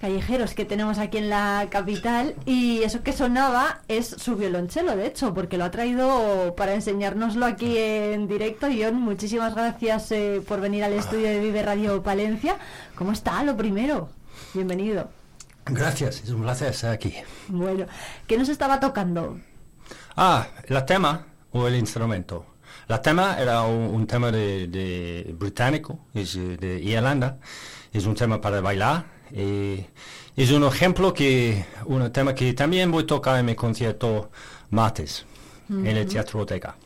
[0.00, 5.06] callejeros que tenemos aquí en la capital y eso que sonaba es su violonchelo, de
[5.06, 8.68] hecho, porque lo ha traído para enseñárnoslo aquí en directo.
[8.68, 12.56] John, muchísimas gracias eh, por venir al estudio de Vive Radio Palencia.
[12.94, 13.42] ¿Cómo está?
[13.42, 14.10] Lo primero,
[14.54, 15.08] bienvenido.
[15.64, 17.14] Gracias, es un placer estar aquí.
[17.48, 17.86] Bueno,
[18.26, 19.40] ¿qué nos estaba tocando?
[20.14, 22.46] Ah, el tema o el instrumento.
[22.86, 27.38] La tema era un, un tema de, de británico, es eh, de Irlanda,
[27.92, 29.86] es un tema para bailar y
[30.36, 34.30] es un ejemplo que, un tema que también voy a tocar en mi concierto
[34.70, 35.24] martes,
[35.68, 36.76] en el Teatro Ortega.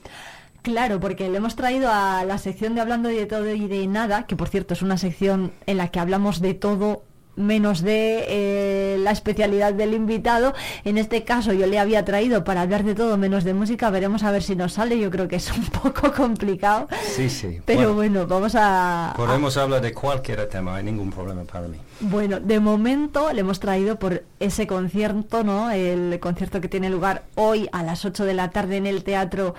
[0.62, 4.26] Claro, porque le hemos traído a la sección de Hablando de todo y de nada,
[4.26, 7.02] que por cierto es una sección en la que hablamos de todo
[7.36, 10.54] menos de eh, la especialidad del invitado.
[10.84, 13.90] En este caso yo le había traído para hablar de todo menos de música.
[13.90, 14.98] Veremos a ver si nos sale.
[14.98, 16.88] Yo creo que es un poco complicado.
[17.06, 17.60] Sí, sí.
[17.64, 19.14] Pero bueno, vamos a...
[19.16, 21.78] Podemos hablar de cualquier tema, no hay ningún problema para mí.
[22.00, 25.70] Bueno, de momento le hemos traído por ese concierto, ¿no?
[25.70, 29.54] El concierto que tiene lugar hoy a las 8 de la tarde en el Teatro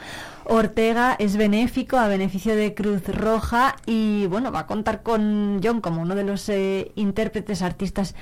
[0.51, 1.15] Ortega.
[1.17, 3.77] Es benéfico, a beneficio de Cruz Roja.
[3.85, 8.15] Y bueno, va a contar con John como uno de los eh, intérpretes, artistas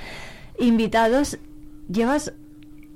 [0.60, 1.40] invitados.
[1.92, 2.34] Llevas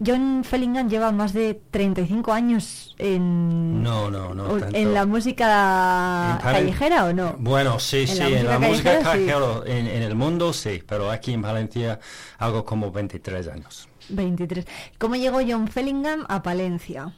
[0.06, 7.06] John Fellingham lleva más de 35 años en, no, no, no en la música callejera
[7.06, 7.36] o no?
[7.40, 12.00] Bueno, sí, sí, en la música callejera, en, el mundo sí, pero aquí en Valencia
[12.38, 13.88] algo como 23 años.
[14.10, 14.66] 23.
[14.98, 17.14] ¿Cómo llegó John Fellingham a Palencia?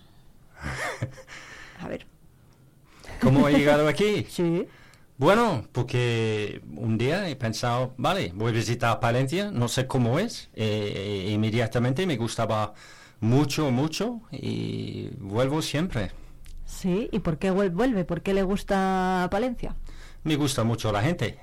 [1.86, 2.06] a ver.
[3.22, 4.26] ¿Cómo he llegado aquí?
[4.30, 4.68] sí.
[5.18, 10.49] Bueno, porque un día he pensado, vale, voy a visitar Palencia, no sé cómo es,
[10.53, 12.74] e, inmediatamente me gustaba
[13.22, 16.12] mucho, mucho y vuelvo siempre.
[16.66, 18.03] Sí, ¿y por qué vuelve?
[18.03, 19.76] ¿Por qué le gusta Palencia?
[20.24, 21.40] Me gusta mucho la gente.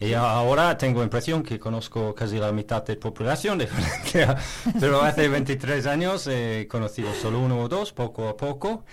[0.00, 4.36] Y ahora tengo impresión que conozco casi la mitad de población de Valencia,
[4.80, 8.84] pero hace 23 años he conocido solo uno o dos, poco a poco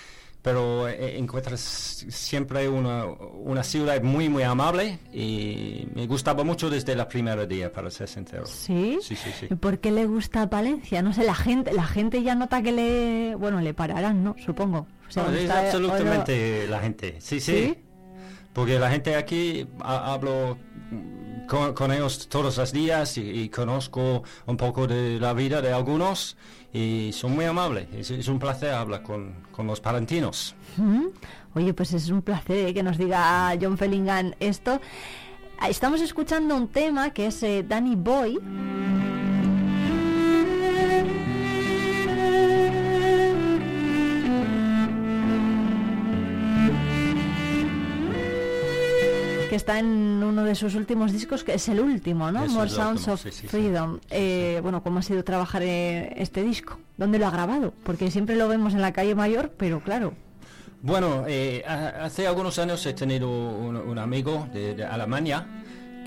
[0.41, 1.59] pero eh, encuentras
[2.09, 7.72] siempre una, una, ciudad muy, muy amable y me gustaba mucho desde el primer día,
[7.72, 8.45] para ser sincero.
[8.45, 8.97] ¿Sí?
[9.01, 9.47] Sí, sí, sí.
[9.51, 11.01] ¿Y por qué le gusta Palencia?
[11.01, 13.35] No sé, la gente la gente ya nota que le...
[13.35, 14.35] Bueno, le pararán, ¿no?
[14.43, 14.88] Supongo.
[15.09, 17.77] es absolutamente la gente, sí, sí,
[18.53, 20.57] Porque la gente aquí, hablo
[21.47, 26.38] con, ellos todos los días y conozco un poco de la vida de algunos
[26.73, 27.88] y son muy amables.
[27.93, 30.55] Es, un placer hablar con, los palentinos.
[31.53, 34.80] Oye, pues es un placer que nos diga John Fellingham esto.
[35.68, 38.39] Estamos escuchando un tema que es eh, Danny Boy.
[49.52, 52.48] Que está en uno de sus últimos discos, que es el último, ¿no?
[52.48, 53.99] More Sounds of Freedom.
[54.10, 56.80] Eh, bueno, ¿cómo ha sido trabajar eh, este disco?
[56.95, 57.73] ¿Dónde lo ha grabado?
[57.84, 60.14] Porque siempre lo vemos en la calle mayor, pero claro.
[60.82, 65.45] Bueno, eh, hace algunos años he tenido un, amigo de, Alemania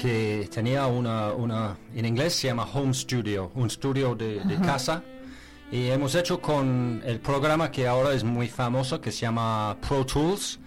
[0.01, 5.03] que tenía una, una, en inglés se llama home studio, un estudio de, de casa.
[5.71, 10.07] Y hemos hecho con el programa que ahora es muy famoso, que se llama Pro
[10.07, 10.61] Tools.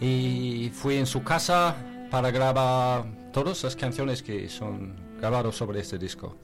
[0.00, 1.76] Y fui en su casa,
[2.14, 6.36] para grabar todas las canciones que son grabadas sobre este disco.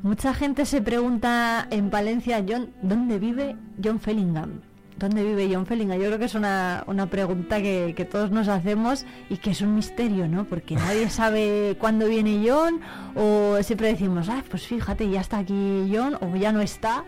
[0.00, 4.60] Mucha gente se pregunta en Valencia, John, ¿dónde vive John Fellingham?
[4.96, 5.98] ¿Dónde vive John Fellingham?
[5.98, 9.74] Yo creo que es una, pregunta que, que, todos nos hacemos y que es un
[9.74, 10.44] misterio, ¿no?
[10.44, 12.80] Porque nadie sabe cuándo viene John
[13.16, 17.04] o siempre decimos, ah, pues fíjate, ya está aquí John o ya no está.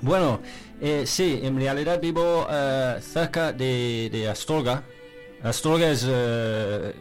[0.00, 0.40] Bueno,
[0.80, 4.82] eh, sí, en realidad vivo eh, cerca de, de Astorga,
[5.42, 6.94] Astorga es eh,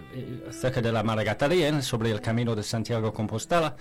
[0.51, 3.75] cerca de la Maragataría, sobre el camino de Santiago Compostela.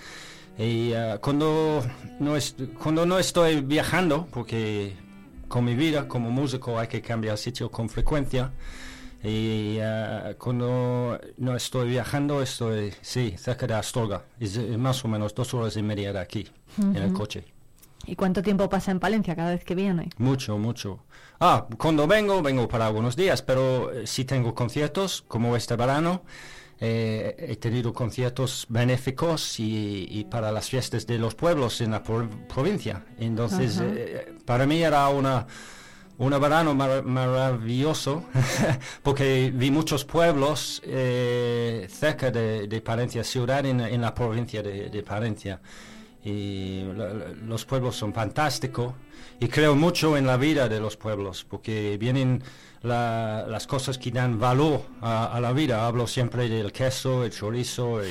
[0.59, 1.85] Y eh, cuando,
[2.19, 2.35] no
[2.83, 4.97] cuando no estoy viajando, porque
[5.47, 8.51] con mi vida como músico hay que cambiar sitio con frecuencia,
[9.23, 14.25] y eh, cuando no estoy viajando estoy, sí, cerca de Astorga.
[14.41, 16.49] Es, más o menos dos horas y media de aquí,
[16.79, 17.58] en el coche.
[18.09, 20.09] ¿Y cuánto tiempo pasa en Palencia cada vez que viene?
[20.17, 21.01] Mucho, mucho.
[21.41, 26.23] Ah, cuando vengo, vengo para algunos días, pero eh, si tengo conciertos, como este verano,
[26.81, 33.05] eh, he tenido conciertos benéficos y, para las fiestas de los pueblos en la provincia.
[33.19, 35.47] Entonces, eh, para mí era una
[36.17, 38.25] un verano mar- maravilloso
[39.05, 44.89] porque vi muchos pueblos eh, cerca de, de Palencia, ciudad en, en la provincia de,
[44.89, 45.61] de Palencia.
[46.29, 46.85] Y
[47.47, 48.93] los pueblos son fantásticos
[49.41, 52.43] y creo mucho en la vida de los pueblos porque vienen
[52.83, 55.87] la- las cosas que dan valor a, a la vida.
[55.87, 58.09] Hablo siempre del queso, el chorizo y,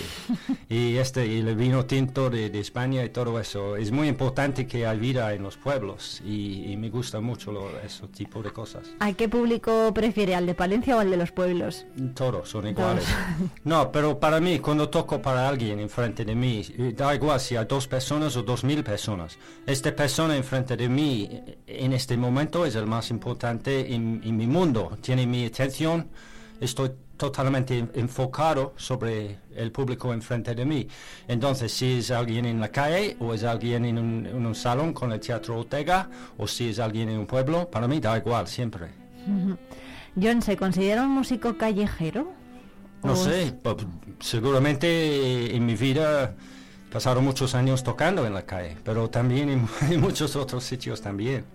[0.75, 3.75] y este y el vino tinto de, de España y todo eso.
[3.77, 7.69] Es muy importante que hay vida en los pueblos y, y me gusta mucho lo-
[7.85, 8.83] ese tipo de cosas.
[8.99, 11.85] ¿A qué público prefiere, al de Palencia o al de los pueblos?
[12.15, 13.05] Todos son iguales.
[13.63, 16.63] No, pero para mí, cuando toco para alguien enfrente de mí,
[16.95, 19.37] da igual si hay dos personas o dos mil personas.
[19.65, 24.37] Esta persona enfrente de mí eh, en este momento es el más importante en, en
[24.37, 24.56] mi mundo.
[25.01, 26.07] Tiene mi atención,
[26.59, 30.87] estoy totalmente en- enfocado sobre el público enfrente de mí.
[31.27, 34.93] Entonces, si es alguien en la calle o es alguien en un, en un salón
[34.93, 36.09] con el Teatro Ortega
[36.39, 38.87] o si es alguien en un pueblo, para mí da igual siempre.
[40.19, 42.31] John, ¿se considera un músico callejero?
[43.03, 43.75] No ¿O sé, es- pues,
[44.19, 46.35] seguramente en mi vida
[46.91, 51.45] pasaron muchos años tocando en la calle, pero también en, en muchos otros sitios también.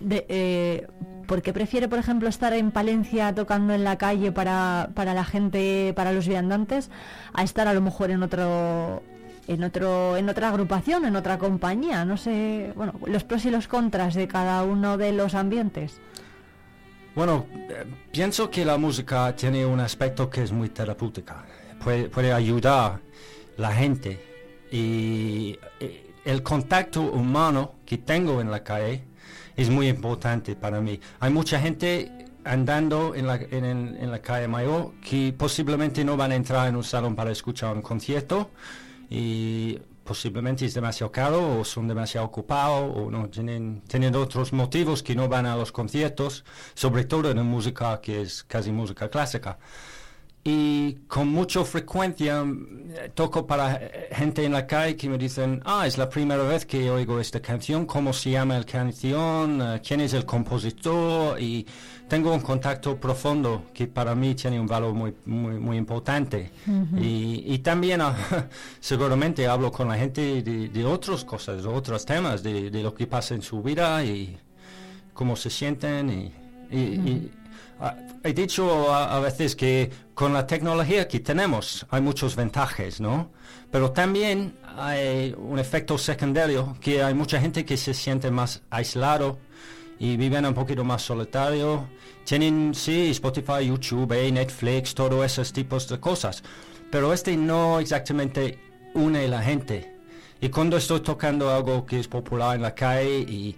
[0.00, 0.86] De, eh,
[1.26, 5.24] ¿Por qué prefiere, por ejemplo, estar en Palencia tocando en la calle para, para la
[5.24, 6.88] gente, para los viandantes,
[7.32, 9.02] a estar a lo mejor en otro
[9.48, 12.04] en otro en otra agrupación, en otra compañía?
[12.04, 16.00] No sé, bueno, los pros y los contras de cada uno de los ambientes.
[17.16, 21.44] Bueno, eh, pienso que la música tiene un aspecto que es muy terapéutica.
[21.82, 23.00] Puede, puede ayudar
[23.56, 24.35] la gente
[24.70, 29.04] y eh, el contacto humano que tengo en la calle
[29.56, 31.00] es muy importante para mí.
[31.20, 36.36] Hay mucha gente andando en la, en, la calle mayor que posiblemente no van a
[36.36, 38.50] entrar en un salón para escuchar un concierto
[39.10, 45.02] y posiblemente es demasiado caro o son demasiado ocupados o no tienen, tienen otros motivos
[45.02, 46.44] que no van a los conciertos,
[46.74, 49.58] sobre todo en música que es casi música clásica.
[50.48, 55.60] Y con mucha frecuencia mm, toco para eh, gente en la calle que me dicen,
[55.64, 59.60] ah, es la primera vez que oigo esta canción, ¿cómo se llama la canción?
[59.60, 61.40] Eh, ¿Quién es el compositor?
[61.40, 61.66] Y
[62.08, 66.52] tengo un contacto profundo que para mí tiene un valor muy, muy, muy importante.
[66.96, 68.14] Y, y también ah,
[68.80, 72.94] seguramente hablo con la gente de, de otras cosas, de otros temas, de, de lo
[72.94, 74.38] que pasa en su vida y
[75.12, 76.08] cómo se sienten.
[76.10, 76.32] Y,
[76.70, 77.30] y- y,
[78.22, 83.30] he dicho a, veces que con la tecnología que tenemos hay muchos ventajas, ¿no?
[83.70, 89.38] Pero también hay un efecto secundario, que hay mucha gente que se siente más aislado
[89.98, 91.88] y viven un poquito más solitario.
[92.24, 96.42] Tienen, sí, Spotify, YouTube, Netflix, todos esos tipos de cosas.
[96.90, 98.58] Pero este no exactamente
[98.94, 99.96] une a la gente.
[100.40, 103.56] Y cuando estoy tocando algo que es popular en la calle y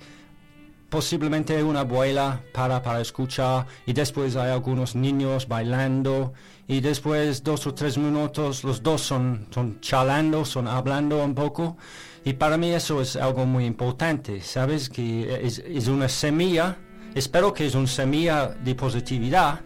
[0.88, 6.32] posiblemente una abuela para para escuchar y después hay algunos niños bailando
[6.66, 11.76] y después dos o tres minutos los dos son, son charlando, son hablando un poco
[12.24, 14.88] y para mí eso es algo muy importante, ¿sabes?
[14.88, 16.76] Que es, es una semilla,
[17.14, 19.60] espero que es una semilla de positividad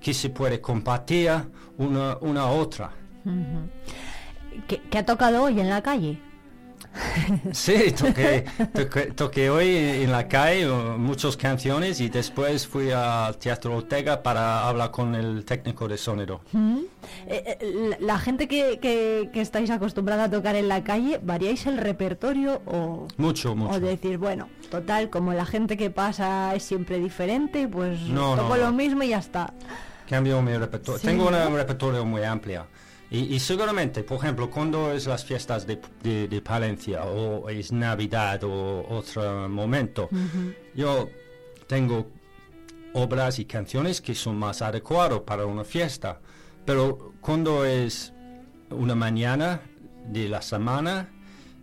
[0.00, 1.30] que se puede compartir
[1.78, 2.92] una, una a otra.
[4.66, 6.20] ¿Qué, qué ha tocado hoy en la calle?
[7.52, 8.44] Sí, toqué,
[8.74, 10.66] toqué, toqué hoy en la calle
[10.98, 16.40] muchas canciones y después fui al Teatro Ortega para hablar con el técnico de sonido.
[16.52, 16.78] Mm.
[17.26, 21.66] Eh, eh, la, gente que, que- que estáis acostumbrada a tocar en la calle, ¿variáis
[21.66, 23.74] el repertorio o, Mucho, mucho.
[23.76, 28.56] o decir, bueno, total, como la gente que pasa es siempre diferente, pues No, toco
[28.56, 29.52] no, lo mismo y ya está?
[30.08, 30.98] Cambio mi repertorio.
[31.00, 32.66] Sí, Tengo un repertorio muy amplio.
[33.12, 37.70] Y, y seguramente, por ejemplo, cuando es las fiestas de, de- de Palencia o es
[37.70, 40.08] Navidad o otro momento,
[40.74, 41.10] yo
[41.66, 42.06] tengo
[42.94, 46.20] obras y canciones que son más adecuadas para una fiesta.
[46.64, 48.12] Pero cuando es
[48.70, 49.60] una mañana
[50.06, 51.08] de la semana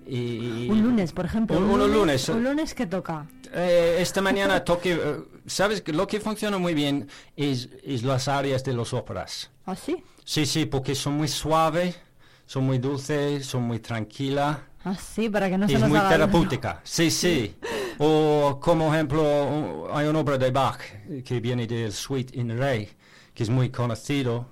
[0.06, 0.68] y...
[0.70, 1.58] Un lunes, por ejemplo.
[1.58, 2.30] Un- un lunes.
[2.30, 3.28] Un lunes que toca.
[3.54, 5.18] Eh, esta mañana toque, eh,
[5.48, 5.82] ¿sabes?
[5.82, 9.50] que Lo que funciona muy bien es, es las áreas de las óperas.
[9.66, 10.04] ¿Ah, sí?
[10.30, 12.00] Sí, sí, porque son muy suaves,
[12.46, 14.60] son muy dulces, son muy tranquilas.
[14.86, 17.56] Ah, sí, para que no se es nos muy haga terapéutica, sí, sí.
[17.98, 20.82] O como ejemplo, hay una obra de Bach
[21.26, 22.90] que viene del Suite in Re,
[23.34, 24.46] que es muy conocido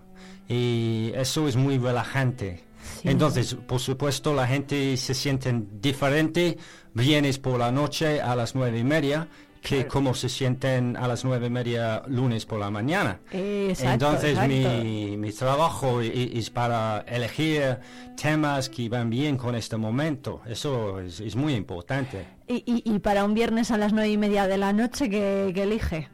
[0.50, 2.64] y eso es muy relajante.
[3.04, 3.10] Sí.
[3.10, 6.58] Entonces, por supuesto, la gente se siente diferente,
[6.96, 9.28] vienes por la noche a las nueve y media,
[9.68, 13.20] que cómo se sienten a las nueve y media lunes por la mañana.
[13.32, 14.48] Exacto, Entonces exacto.
[14.84, 17.78] Mi, mi trabajo es para elegir
[18.22, 20.42] temas que van bien con este momento.
[20.48, 22.26] Eso es, es muy importante.
[22.48, 25.50] Y, y- y para un viernes a las nueve y media de la noche, que,
[25.50, 26.08] elige?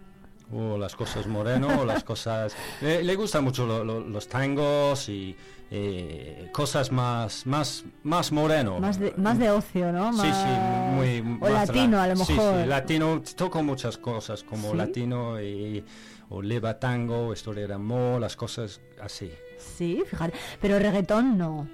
[0.52, 2.56] O las cosas moreno, las cosas...
[2.82, 5.36] Le, le gustan mucho lo- lo- los tangos y
[5.76, 8.80] eh, cosas más, más, más moreno.
[8.80, 10.14] Más de, más de ocio, ¿no?
[10.14, 11.20] Sí, sí, Más- muy...
[11.41, 12.62] O más latino, ra- a lo Sí, mejor.
[12.62, 14.78] sí, latino, toco muchas cosas, como ¿Sí?
[14.78, 15.84] latino y...
[16.30, 19.32] O leva tango, historia de amor, las cosas así.
[19.58, 20.34] Sí, fíjate.
[20.62, 21.68] Pero reggaetón no.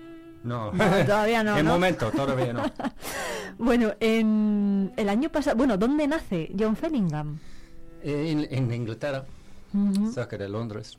[0.44, 1.74] No, No, todavía no, En ¿no?
[1.74, 2.64] momento, todavía no.
[3.58, 5.58] Bueno, en el año pasado...
[5.58, 7.38] Bueno, ¿dónde nace John Fellingham?
[8.02, 9.26] En, en Inglaterra,
[10.14, 10.98] cerca de Londres.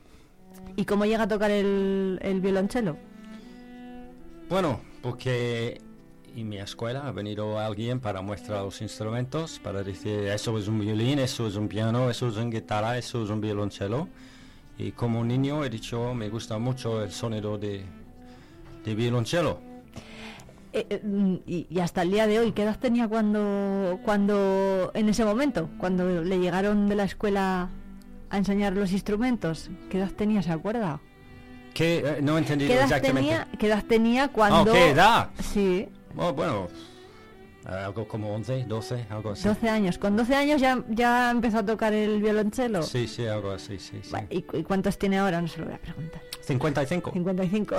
[0.76, 2.96] ¿Y cómo llega a tocar el, el violonchelo?
[4.48, 5.80] Bueno, porque
[6.36, 10.80] en mi escuela ha venido alguien para mostrar los instrumentos, para decir eso es un
[10.80, 14.08] violín, eso es un piano, eso es una guitarra, eso es un violonchelo.
[14.78, 17.84] Y como niño he dicho, me gusta mucho el sonido de,
[18.84, 19.60] de violonchelo.
[20.72, 24.92] Eh, eh, mm, y, y hasta el día de hoy, ¿qué edad tenía cuando, cuando,
[24.94, 27.70] en ese momento, cuando le llegaron de la escuela
[28.30, 29.70] a enseñar los instrumentos?
[29.90, 31.00] ¿Qué edad tenía, se acuerda?
[31.74, 33.28] Que eh, no he entendido ¿Qué edad, exactamente.
[33.28, 34.70] tenía, ¿Qué edad tenía cuando...
[34.70, 35.30] Oh, ¿qué edad?
[35.52, 36.66] Sí, Oh, bueno,
[37.64, 39.46] algo como 11, 12, algo así.
[39.46, 39.98] 12 años.
[39.98, 42.82] Con 12 años ya, ya empezó a tocar el violonchelo.
[42.82, 44.12] Sí, sí, algo así, sí, sí.
[44.30, 45.40] ¿Y, y cuántos tiene ahora?
[45.40, 46.20] No se lo voy a preguntar.
[46.40, 47.12] 55.
[47.12, 47.76] 55.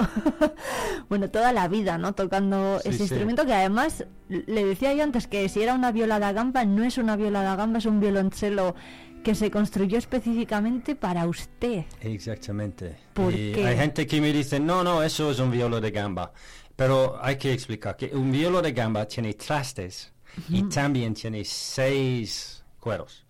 [1.10, 2.14] bueno, toda la vida, ¿no?
[2.14, 3.04] Tocando Sí, ese sí.
[3.06, 6.84] instrumento que además, le decía yo antes que si era una viola da gamba, no
[6.84, 8.76] es una viola da gamba, es un violonchelo
[9.24, 11.86] que se construyó específicamente para usted.
[12.02, 12.98] Exactamente.
[13.14, 13.66] ¿Por y qué?
[13.68, 16.32] hay gente que me dice, no, no, eso es un violo de gamba.
[16.76, 20.12] Pero hay que explicar que un violo de gamba tiene trastes
[20.50, 23.26] y también tiene seis cueros.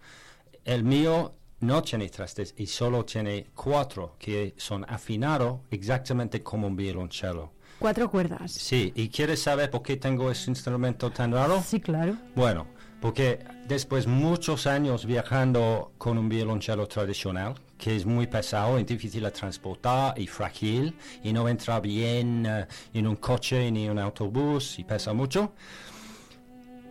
[0.63, 6.75] El mío no tiene trastes y solo tiene cuatro que son afinados exactamente como un
[6.75, 7.51] violonchelo.
[7.79, 8.51] Cuatro cuerdas.
[8.51, 11.63] Sí, ¿y quieres saber por qué tengo ese instrumento tan raro?
[11.65, 12.15] Sí, claro.
[12.35, 12.67] Bueno,
[13.01, 19.23] porque después muchos años viajando con un violonchelo tradicional, que es muy pesado y difícil
[19.23, 23.99] de transportar y frágil, y no entra bien eh, en un coche ni en un
[23.99, 25.51] autobús y pesa mucho,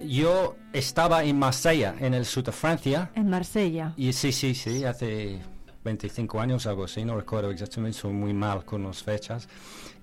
[0.00, 3.92] yo estaba en Marsella, en el sur de Francia, En Marsella.
[3.96, 5.38] y sí, sí, sí, hace
[5.84, 9.48] 25 años, algo así, no recuerdo exactamente, soy muy mal con las fechas.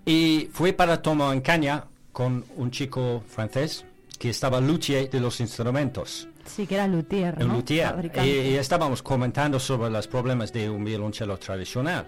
[0.06, 3.84] Y fui para tomar en caña con un chico francés
[4.18, 6.28] que estaba luthier de los instrumentos.
[6.46, 7.56] Sí, que era luthier, El ¿no?
[7.56, 8.12] luthier.
[8.24, 12.08] Y, y estábamos comentando sobre los problemas de un violonchelo tradicional.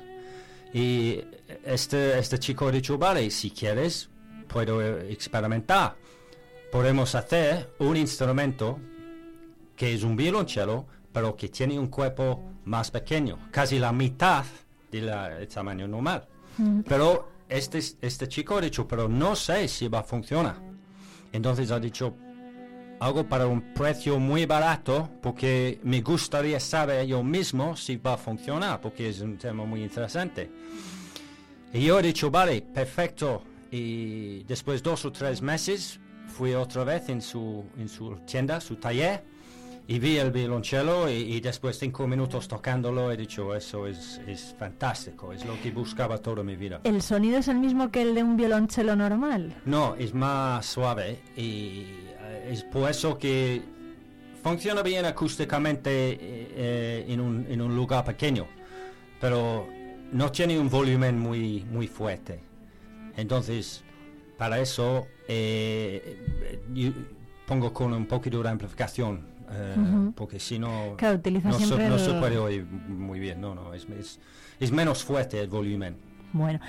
[0.74, 1.20] Y
[1.66, 4.10] este, este chico ha dicho, vale, si quieres,
[4.48, 5.96] puedo eh, experimentar.
[6.72, 8.80] Podemos hacer un instrumento
[9.76, 14.46] que es un violonchelo, pero que tiene un cuerpo más pequeño, casi la mitad
[14.92, 16.28] del tamaño normal.
[16.58, 16.82] Mm.
[16.82, 20.69] Pero este, este chico ha dicho, pero no sé si va a funcionar.
[21.32, 22.16] Entonces ha dicho,
[23.00, 28.18] algo para un precio muy barato, porque me gustaría saber yo mismo si va a
[28.18, 30.50] funcionar, porque es un tema muy interesante.
[31.74, 33.44] Y yo he dicho, vale, perfecto.
[33.72, 38.76] Y después dos o tres meses fui otra vez en su, en su tienda, su
[38.76, 39.24] taller,
[39.90, 44.56] y vi el violonchelo y, y después cinco minutos tocándolo he dicho, eso es, es
[44.60, 46.80] fantástico, es lo que buscaba toda mi vida.
[46.84, 49.52] ¿El sonido es el mismo que el de un violonchelo normal?
[49.66, 51.86] No, es más suave y
[52.22, 53.64] eh, es por eso que
[54.44, 58.46] funciona bien acústicamente eh, eh, en, un, en un lugar pequeño,
[59.20, 59.68] pero
[60.12, 62.40] no tiene un volumen muy, muy fuerte.
[63.18, 63.84] Entonces,
[64.38, 66.92] para eso eh, yo
[67.48, 70.14] pongo con un poquito de amplificación, eh, Ujú.
[70.14, 73.74] porque si no, Claro, utiliza no, siempre no se puede oír muy bien, no, no,
[73.74, 74.20] es, es,
[74.60, 75.98] es menos fuerte el volumen.
[76.32, 76.60] Bueno,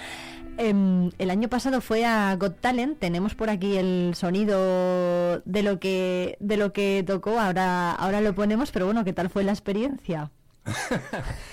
[0.57, 2.99] em, el año pasado fue a Got Talent.
[2.99, 7.39] Tenemos por aquí el sonido de lo que de lo que tocó.
[7.39, 10.31] Ahora ahora lo ponemos, pero bueno, ¿qué tal fue la experiencia?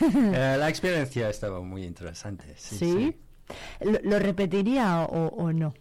[0.01, 2.45] Eh, la experiencia estaba muy interesante.
[2.55, 2.77] Sí.
[2.77, 2.93] ¿Sí?
[2.93, 3.15] sí.
[3.81, 5.73] ¿Lo, lo repetiría o, o no?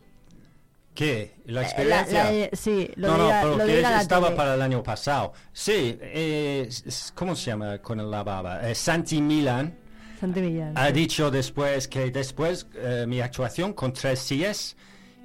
[0.96, 1.34] ¿Qué?
[1.44, 2.24] ¿La Eh, experiencia?
[2.24, 4.62] la- la- sí, lo no, de no, pero lo de que la estaba para el
[4.62, 5.32] año pasado.
[5.52, 6.68] Sí, eh,
[7.14, 8.68] ¿cómo se llama con la baba?
[8.68, 9.76] Eh, Santi Milan
[10.18, 10.72] Santi Millán.
[10.74, 14.74] ha dicho después que después eh, mi actuación con tres sillas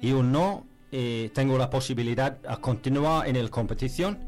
[0.02, 0.66] y un no,
[1.32, 4.18] tengo la posibilidad a continuar en la competición,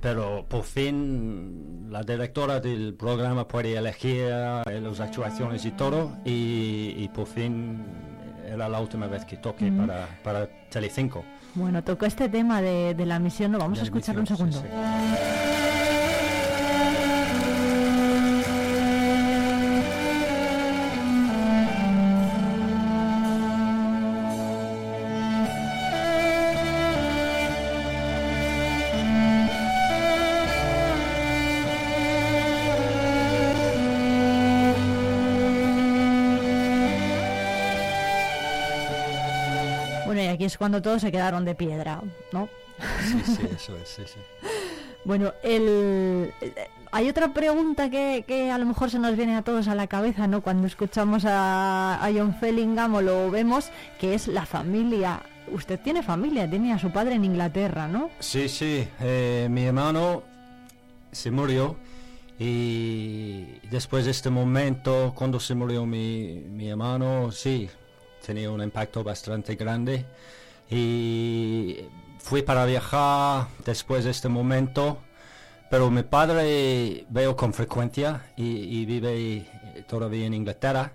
[0.00, 6.94] pero por fin la directora del programa puede elegir eh, las actuaciones y todo y,
[6.98, 7.84] y por fin
[8.48, 9.86] era la última vez que toqué Ujú.
[9.86, 11.24] para, para Telecinco.
[11.54, 13.52] Bueno, tocó este tema de, de la misión.
[13.52, 13.58] ¿no?
[13.58, 14.60] Vamos De a la escucharlo un segundo.
[14.60, 14.66] sí,
[40.48, 42.02] es cuando todos se quedaron de piedra,
[42.32, 42.48] ¿no?
[43.04, 44.20] Sí, sí, eso es, sí, sí.
[45.04, 46.34] Bueno, el,
[46.90, 49.86] hay otra pregunta que, que, a lo mejor se nos viene a todos a la
[49.86, 50.42] cabeza, ¿no?
[50.42, 55.22] Cuando escuchamos a, a John Fellingham o lo vemos, que es la familia.
[55.50, 58.10] Usted tiene familia, tiene a su padre en Inglaterra, ¿no?
[58.18, 58.86] Sí, sí.
[59.00, 60.24] Eh, mi hermano
[61.12, 61.76] se murió
[62.38, 67.70] y después de este momento, cuando se murió mi, mi hermano, sí,
[68.26, 70.04] tenía un impacto bastante grande
[70.70, 71.78] y
[72.18, 74.98] fui para viajar después de este momento
[75.70, 79.46] pero mi padre veo con frecuencia y, vive
[79.86, 80.92] todavía en Inglaterra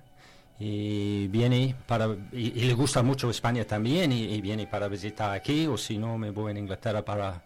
[0.59, 5.77] y viene para y, le gusta mucho España también y, viene para visitar aquí o
[5.77, 7.43] si no me voy en Inglaterra para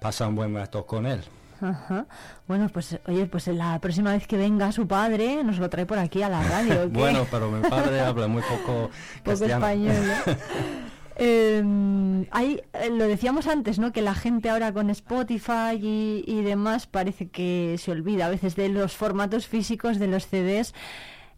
[0.00, 1.22] pasar un buen rato con él.
[1.60, 2.06] Ajá.
[2.48, 5.98] Bueno, pues oye, pues la próxima vez que venga su padre nos lo trae por
[5.98, 6.88] aquí a la radio.
[6.90, 8.90] bueno, pero mi padre habla muy poco,
[9.24, 9.94] poco español.
[10.26, 10.36] ¿eh?
[11.16, 13.92] Em, hay, eh, lo decíamos antes, ¿no?
[13.92, 18.68] Que la gente ahora con Spotify y, demás parece que se olvida a veces de
[18.68, 20.74] los formatos físicos de los CDs.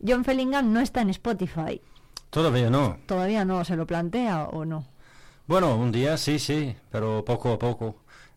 [0.06, 1.80] John Fellingham no está en Spotify.
[2.30, 2.98] Todavía no.
[3.06, 4.86] Todavía no, ¿se lo plantea o no?
[5.46, 7.96] Bueno, un día sí, sí, pero poco a poco.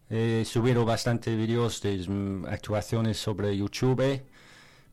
[0.09, 4.23] He subido bastante vídeos de mm, actuaciones sobre YouTube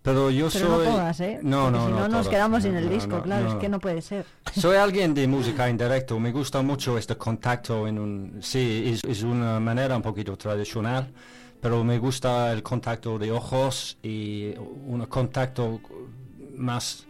[0.05, 0.69] pero yo soy...
[0.69, 1.41] No todas, ¿eh?
[1.43, 2.09] No, no, si no.
[2.09, 4.27] nos quedamos sin el disco, claro, es que no puede ser.
[4.55, 8.39] Soy alguien de música en directo, me gusta mucho este contacto en un...
[8.43, 11.11] Sí, es, una manera un poquito tradicional,
[11.59, 15.81] pero me gusta el contacto de ojos y un contacto
[16.55, 17.07] más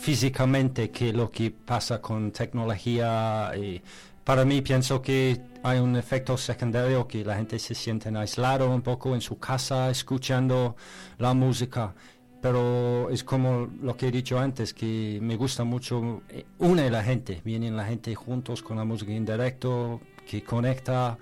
[0.00, 3.80] físicamente que lo que pasa con tecnología y
[4.24, 8.82] para mí pienso que hay un efecto secundario que la gente se siente aislado un
[8.82, 10.74] poco en su casa escuchando
[11.18, 11.94] la música
[12.42, 17.04] pero es como lo que he dicho antes, que me gusta mucho, eh, une la
[17.04, 21.16] gente, vienen la gente juntos con la música en directo, que conecta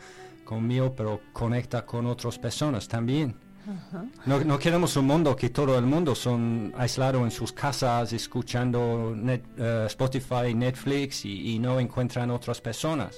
[0.45, 3.35] conmigo, pero conecta con otras personas también.
[4.25, 9.15] No, no, queremos un mundo que todo el mundo son aislados en sus casas escuchando
[9.27, 13.15] eh, Spotify, Netflix y, no encuentran otras personas.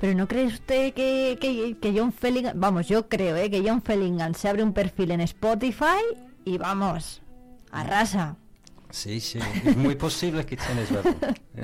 [0.00, 3.80] Pero ¿no cree usted que, que, que John Fellingham, vamos, yo creo eh, que John
[3.80, 7.20] Fellingham se abre un perfil en Spotify y vamos,
[7.70, 8.36] arrasa.
[8.90, 11.16] Sí, sí, es muy posible que tienes razón.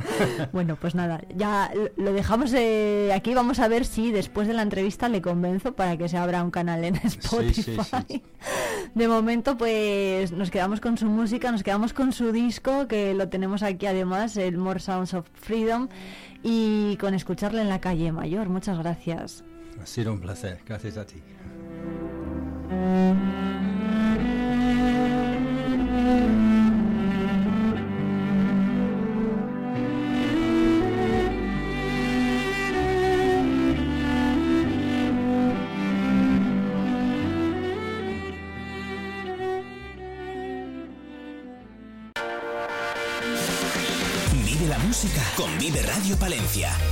[0.53, 2.53] bueno, pues nada, ya lo dejamos
[3.15, 3.33] aquí.
[3.33, 6.51] Vamos a ver si después de la entrevista le convenzo para que se abra un
[6.51, 8.23] canal en Spotify.
[8.95, 13.29] de momento, pues nos quedamos con su música, nos quedamos con su disco, que lo
[13.29, 15.89] tenemos aquí además, el More Sounds of Freedom,
[16.43, 18.49] y con escucharle en la calle Mayor.
[18.49, 19.45] Muchas gracias.
[19.81, 21.23] Ha sido un placer, gracias a ti.
[44.45, 46.92] Vive la música con Vive Radio Palencia.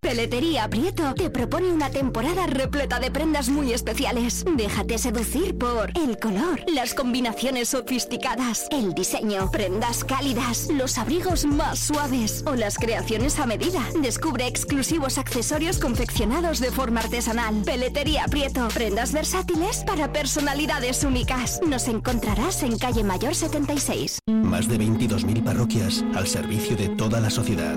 [0.00, 4.46] Peletería Prieto te propone una temporada repleta de prendas muy especiales.
[4.56, 11.78] Déjate seducir por el color, las combinaciones sofisticadas, el diseño, prendas cálidas, los abrigos más
[11.78, 13.86] suaves o las creaciones a medida.
[14.00, 17.62] Descubre exclusivos accesorios confeccionados de forma artesanal.
[17.66, 21.60] Peletería Prieto, prendas versátiles para personalidades únicas.
[21.66, 24.18] Nos encontrarás en calle Mayor 76.
[24.26, 27.76] Más de 22.000 parroquias al servicio de toda la sociedad.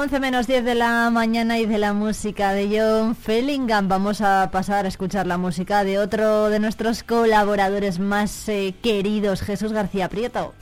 [0.00, 3.86] 11 menos 10 de la mañana y de la música de John Fellingham.
[3.86, 9.42] Vamos a pasar a escuchar la música de otro de nuestros colaboradores más eh, queridos,
[9.42, 10.54] Jesús García Prieto.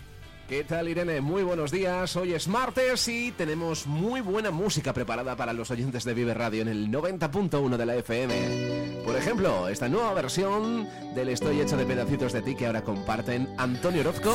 [0.48, 1.20] ¿Qué tal Irene?
[1.20, 2.16] Muy buenos días.
[2.16, 6.62] Hoy es martes y tenemos muy buena música preparada para los oyentes de Vive Radio
[6.62, 9.02] en el 90.1 de la FM.
[9.04, 13.48] Por ejemplo, esta nueva versión del Estoy hecho de pedacitos de ti que ahora comparten
[13.56, 14.34] Antonio Orozco.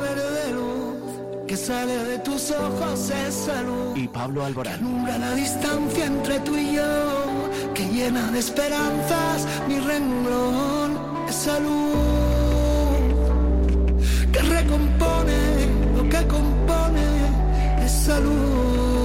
[0.00, 0.52] verde
[1.46, 3.96] que sale de tus ojos es salud.
[3.96, 5.04] Y Pablo Alborán.
[5.04, 10.98] Que la distancia entre tú y yo, que llena de esperanzas mi renglón.
[11.28, 11.82] Es salud.
[14.32, 15.38] Que recompone
[15.96, 17.04] lo que compone.
[17.84, 19.01] Es salud.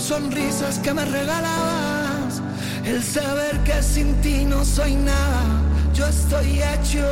[0.00, 2.42] Sonrisas que me regalabas
[2.84, 5.66] el saber que sin ti no soy nada
[5.96, 7.06] yo estoy hecho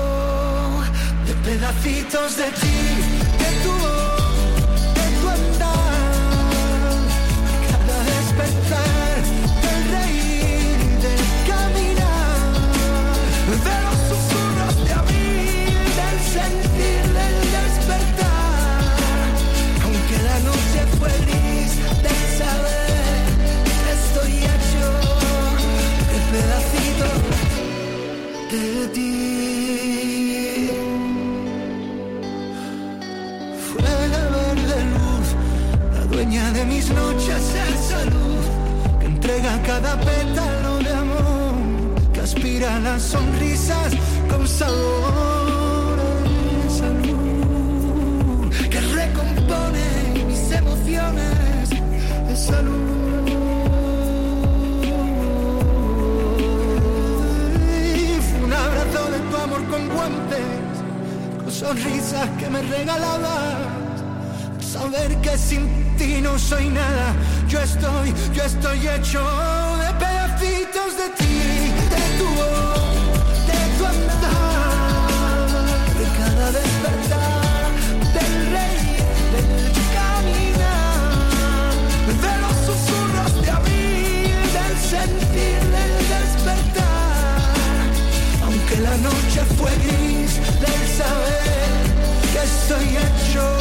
[1.27, 2.77] de pedacitos de ti,
[3.39, 4.24] de tu voz.
[36.67, 38.47] Mis noches esa luz
[39.01, 41.55] que entrega cada pétalo de amor,
[42.13, 43.93] que aspira las sonrisas
[44.31, 45.24] con sabor
[65.45, 65.69] sin
[65.99, 67.15] ti no soy nada.
[67.49, 69.21] Yo estoy, yo estoy hecho
[69.83, 71.37] de pedacitos de ti,
[71.93, 75.49] de tu voz, de tu andar,
[75.99, 77.67] de cada despertar,
[78.17, 78.81] del rey,
[79.35, 79.49] del
[79.99, 81.73] caminar,
[82.25, 87.45] de los susurros de abril, del sentir, del despertar.
[88.45, 91.85] Aunque la noche fue gris, del saber
[92.33, 93.54] que estoy hecho.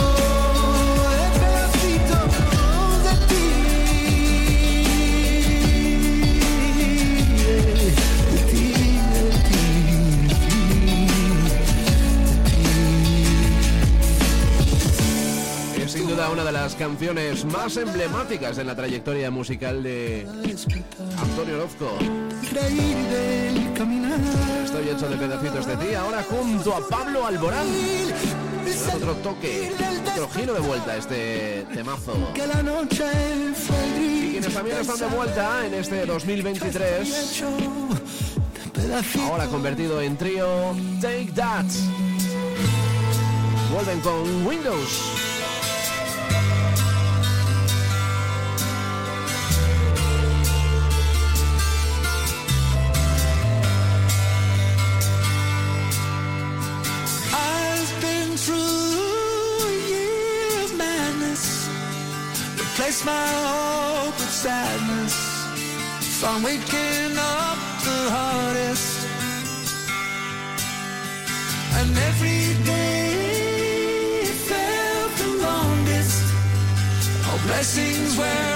[16.63, 20.25] Las canciones más emblemáticas en la trayectoria musical de
[21.17, 21.97] Antonio Orozco.
[24.63, 27.67] Estoy hecho de pedacitos de ti, ahora junto a Pablo Alborán.
[28.95, 29.73] Otro toque,
[30.09, 32.13] otro giro de vuelta este temazo.
[32.33, 37.43] Y quienes también están de vuelta en este 2023,
[39.29, 40.47] ahora convertido en trío
[41.01, 41.65] Take That.
[43.69, 45.22] Vuelven con Windows.
[64.43, 65.15] Sadness.
[66.19, 67.57] From waking up
[67.87, 69.07] the hardest.
[71.79, 73.05] And every day
[74.27, 76.25] it felt the longest.
[77.27, 78.52] All blessings were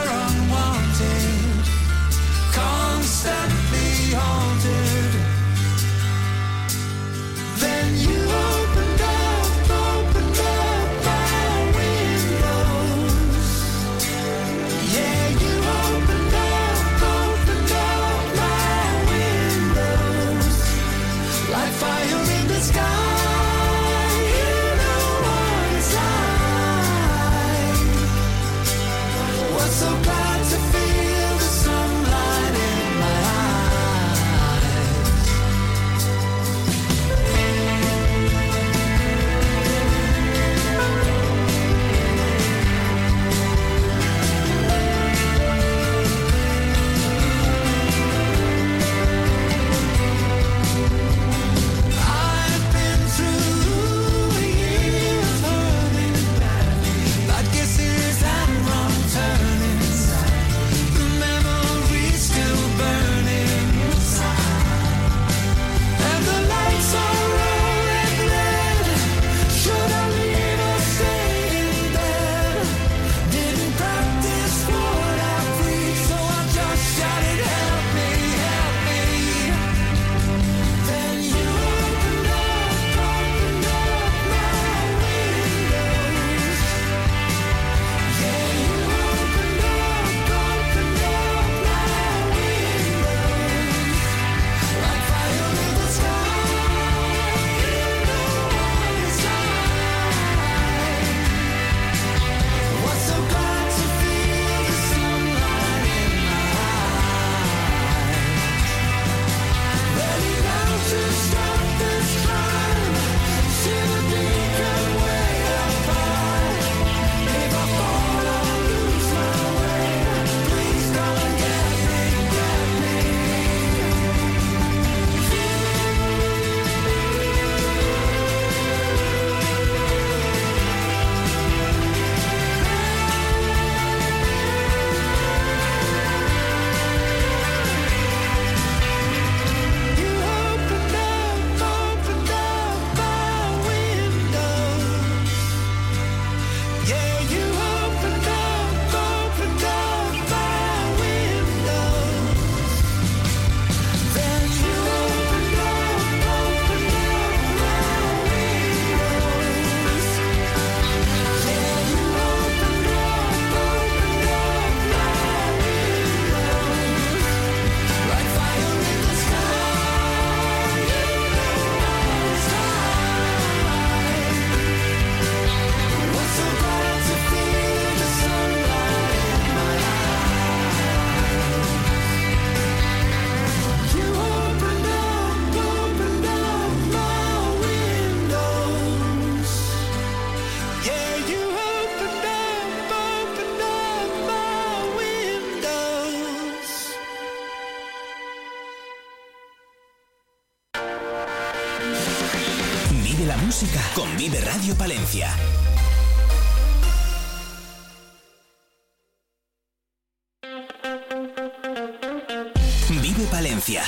[213.17, 213.83] Vive Palencia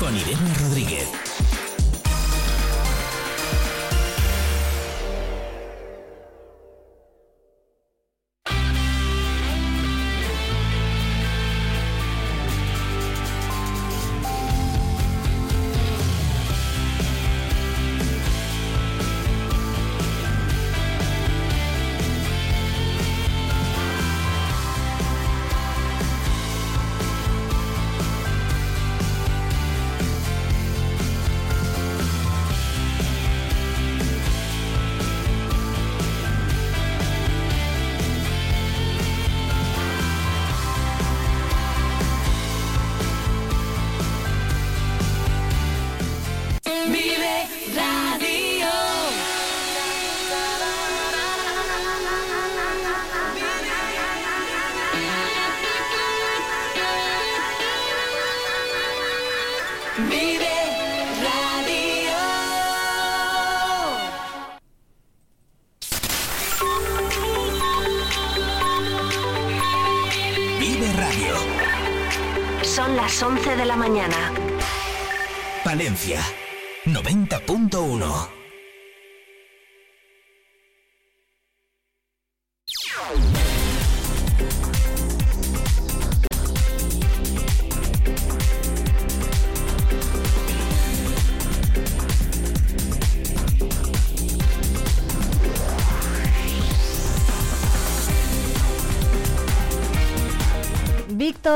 [0.00, 1.51] con Irene Rodríguez.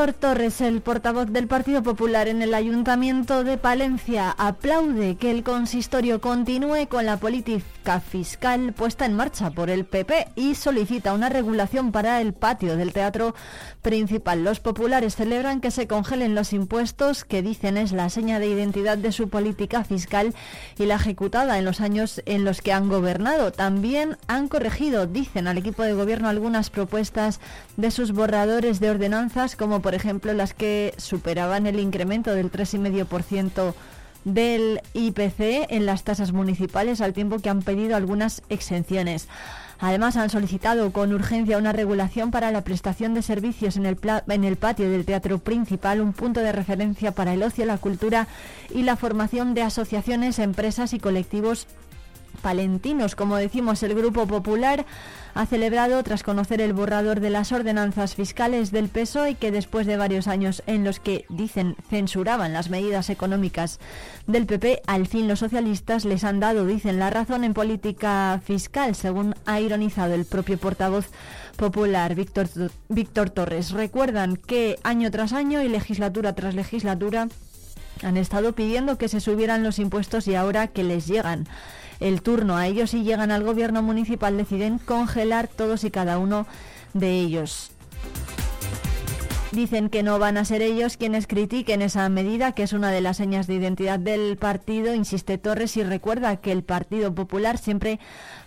[0.06, 5.42] Víctor Torres, el portavoz del Partido Popular en el Ayuntamiento de Palencia, aplaude que el
[5.42, 11.28] consistorio continúe con la política fiscal puesta en marcha por el PP y solicita una
[11.28, 13.34] regulación para el patio del teatro
[13.82, 14.42] principal.
[14.42, 18.98] Los populares celebran que se congelen los impuestos que dicen es la seña de identidad
[18.98, 20.34] de su política fiscal
[20.78, 23.52] y la ejecutada en los años en los que han gobernado.
[23.52, 27.40] También han corregido, dicen al equipo de gobierno, algunas propuestas
[27.76, 33.74] de sus borradores de ordenanzas, como por ejemplo las que superaban el incremento del 3,5%
[34.24, 39.28] del IPC en las tasas municipales, al tiempo que han pedido algunas exenciones.
[39.78, 44.44] Además, han solicitado con urgencia una regulación para la prestación de servicios en el, en
[44.44, 48.26] el patio del teatro principal, un punto de referencia para el ocio, la cultura
[48.74, 51.66] y la formación de asociaciones, empresas y colectivos
[52.36, 53.14] palentinos.
[53.14, 54.86] Como decimos, el Grupo Popular
[55.34, 59.98] ha celebrado tras conocer el borrador de las ordenanzas fiscales del PSOE que después de
[59.98, 63.78] varios años en los que dicen censuraban las medidas económicas
[64.26, 68.94] del PP, al fin los socialistas les han dado, dicen, la razón en política fiscal,
[68.94, 71.08] según ha ironizado el propio portavoz
[71.56, 72.48] popular Víctor,
[72.88, 73.72] Víctor Torres.
[73.72, 77.28] Recuerdan que año tras año y legislatura tras legislatura
[78.02, 81.46] han estado pidiendo que se subieran los impuestos y ahora que les llegan
[82.00, 86.46] el turno a ellos y llegan al gobierno municipal deciden congelar todos y cada uno
[86.94, 87.70] de ellos.
[89.56, 93.00] Dicen que no van a ser ellos quienes critiquen esa medida, que es una de
[93.00, 97.98] las señas de identidad del partido, insiste Torres, y recuerda que el Partido Popular siempre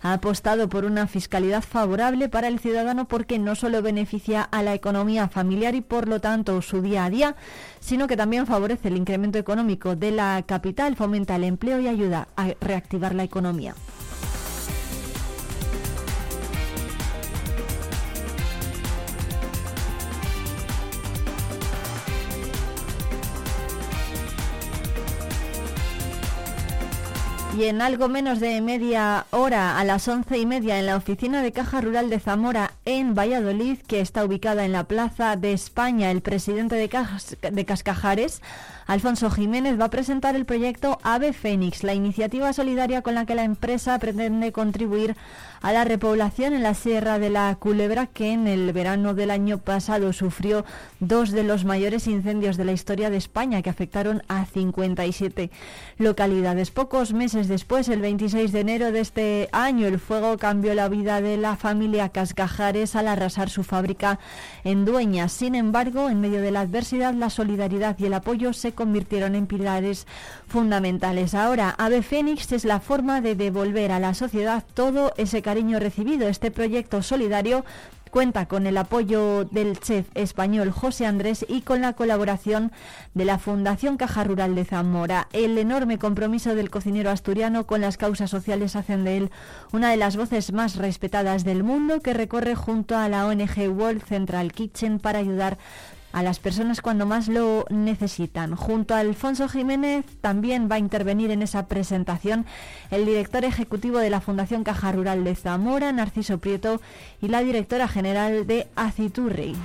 [0.03, 4.75] ha apostado por una fiscalidad favorable para el ciudadano porque no solo beneficia a la
[4.75, 7.35] economía familiar y por lo tanto su día a día,
[7.79, 12.27] sino que también favorece el incremento económico de la capital, fomenta el empleo y ayuda
[12.37, 13.73] a reactivar la economía.
[27.59, 31.41] Y en algo menos de media hora, a las once y media, en la oficina
[31.43, 36.09] de Caja Rural de Zamora, en Valladolid, que está ubicada en la Plaza de España,
[36.09, 38.41] el presidente de, Cascajares,
[38.89, 43.35] Alfonso Jiménez, va a presentar el proyecto Ave Fénix, la iniciativa solidaria con la que
[43.35, 45.15] la empresa pretende contribuir
[45.61, 49.59] a la repoblación en la Sierra de la Culebra, que en el verano del año
[49.59, 50.65] pasado sufrió
[50.99, 55.51] dos de los mayores incendios de la historia de España, que afectaron a 57
[55.99, 56.71] localidades.
[56.71, 61.21] Pocos meses después, el 26 de enero de este año, el fuego cambió la vida
[61.21, 64.17] de la familia Cascajares al arrasar su fábrica
[64.63, 65.31] en Dueñas.
[65.31, 69.45] Sin embargo, en medio de la adversidad, la solidaridad y el apoyo se convirtieron en
[69.45, 70.07] pilares
[70.47, 71.33] fundamentales.
[71.33, 76.29] Ahora, Ave Fénix es la forma de devolver a la sociedad todo ese cariño recibido.
[76.29, 77.65] Este proyecto solidario
[78.09, 82.71] cuenta con el apoyo del chef español José Andrés y con la colaboración
[83.13, 85.27] de la Fundación Caja Rural de Zamora.
[85.33, 89.31] El enorme compromiso del cocinero asturiano con las causas sociales hacen de él
[89.73, 94.05] una de las voces más respetadas del mundo que recorre junto a la ONG World
[94.05, 95.57] Central Kitchen para ayudar
[96.11, 98.55] a las personas cuando más lo necesitan.
[98.55, 102.45] Junto a Alfonso Jiménez también va a intervenir en esa presentación
[102.91, 106.81] el director ejecutivo de la Fundación Caja Rural de Zamora, Narciso Prieto,
[107.21, 109.55] y la directora general de Aciturri.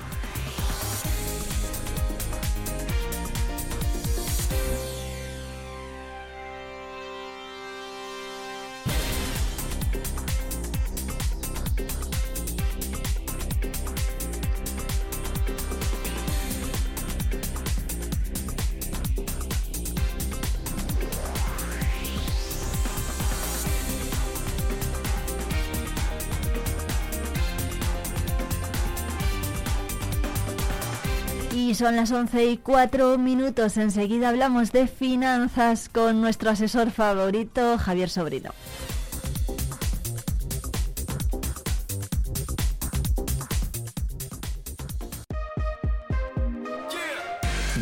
[31.74, 33.76] Son las 11 y 4 minutos.
[33.76, 38.52] Enseguida hablamos de finanzas con nuestro asesor favorito, Javier Sobrino.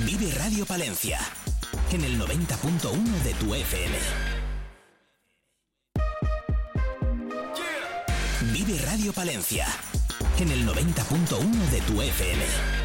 [0.04, 1.18] Vive Radio Palencia
[1.90, 3.96] en el 90.1 de tu FM.
[8.52, 9.66] Vive Radio Palencia
[10.38, 12.81] en el 90.1 de tu FM.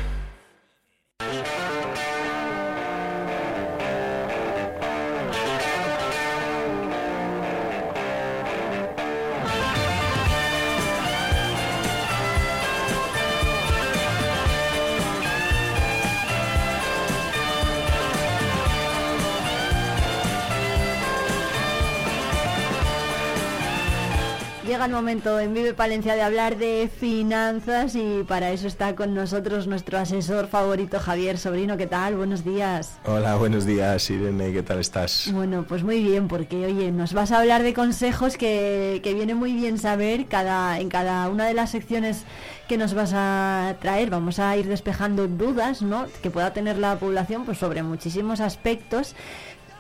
[24.88, 29.68] El momento en Vive Palencia de hablar de finanzas y para eso está con nosotros
[29.68, 31.76] nuestro asesor favorito Javier Sobrino.
[31.76, 32.16] ¿Qué tal?
[32.16, 32.98] Buenos días.
[33.04, 35.30] Hola, buenos días Irene, ¿qué tal estás?
[35.34, 39.36] Bueno, pues muy bien, porque oye, nos vas a hablar de consejos que, que viene
[39.36, 42.24] muy bien saber cada, en cada una de las secciones
[42.70, 44.10] que nos vas a traer.
[44.10, 46.06] Vamos a ir despejando dudas ¿no?
[46.24, 49.16] que pueda tener la población pues, sobre muchísimos aspectos.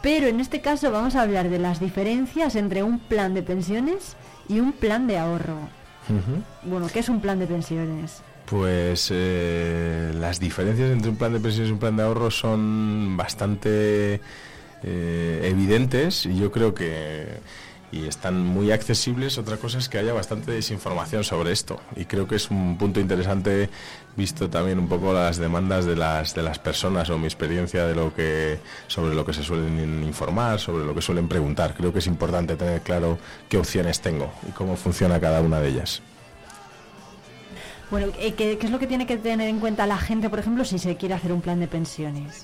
[0.02, 4.18] Pero en este caso vamos a hablar de las diferencias entre un plan de pensiones
[4.48, 5.57] y un plan de ahorro.
[6.64, 8.22] Bueno, ¿qué es un plan de pensiones?
[8.45, 13.18] Pues eh, las diferencias entre un plan de pensiones y un plan de ahorro son
[13.18, 14.22] bastante
[14.84, 17.40] eh, evidentes y yo creo que
[17.91, 19.38] y están muy accesibles.
[19.38, 22.99] Otra cosa es que haya bastante desinformación sobre esto y creo que es un punto
[22.99, 23.69] interesante
[24.18, 27.95] visto también un poco las demandas de las de las personas o mi experiencia de
[27.95, 31.76] lo que sobre lo que se suelen informar, sobre lo que suelen preguntar.
[31.76, 35.69] Creo que es importante tener claro qué opciones tengo y cómo funciona cada una de
[35.69, 36.02] ellas.
[37.89, 40.39] Bueno, eh, ¿qué, ¿qué, es lo que tiene que tener en cuenta la gente, por
[40.39, 42.44] ejemplo, si se quiere hacer un plan de pensiones?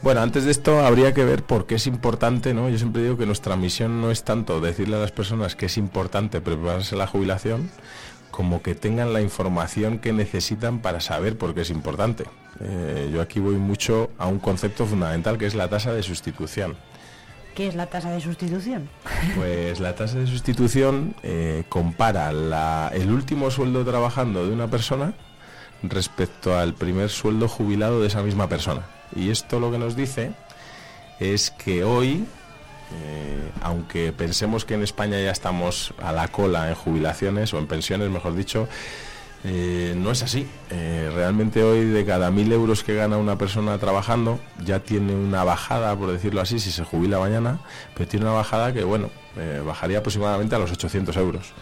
[0.00, 2.68] Bueno, antes de esto habría que ver por qué es importante, ¿no?
[2.68, 5.76] Yo siempre digo que nuestra misión no es tanto decirle a las personas que es
[5.76, 7.68] importante prepararse la jubilación,
[8.38, 12.22] como que tengan la información que necesitan para saber por qué es importante.
[12.60, 16.76] Eh, yo aquí voy mucho a un concepto fundamental que es la tasa de sustitución.
[17.56, 18.88] ¿Qué es la tasa de sustitución?
[19.34, 22.30] Pues la tasa de sustitución eh, compara
[22.92, 25.14] el último sueldo trabajando de una persona
[25.82, 28.82] respecto al primer sueldo jubilado de esa misma persona.
[29.16, 30.30] Y esto lo que nos dice
[31.18, 32.24] es que hoy,
[32.92, 37.66] eh, aunque pensemos que en España ya estamos a la cola en jubilaciones o en
[37.66, 38.68] pensiones, mejor dicho,
[39.44, 40.46] eh, no es así.
[40.70, 45.44] Eh, realmente hoy de cada mil euros que gana una persona trabajando ya tiene una
[45.44, 47.60] bajada, por decirlo así, si se jubila mañana,
[47.94, 49.10] pero tiene una bajada que, bueno,
[49.64, 51.52] bajaría aproximadamente a los 800 euros.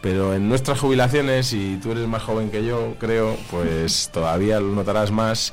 [0.00, 4.68] Pero en nuestras jubilaciones, y tú eres más joven que yo, creo, pues todavía lo
[4.68, 5.52] notarás más.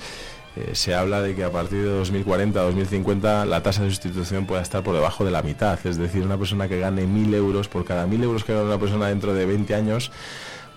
[0.55, 4.61] Eh, se habla de que a partir de 2040, 2050, la tasa de sustitución pueda
[4.61, 5.79] estar por debajo de la mitad.
[5.85, 8.77] Es decir, una persona que gane 1.000 euros, por cada 1.000 euros que gane una
[8.77, 10.11] persona dentro de 20 años,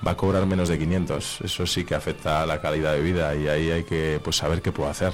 [0.07, 1.41] va a cobrar menos de 500.
[1.43, 4.63] Eso sí que afecta a la calidad de vida y ahí hay que pues, saber
[4.63, 5.13] qué puedo hacer.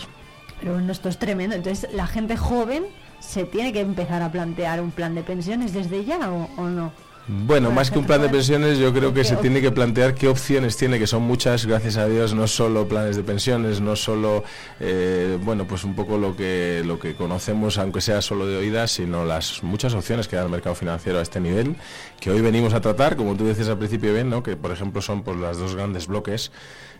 [0.60, 1.56] Pero bueno, esto es tremendo.
[1.56, 2.84] Entonces, la gente joven
[3.18, 6.92] se tiene que empezar a plantear un plan de pensiones desde ya o no.
[7.28, 10.26] Bueno, más que un plan de pensiones, yo creo que se tiene que plantear qué
[10.26, 14.42] opciones tiene, que son muchas, gracias a Dios, no solo planes de pensiones, no solo,
[14.80, 18.90] eh, bueno, pues un poco lo que, lo que conocemos, aunque sea solo de oídas,
[18.90, 21.76] sino las muchas opciones que da el mercado financiero a este nivel,
[22.18, 24.42] que hoy venimos a tratar, como tú decías al principio bien, ¿no?
[24.42, 26.50] que por ejemplo son pues, los dos grandes bloques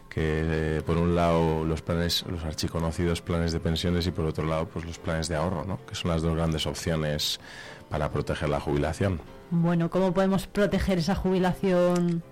[0.08, 4.46] que eh, por un lado los planes, los archiconocidos planes de pensiones y por otro
[4.46, 5.80] lado pues los planes de ahorro, ¿no?
[5.84, 7.40] que son las dos grandes opciones
[7.88, 9.20] para proteger la jubilación.
[9.52, 12.22] Bueno, ¿cómo podemos proteger esa jubilación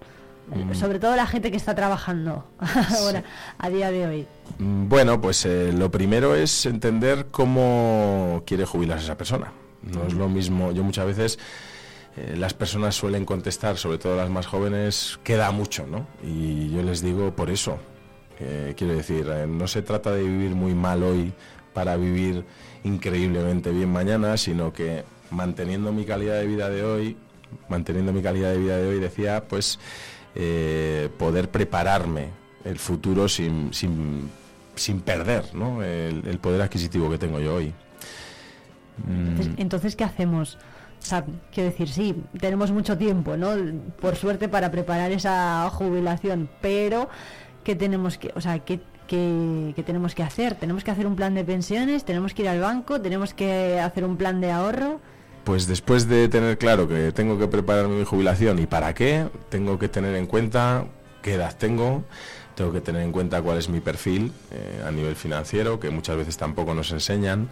[0.55, 0.74] Mm.
[0.74, 2.44] Sobre todo la gente que está trabajando
[2.98, 3.22] ahora,
[3.59, 4.26] a día de hoy.
[4.59, 9.52] Mm, Bueno, pues eh, lo primero es entender cómo quiere jubilarse esa persona.
[9.82, 11.38] No es lo mismo, yo muchas veces
[12.16, 16.06] eh, las personas suelen contestar, sobre todo las más jóvenes, queda mucho, ¿no?
[16.22, 17.78] Y yo les digo por eso.
[18.40, 21.32] Eh, quiero decir, eh, no se trata de vivir muy mal hoy
[21.72, 22.44] para vivir
[22.84, 27.16] increíblemente bien mañana, sino que manteniendo mi calidad de vida de hoy,
[27.69, 29.78] manteniendo mi calidad de vida de hoy, decía, pues
[30.35, 32.28] eh, poder prepararme
[32.65, 34.31] el futuro sin, sin,
[34.74, 35.82] sin perder ¿no?
[35.82, 37.73] el, el poder adquisitivo que tengo yo hoy.
[39.07, 40.57] Mm, Entonces, entonces, ¿qué hacemos?
[41.02, 43.55] O sea, quiero decir, sí, tenemos mucho tiempo, ¿no?
[44.01, 47.09] Por suerte para preparar esa jubilación, pero
[47.65, 50.57] ¿qué tenemos que, o sea, qué, qué- qué tenemos que hacer?
[50.57, 52.05] ¿Tenemos que hacer un plan de pensiones?
[52.05, 53.01] ¿Tenemos que ir al banco?
[53.01, 55.01] ¿Tenemos que hacer un plan de ahorro?
[55.51, 59.81] Pues después de tener claro que tengo que prepararme mi jubilación y para qué, tengo
[59.81, 60.86] que tener en cuenta
[61.22, 62.05] qué edad tengo,
[62.55, 66.16] tengo que tener en cuenta cuál es mi perfil eh, a nivel financiero, que muchas
[66.16, 67.48] veces tampoco nos enseñan,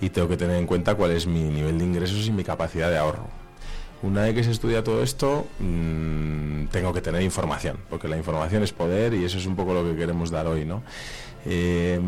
[0.00, 2.88] y tengo que tener en cuenta cuál es mi nivel de ingresos y mi capacidad
[2.88, 3.26] de ahorro.
[4.04, 8.62] Una vez que se estudia todo esto, mm, tengo que tener información, porque la información
[8.62, 10.84] es poder y eso es un poco lo que queremos dar hoy, ¿no?
[11.44, 11.98] Eh,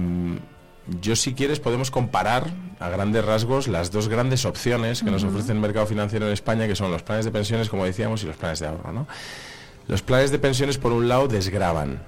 [1.00, 2.50] yo si quieres podemos comparar
[2.80, 6.66] a grandes rasgos las dos grandes opciones que nos ofrece el mercado financiero en España,
[6.66, 9.06] que son los planes de pensiones, como decíamos, y los planes de ahorro, ¿no?
[9.88, 12.02] Los planes de pensiones, por un lado, desgravan.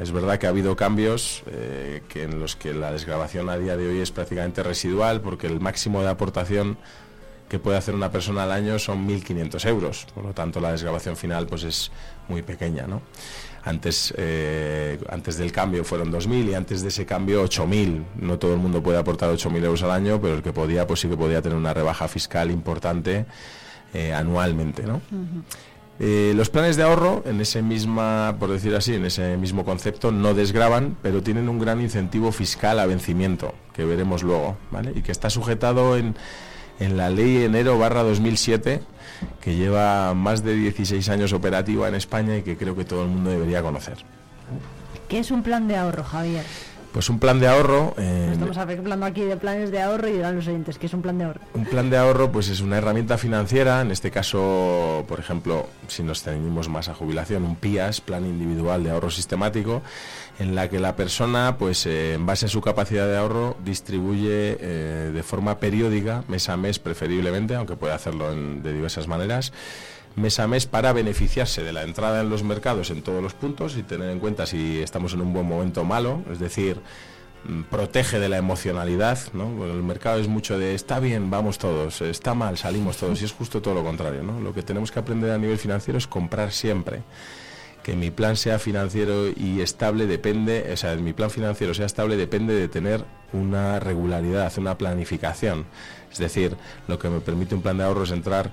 [0.00, 3.76] Es verdad que ha habido cambios eh, que en los que la desgravación a día
[3.76, 6.78] de hoy es prácticamente residual, porque el máximo de aportación
[7.48, 10.06] que puede hacer una persona al año son 1.500 euros.
[10.14, 11.90] Por lo tanto, la desgrabación final pues es
[12.28, 12.86] muy pequeña.
[12.86, 13.02] ¿no?
[13.62, 18.04] Antes, eh, antes del cambio fueron 2.000 y antes de ese cambio 8.000.
[18.16, 21.00] No todo el mundo puede aportar 8.000 euros al año, pero el que podía, pues
[21.00, 23.26] sí que podía tener una rebaja fiscal importante
[23.92, 24.84] eh, anualmente.
[24.84, 25.00] ¿no?
[26.02, 30.10] Eh, los planes de ahorro, en ese misma, por decir así, en ese mismo concepto,
[30.10, 34.92] no desgravan, pero tienen un gran incentivo fiscal a vencimiento, que veremos luego, ¿vale?
[34.96, 36.16] Y que está sujetado en,
[36.78, 38.80] en la ley enero barra 2007,
[39.40, 43.08] que lleva más de 16 años operativa en España y que creo que todo el
[43.08, 43.98] mundo debería conocer.
[45.08, 46.44] ¿Qué es un plan de ahorro, Javier?
[46.92, 50.34] Pues un plan de ahorro, eh, Estamos hablando aquí de planes de ahorro y dirán
[50.34, 51.40] los oyentes, ¿qué es un plan de ahorro?
[51.54, 56.02] Un plan de ahorro pues es una herramienta financiera, en este caso, por ejemplo, si
[56.02, 59.82] nos ceñimos más a jubilación, un PIAS, Plan Individual de Ahorro Sistemático,
[60.40, 64.56] en la que la persona, pues eh, en base a su capacidad de ahorro, distribuye
[64.60, 69.52] eh, de forma periódica, mes a mes preferiblemente, aunque puede hacerlo en- de diversas maneras,
[70.16, 73.76] mes a mes para beneficiarse de la entrada en los mercados en todos los puntos
[73.76, 76.80] y tener en cuenta si estamos en un buen momento malo, es decir,
[77.44, 79.64] mm, protege de la emocionalidad, ¿no?
[79.64, 83.32] El mercado es mucho de está bien, vamos todos, está mal, salimos todos, y es
[83.32, 84.40] justo todo lo contrario, ¿no?
[84.40, 87.02] Lo que tenemos que aprender a nivel financiero es comprar siempre.
[87.82, 92.16] Que mi plan sea financiero y estable depende, o sea, mi plan financiero sea estable
[92.18, 95.64] depende de tener una regularidad, una planificación.
[96.12, 96.56] Es decir,
[96.88, 98.50] lo que me permite un plan de ahorro es entrar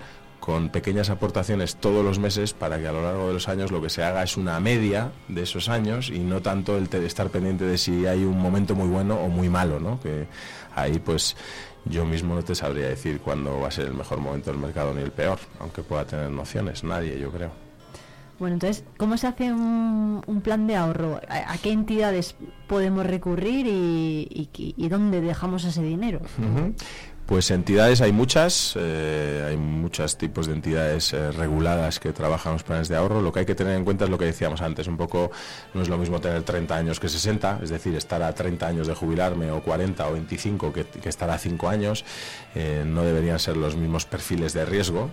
[0.47, 3.81] con pequeñas aportaciones todos los meses para que a lo largo de los años lo
[3.81, 7.65] que se haga es una media de esos años y no tanto el estar pendiente
[7.65, 9.99] de si hay un momento muy bueno o muy malo, ¿no?
[9.99, 10.25] Que
[10.73, 11.35] ahí pues
[11.83, 14.93] yo mismo no te sabría decir cuándo va a ser el mejor momento del mercado
[14.93, 17.51] ni el peor, aunque pueda tener nociones, nadie yo creo.
[18.39, 21.19] Bueno, entonces, ¿cómo se hace un, un plan de ahorro?
[21.27, 22.35] ¿A, a qué entidades
[22.67, 26.21] podemos recurrir y, y- y dónde dejamos ese dinero?
[27.27, 32.63] Pues entidades hay muchas, eh, hay muchos tipos de entidades eh, reguladas que trabajan los
[32.63, 33.21] planes de ahorro.
[33.21, 35.29] Lo que hay que tener en cuenta es lo que decíamos antes, un poco
[35.73, 38.87] no es lo mismo tener 30 años que 60, es decir, estar a 30 años
[38.87, 42.05] de jubilarme o 40 o 25 que, estar a 5 años,
[42.55, 45.11] eh, no deberían ser los mismos perfiles de riesgo.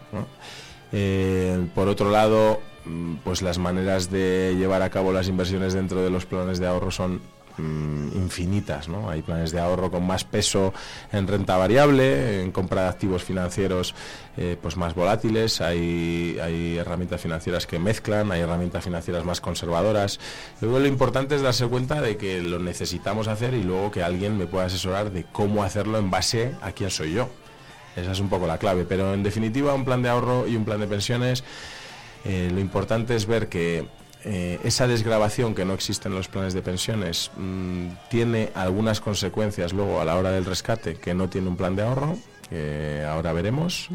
[1.75, 6.11] por otro lado, mm, pues las maneras de llevar a cabo las inversiones dentro de
[6.11, 7.21] los planes de ahorro son
[7.59, 9.11] mm, infinitas, ¿no?
[9.11, 10.73] Hay planes de ahorro con más peso
[11.13, 13.95] en renta variable, en compra de activos financieros
[14.37, 16.37] eh, pues más volátiles, hay,
[16.77, 20.19] herramientas financieras que mezclan, hay herramientas financieras más conservadoras.
[20.61, 24.37] Luego lo importante es darse cuenta de que lo necesitamos hacer y luego que alguien
[24.37, 27.29] me pueda asesorar de cómo hacerlo en base a quién soy yo.
[27.95, 30.65] Esa es un poco la clave, pero en definitiva un plan de ahorro y un
[30.65, 31.45] plan de pensiones,
[32.25, 33.87] eh, lo importante es ver que
[34.25, 39.73] eh, esa desgrabación que no existe en los planes de pensiones mm, tiene algunas consecuencias
[39.73, 42.17] luego a la hora del rescate que no tiene un plan de ahorro,
[42.49, 43.91] que ahora veremos.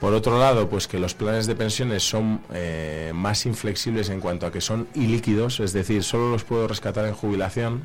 [0.00, 4.46] Por otro lado, pues que los planes de pensiones son eh, más inflexibles en cuanto
[4.46, 7.84] a que son ilíquidos, es decir, solo los puedo rescatar en jubilación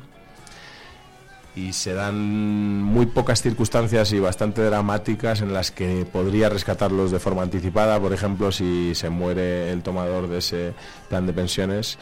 [1.56, 7.18] y se dan muy pocas circunstancias y bastante dramáticas en las que podría rescatarlos de
[7.18, 7.98] forma anticipada.
[7.98, 10.74] Por ejemplo, si se muere el tomador de ese
[11.08, 11.98] plan de pensiones,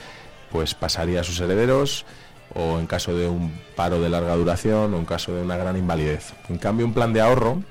[0.51, 2.05] pues pasaría a sus herederos
[2.53, 5.77] o en caso de un paro de larga duración o en caso de una gran
[5.77, 6.35] invalidez.
[6.49, 7.63] En cambio, un plan de ahorro,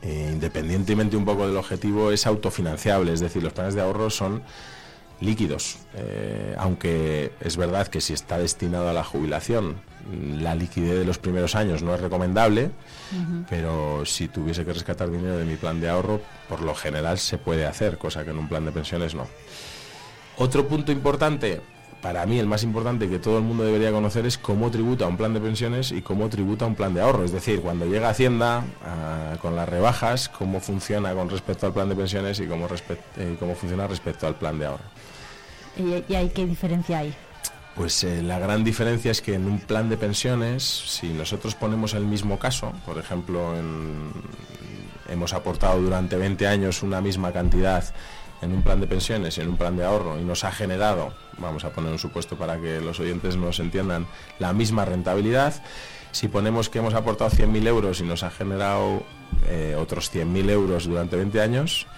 [0.00, 4.44] eh, independientemente un poco del objetivo, es autofinanciable, es decir, los planes de ahorro son
[5.24, 9.76] líquidos, eh, aunque es verdad que si está destinado a la jubilación,
[10.38, 12.70] la liquidez de los primeros años no es recomendable,
[13.48, 17.38] pero si tuviese que rescatar dinero de mi plan de ahorro, por lo general se
[17.38, 19.26] puede hacer, cosa que en un plan de pensiones no.
[20.36, 21.60] Otro punto importante,
[22.02, 25.16] para mí el más importante que todo el mundo debería conocer es cómo tributa un
[25.16, 27.24] plan de pensiones y cómo tributa un plan de ahorro.
[27.24, 31.88] Es decir, cuando llega Hacienda ah, con las rebajas, cómo funciona con respecto al plan
[31.88, 34.84] de pensiones y cómo, eh, cómo funciona respecto al plan de ahorro.
[35.76, 37.14] ¿Y, y hay qué diferencia hay?
[37.74, 41.94] Pues eh, la gran diferencia es que en un plan de pensiones, si nosotros ponemos
[41.94, 43.52] el mismo caso, por ejemplo,
[45.08, 47.84] hemos aportado durante 20 años una misma cantidad
[48.42, 51.14] en un plan de pensiones y en un plan de ahorro y nos ha generado,
[51.38, 54.06] vamos a poner un supuesto para que los oyentes nos entiendan,
[54.38, 55.54] la misma rentabilidad,
[56.12, 59.02] si ponemos que hemos aportado 100.000 euros y nos ha generado
[59.48, 61.88] eh, otros 100.000 euros durante 20 años,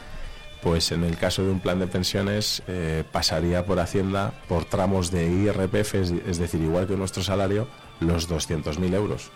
[0.66, 5.12] pues en el caso de un plan de pensiones eh, pasaría por Hacienda por tramos
[5.12, 7.68] de IRPF, es, decir, igual que nuestro salario,
[8.00, 9.30] los 200.000 euros.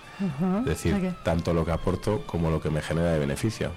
[0.59, 3.71] es decir, tanto lo que aporto como lo que me genera de beneficio.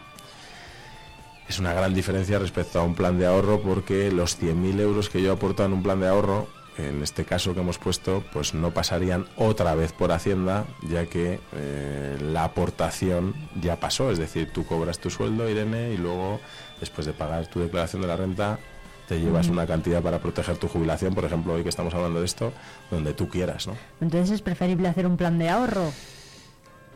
[1.47, 5.21] Es una gran diferencia respecto a un plan de ahorro porque los 100.000 euros que
[5.21, 6.47] yo aporto en un plan de ahorro,
[6.79, 11.39] en este caso que hemos puesto, pues no pasarían otra vez por Hacienda, ya que
[11.55, 14.09] eh, la aportación ya pasó.
[14.09, 16.39] Es decir, tú cobras tu sueldo, Irene, y luego
[16.83, 18.59] después de pagar tu declaración de la renta,
[19.07, 22.25] te llevas una cantidad para proteger tu jubilación, por ejemplo, hoy que estamos hablando de
[22.25, 22.53] esto,
[22.91, 23.75] donde tú quieras, ¿no?
[24.01, 25.91] Entonces es preferible hacer un plan de ahorro.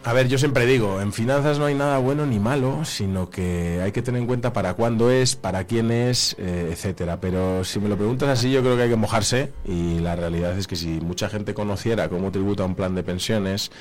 [0.04, 3.82] A ver, yo siempre digo, en finanzas no hay nada bueno ni malo, sino que
[3.82, 7.20] hay que tener en cuenta para cuándo es, para quién es, eh, etcétera.
[7.20, 10.58] Pero si me lo preguntas así, yo creo que hay que mojarse y la realidad
[10.58, 13.72] es que si mucha gente conociera cómo tributa un plan de pensiones,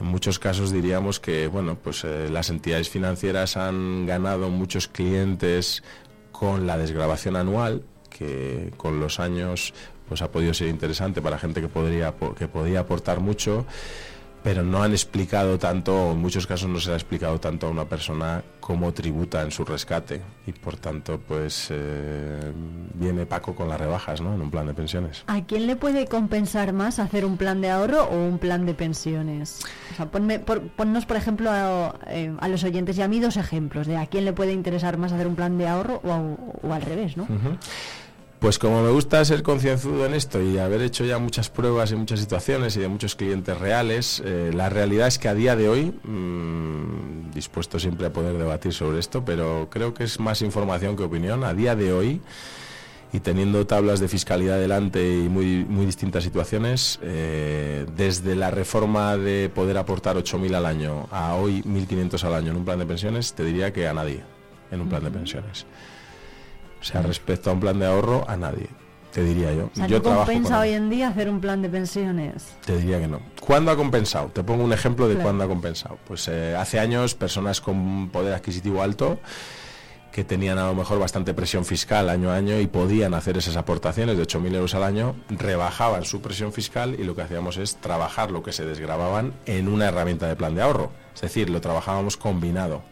[0.00, 5.82] en muchos casos diríamos que bueno, pues eh, las entidades financieras han ganado muchos clientes
[6.32, 9.74] con la desgrabación anual, que con los años
[10.08, 13.66] pues ha podido ser interesante para gente que podría que podía aportar mucho
[14.42, 17.84] pero no han explicado tanto, en muchos casos no se ha explicado tanto a una
[17.84, 22.52] persona cómo tributa en su rescate y por tanto pues eh,
[22.94, 24.34] viene Paco con las rebajas ¿no?
[24.34, 25.24] en un plan de pensiones.
[25.26, 28.74] ¿A quién le puede compensar más hacer un plan de ahorro o un plan de
[28.74, 29.60] pensiones?
[29.92, 31.50] O sea, ponnos por ejemplo
[32.06, 34.96] eh, a, los oyentes y a mí dos ejemplos de a quién le puede interesar
[34.96, 37.26] más hacer un plan de ahorro o, al revés, ¿no?
[38.40, 41.98] Pues como me gusta ser concienzudo en esto y haber hecho ya muchas pruebas en
[41.98, 45.68] muchas situaciones y de muchos clientes reales, eh, la realidad es que a día de
[45.68, 50.96] hoy, mmm, dispuesto siempre a poder debatir sobre esto, pero creo que es más información
[50.96, 52.22] que opinión, a día de hoy,
[53.12, 59.18] y teniendo tablas de fiscalidad delante y muy, muy distintas situaciones, eh, desde la reforma
[59.18, 62.86] de poder aportar 8.000 al año a hoy 1.500 al año en un plan de
[62.86, 64.22] pensiones, te diría que a nadie
[64.70, 65.66] en un plan de pensiones.
[66.80, 68.68] O sea, respecto a un plan de ahorro, a nadie.
[69.12, 69.70] Te diría yo.
[69.76, 72.54] O yo ¿no compensa hoy en día hacer un plan de pensiones?
[72.64, 73.20] Te diría que no.
[73.40, 74.28] ¿Cuándo ha compensado?
[74.28, 75.98] Te pongo un ejemplo de cuándo ha compensado.
[76.06, 79.18] Pues eh, hace años personas con poder adquisitivo alto
[80.12, 83.56] que tenían a lo mejor bastante presión fiscal año a año y podían hacer esas
[83.56, 87.76] aportaciones de 8.000 euros al año, rebajaban su presión fiscal y lo que hacíamos es
[87.76, 90.90] trabajar lo que se desgrababan en una herramienta de plan de ahorro.
[91.14, 92.82] Es decir, lo trabajábamos combinado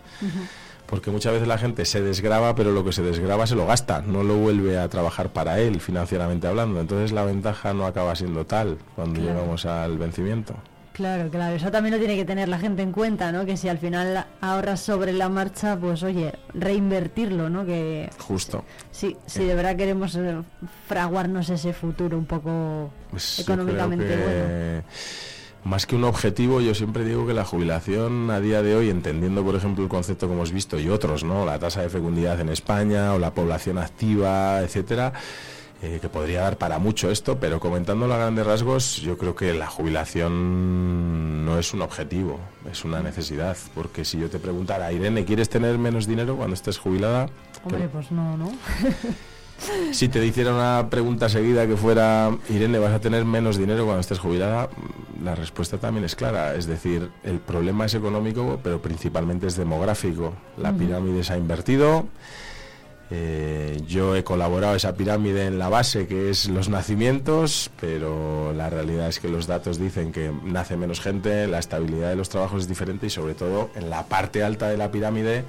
[0.88, 4.00] porque muchas veces la gente se desgraba, pero lo que se desgraba se lo gasta,
[4.00, 6.80] no lo vuelve a trabajar para él financieramente hablando.
[6.80, 10.54] Entonces la ventaja no acaba siendo tal cuando llegamos al vencimiento.
[10.94, 13.44] Claro, claro, eso también lo tiene que tener la gente en cuenta, ¿no?
[13.44, 17.64] Que si al final ahorras sobre la marcha, pues oye, reinvertirlo, ¿no?
[17.64, 18.64] Que justo.
[18.90, 20.38] Sí, si de verdad queremos eh,
[20.88, 24.82] fraguarnos ese futuro un poco pues económicamente bueno
[25.68, 29.44] más que un objetivo, yo siempre digo que la jubilación a día de hoy, entendiendo
[29.44, 31.44] por ejemplo el concepto que hemos visto y otros, ¿no?
[31.44, 35.12] La tasa de fecundidad en España o la población activa, etcétera,
[35.82, 39.52] eh, que podría dar para mucho esto, pero comentándolo a grandes rasgos, yo creo que
[39.52, 42.40] la jubilación no es un objetivo,
[42.72, 46.78] es una necesidad, porque si yo te preguntara, Irene, ¿quieres tener menos dinero cuando estés
[46.78, 47.28] jubilada?
[47.62, 48.52] Hombre, pues no, ¿no?
[49.92, 54.00] si te hiciera una pregunta seguida que fuera, Irene, ¿vas a tener menos dinero cuando
[54.00, 54.68] estés jubilada?
[55.22, 56.54] La respuesta también es clara.
[56.54, 60.34] Es decir, el problema es económico, pero principalmente es demográfico.
[60.56, 62.06] La pirámide se ha invertido.
[63.10, 68.68] Eh, yo he colaborado esa pirámide en la base, que es los nacimientos, pero la
[68.68, 72.62] realidad es que los datos dicen que nace menos gente, la estabilidad de los trabajos
[72.62, 75.44] es diferente y sobre todo en la parte alta de la pirámide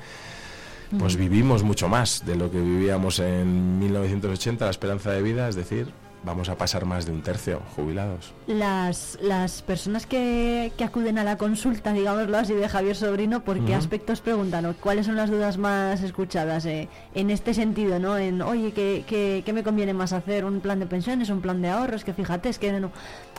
[0.97, 5.55] pues vivimos mucho más de lo que vivíamos en 1980, la esperanza de vida, es
[5.55, 5.93] decir,
[6.23, 8.33] vamos a pasar más de un tercio jubilados.
[8.47, 13.63] Las, las personas que, que acuden a la consulta, digámoslo así, de Javier Sobrino, ¿por
[13.65, 14.75] qué aspectos preguntan?
[14.79, 17.99] ¿Cuáles son las dudas más escuchadas eh, en este sentido?
[17.99, 18.17] ¿no?
[18.17, 20.45] En, oye, ¿qué, ¿qué, qué, me conviene más hacer?
[20.45, 21.29] ¿Un plan de pensiones?
[21.29, 22.03] ¿Un plan de ahorros?
[22.03, 22.91] Que fíjate, es que no,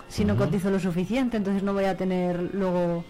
[0.09, 3.05] si no cotizo lo suficiente, entonces no voy a tener luego...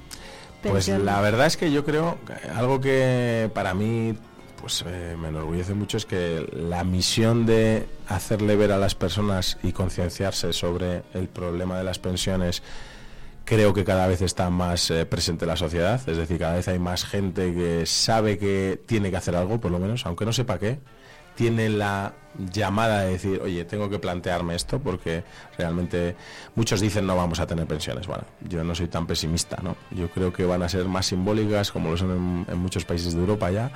[0.63, 2.19] Pues la verdad es que yo creo,
[2.55, 4.15] algo que para mí
[4.61, 9.59] pues eh, me enorgullece mucho es que la misión de hacerle ver a las personas
[9.63, 12.63] y concienciarse sobre el problema de las pensiones
[13.45, 16.69] creo que cada vez está más eh, presente en la sociedad, es decir, cada vez
[16.69, 20.33] hay más gente que sabe que tiene que hacer algo, por lo menos, aunque no
[20.33, 20.79] sepa qué,
[21.35, 22.13] tiene la
[22.53, 25.25] llamada de decir, oye, tengo que plantearme esto porque
[25.57, 26.15] realmente
[26.55, 28.07] muchos dicen no vamos a tener pensiones.
[28.07, 29.75] Bueno, yo no soy tan pesimista, ¿no?
[29.91, 33.21] Yo creo que van a ser más simbólicas como lo son en muchos países de
[33.21, 33.73] Europa ya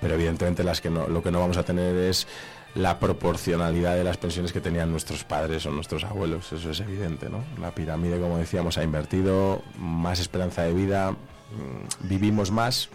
[0.00, 2.26] pero evidentemente las que no, lo que no vamos a tener es
[2.74, 7.28] la proporcionalidad de las pensiones que tenían nuestros padres o nuestros abuelos, eso es evidente,
[7.28, 7.44] ¿no?
[7.60, 12.88] La pirámide, como decíamos, ha invertido, más esperanza de vida, mm, vivimos más,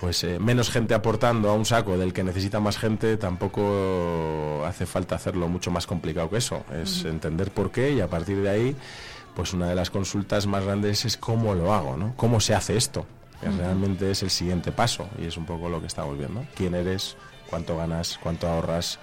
[0.00, 4.86] pues eh, menos gente aportando a un saco del que necesita más gente, tampoco hace
[4.86, 8.50] falta hacerlo mucho más complicado que eso, es entender por qué y a partir de
[8.50, 8.76] ahí,
[9.34, 12.14] pues una de las consultas más grandes es cómo lo hago, ¿no?
[12.16, 13.06] ¿Cómo se hace esto?
[13.42, 16.44] Realmente es el siguiente paso y es un poco lo que estamos viendo.
[16.54, 17.16] ¿Quién eres?
[17.50, 18.18] ¿Cuánto ganas?
[18.22, 18.98] ¿Cuánto ahorras?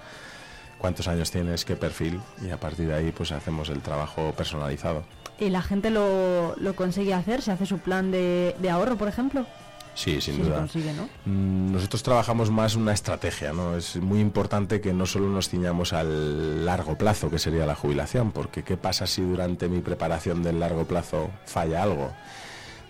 [0.78, 1.64] ¿Cuántos años tienes?
[1.64, 2.20] ¿Qué perfil?
[2.44, 5.04] Y a partir de ahí pues hacemos el trabajo personalizado.
[5.38, 7.42] ¿Y la gente lo, lo consigue hacer?
[7.42, 9.46] ¿Se hace su plan de, ahorro, por ejemplo?
[9.94, 10.66] Sí, sin duda.
[11.24, 13.76] Mm, nosotros trabajamos más una estrategia, ¿no?
[13.76, 18.32] Es muy importante que no solo nos ciñamos al largo plazo, que sería la jubilación,
[18.32, 22.12] porque ¿qué pasa si durante mi preparación del largo plazo falla algo?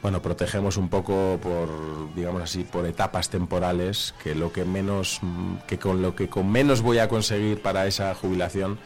[0.02, 5.20] Bueno, protegemos un poco por, digamos así, por etapas temporales, que lo que menos,
[5.68, 8.78] que con lo que con menos voy a conseguir para esa jubilación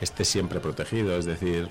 [0.00, 1.68] esté siempre protegido, es decir,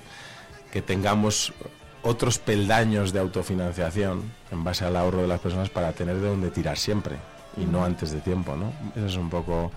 [0.72, 1.54] que tengamos
[2.02, 6.50] otros peldaños de autofinanciación en base al ahorro de las personas para tener de dónde
[6.50, 7.18] tirar siempre
[7.58, 8.74] y no antes de tiempo, ¿no?
[8.96, 9.72] Eso es un poco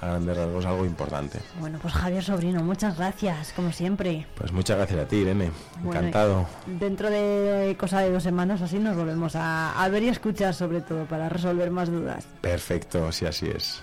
[0.00, 1.38] a grandes rasgos algo importante.
[1.58, 4.26] Bueno, pues Javier Sobrino, muchas gracias, como siempre.
[4.34, 5.50] Pues muchas gracias a ti, Irene.
[5.84, 6.46] Encantado.
[6.66, 10.80] Dentro de cosa de dos semanas así nos volvemos a, a ver y escuchar sobre
[10.80, 12.26] todo para resolver más dudas.
[12.40, 13.82] Perfecto, si así es.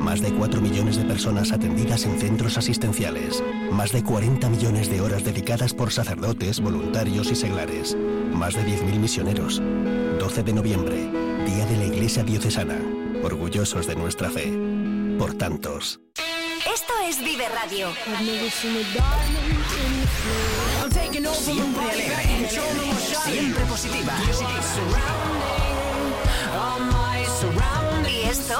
[0.00, 3.44] Más de 4 millones de personas atendidas en centros asistenciales.
[3.70, 7.96] Más de 40 millones de horas dedicadas por sacerdotes, voluntarios y seglares.
[8.32, 9.62] Más de 10.000 misioneros.
[10.18, 10.96] 12 de noviembre,
[11.46, 12.78] Día de la Iglesia Diocesana.
[13.22, 14.50] Orgullosos de nuestra fe.
[15.18, 16.00] Por tantos.
[16.74, 17.88] Esto es Vive Radio.
[21.34, 22.48] Siempre alegre.
[22.48, 24.14] Siempre positiva.
[28.08, 28.54] ¿Y esto?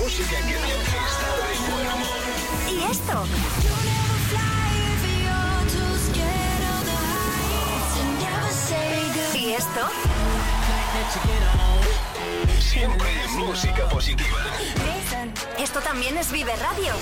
[0.00, 2.18] Música que te de buen humor.
[2.70, 3.24] ¿Y esto?
[9.34, 9.88] ¿Y esto?
[12.58, 14.38] Siempre música positiva.
[15.58, 16.92] Esto también es Vive Radio.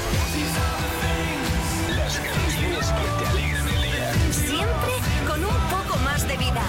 [1.97, 4.13] Las canciones que te alegran el día.
[4.33, 4.93] Siempre
[5.27, 6.63] con un poco más de vida.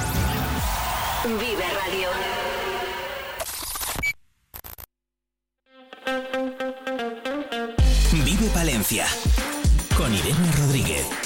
[1.40, 2.55] Vive Radio.
[8.56, 9.06] Palencia
[9.98, 11.25] con Irene Rodríguez.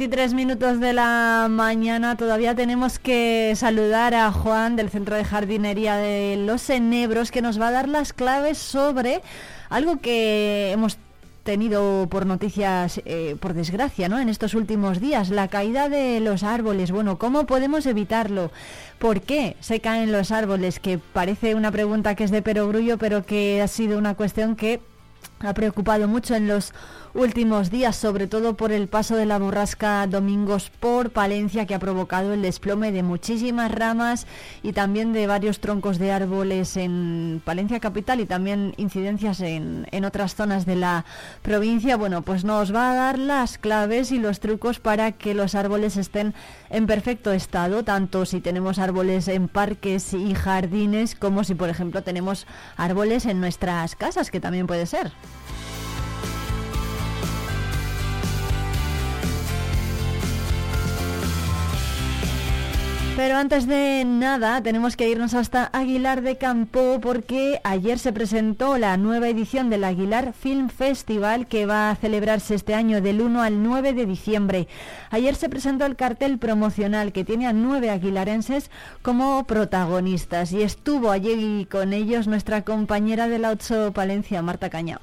[0.00, 5.96] 23 minutos de la mañana todavía tenemos que saludar a Juan del Centro de Jardinería
[5.96, 9.20] de Los Enebros que nos va a dar las claves sobre
[9.68, 10.96] algo que hemos
[11.42, 14.18] tenido por noticias, eh, por desgracia, ¿no?
[14.18, 16.92] En estos últimos días, la caída de los árboles.
[16.92, 18.50] Bueno, ¿cómo podemos evitarlo?
[18.98, 20.80] ¿Por qué se caen los árboles?
[20.80, 24.80] Que parece una pregunta que es de perogrullo, pero que ha sido una cuestión que
[25.40, 26.72] ha preocupado mucho en los
[27.14, 31.78] últimos días, sobre todo por el paso de la borrasca Domingos por Palencia, que ha
[31.78, 34.26] provocado el desplome de muchísimas ramas
[34.62, 40.04] y también de varios troncos de árboles en Palencia capital y también incidencias en, en
[40.04, 41.04] otras zonas de la
[41.42, 41.96] provincia.
[41.96, 45.96] Bueno, pues nos va a dar las claves y los trucos para que los árboles
[45.96, 46.34] estén
[46.68, 52.02] en perfecto estado, tanto si tenemos árboles en parques y jardines como si, por ejemplo,
[52.02, 55.12] tenemos árboles en nuestras casas, que también puede ser.
[63.22, 68.78] Pero antes de nada, tenemos que irnos hasta Aguilar de Campo porque ayer se presentó
[68.78, 73.42] la nueva edición del Aguilar Film Festival que va a celebrarse este año del 1
[73.42, 74.68] al 9 de diciembre.
[75.10, 78.70] Ayer se presentó el cartel promocional que tiene a nueve aguilarenses
[79.02, 84.98] como protagonistas y estuvo allí con ellos nuestra compañera de la 8 Palencia, Marta Caña.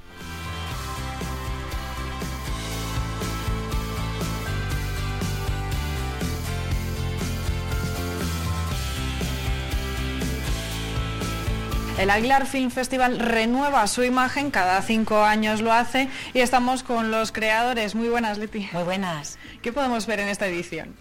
[11.98, 17.10] El Aguilar Film Festival renueva su imagen, cada cinco años lo hace y estamos con
[17.10, 17.96] los creadores.
[17.96, 18.68] Muy buenas, Leti.
[18.72, 19.36] Muy buenas.
[19.62, 20.94] ¿Qué podemos ver en esta edición?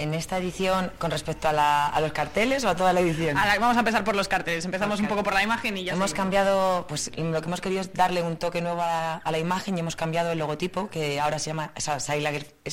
[0.00, 3.34] En esta edición, con respecto a, los carteles o a toda la edición.
[3.34, 4.64] vamos a empezar por los carteles.
[4.64, 5.92] Empezamos un poco por la imagen y ya.
[5.92, 9.76] Hemos cambiado, pues lo que hemos querido es darle un toque nuevo a, la imagen
[9.76, 11.86] y hemos cambiado el logotipo, que ahora se llama, es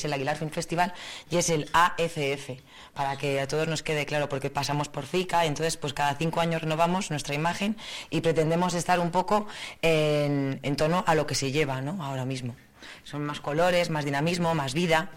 [0.04, 0.94] el Aguilar Film Festival
[1.30, 2.62] y es el AFF
[2.94, 6.40] para que a todos nos quede claro, porque pasamos por FICA, entonces pues cada cinco
[6.40, 7.76] años renovamos nuestra imagen
[8.10, 9.46] y pretendemos estar un poco
[9.82, 12.02] en, tono a lo que se lleva ¿no?
[12.02, 12.56] ahora mismo.
[13.04, 15.10] Son más colores, más dinamismo, más vida.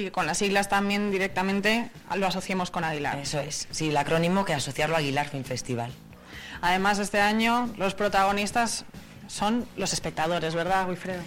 [0.00, 3.18] Y con las siglas también directamente lo asociemos con Aguilar.
[3.18, 5.92] Eso es, sí, el acrónimo que asociarlo a Aguilar Film Festival.
[6.62, 8.84] Además, este año los protagonistas
[9.28, 11.22] son los espectadores, ¿verdad, Wilfredo?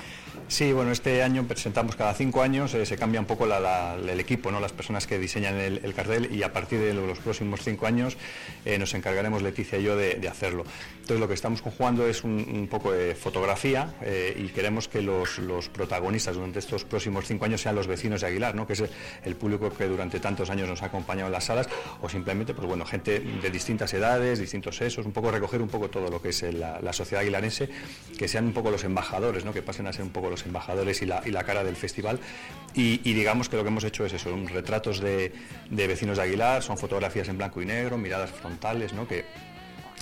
[0.48, 4.52] Sí, bueno, este año presentamos cada cinco años, eh, se cambia un poco el equipo,
[4.52, 4.60] ¿no?
[4.60, 8.18] las personas que diseñan el, cartel y a partir de los próximos cinco años
[8.66, 10.66] eh, nos encargaremos Leticia y yo de, hacerlo.
[11.04, 15.38] Entonces lo que estamos conjugando es un, poco de fotografía eh, y queremos que los,
[15.68, 18.66] protagonistas durante estos próximos cinco años sean los vecinos de Aguilar, ¿no?
[18.66, 18.84] que es
[19.26, 21.68] el, público que durante tantos años nos ha acompañado en las salas
[22.02, 25.90] o simplemente pues, bueno, gente de distintas edades, distintos sexos, un poco recoger un poco
[25.90, 27.68] todo lo que es la, sociedad aguilarense,
[28.18, 29.52] que sean un poco los embajadores, ¿no?
[29.52, 32.18] que pasen a ser un poco los embajadores y la, cara del festival.
[32.74, 35.34] Y, digamos que lo que hemos hecho es eso, son retratos de,
[35.70, 39.06] vecinos de Aguilar, son fotografías en blanco y negro, miradas frontales, ¿no?
[39.06, 39.26] que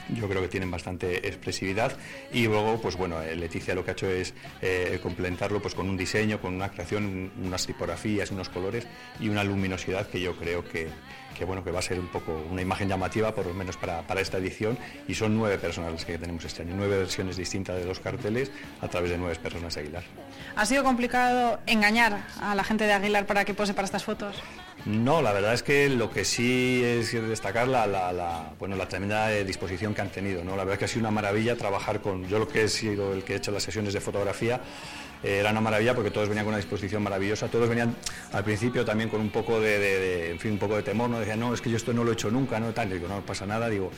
[0.09, 1.93] yo creo que tienen bastante expresividad
[2.33, 5.89] y luego pues bueno eh, Leticia lo que ha hecho es eh, complementarlo pues con
[5.89, 8.87] un diseño con una creación unas tipografías unos colores
[9.19, 10.89] y una luminosidad que yo creo que,
[11.37, 14.03] que bueno, que va a ser un poco una imagen llamativa, por lo menos para,
[14.19, 17.85] esta edición, y son nueve personas las que tenemos este año, nueve versiones distintas de
[17.85, 20.03] los carteles a través de nueve personas de Aguilar.
[20.55, 24.35] ¿Ha sido complicado engañar a la gente de Aguilar para que pose para estas fotos?
[24.85, 29.93] No, la verdad es que lo que sí es destacar la, bueno, la tremenda disposición
[29.93, 30.43] que han tenido.
[30.43, 30.51] ¿no?
[30.51, 33.13] La verdad es que ha sido una maravilla trabajar con, yo lo que he sido
[33.13, 34.59] el que he hecho las sesiones de fotografía,
[35.23, 37.95] eh, era una maravilla porque todos venían con una disposición maravillosa, todos venían
[38.31, 41.39] al principio también con un poco de, en fin, un poco de temor, no decían,
[41.39, 43.45] no, es que yo esto no lo he hecho nunca, no tal, digo, no pasa
[43.45, 43.91] nada, digo,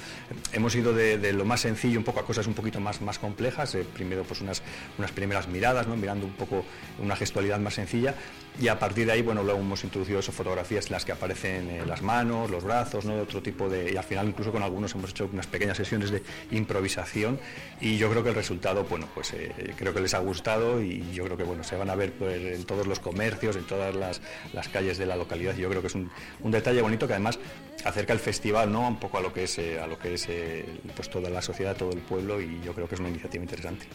[0.52, 3.74] hemos ido de, lo más sencillo un poco a cosas un poquito más, más complejas,
[3.76, 4.62] eh, primero pues unas,
[4.98, 5.96] unas primeras miradas, ¿no?
[5.96, 6.66] mirando un poco
[7.00, 8.16] una gestualidad más sencilla
[8.60, 11.70] y a partir de ahí, bueno, luego hemos introducido esas fotografías en las que aparecen
[11.70, 13.20] eh, las manos, los brazos, ¿no?
[13.20, 13.94] Otro tipo de...
[13.94, 16.22] Y al final incluso con algunos hemos hecho unas pequeñas sesiones de
[16.52, 17.40] improvisación
[17.82, 19.34] y yo creo que el resultado, bueno, pues
[19.76, 22.42] creo que les ha gustado y yo creo que, bueno, se van a ver pues,
[22.42, 24.20] en todos los comercios, en todas las,
[24.72, 26.10] calles de la localidad yo creo que es un,
[26.42, 27.38] un detalle bonito que además
[27.84, 28.88] acerca el festival ¿no?
[28.88, 30.28] un poco a lo que es, eh, a lo que es
[30.96, 33.86] pues toda la sociedad, todo el pueblo y yo creo que es una iniciativa interesante.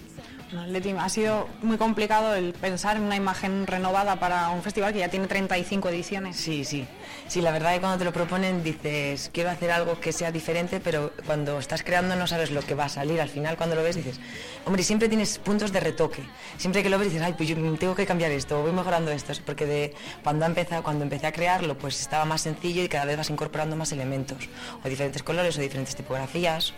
[0.50, 5.08] Ha sido muy complicado el pensar en una imagen renovada para un festival que ya
[5.08, 6.36] tiene 35 ediciones.
[6.36, 6.86] Sí, sí.
[7.26, 10.32] Sí, la verdad es que cuando te lo proponen dices, quiero hacer algo que sea
[10.32, 13.20] diferente, pero cuando estás creando no sabes lo que va a salir.
[13.20, 14.20] Al final cuando lo ves dices,
[14.64, 16.22] hombre, siempre tienes puntos de retoque.
[16.56, 19.34] Siempre que lo ves dices, ay, pues yo tengo que cambiar esto, voy mejorando esto.
[19.44, 19.94] Porque de,
[20.24, 23.76] cuando, empecé, cuando empecé a crearlo, pues estaba más sencillo y cada vez vas incorporando
[23.76, 24.48] más elementos,
[24.82, 26.72] o diferentes colores, o diferentes tipografías.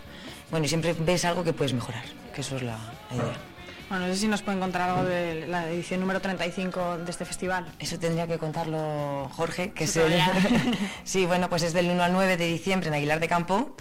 [0.49, 2.03] Bueno, y siempre ves algo que puedes mejorar,
[2.35, 2.77] que eso es la
[3.13, 3.50] idea.
[3.91, 7.25] Bueno, no sé si nos pueden contar algo de la edición número 35 de este
[7.25, 7.65] festival.
[7.77, 10.13] Eso tendría que contarlo Jorge, que Sí, es el...
[10.13, 10.77] todavía.
[11.03, 13.75] sí, bueno, pues es del 1 al 9 de diciembre en Aguilar de Campo.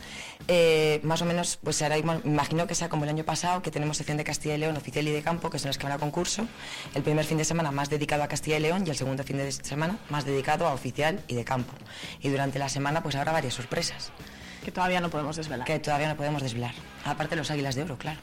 [0.49, 3.99] Eh, más o menos, pues me imagino que sea como el año pasado, que tenemos
[3.99, 5.99] sección de Castilla y León oficial y de campo, que son los que van a
[5.99, 6.45] concurso.
[6.97, 9.37] El primer fin de semana más dedicado a Castilla y León y el segundo fin
[9.37, 11.73] de semana más dedicado a oficial y de campo.
[12.19, 14.11] Y durante la semana pues habrá varias sorpresas.
[14.65, 15.65] Que todavía no podemos desvelar.
[15.65, 16.75] Que todavía no podemos desvelar.
[17.05, 18.19] Aparte los águilas de oro, claro.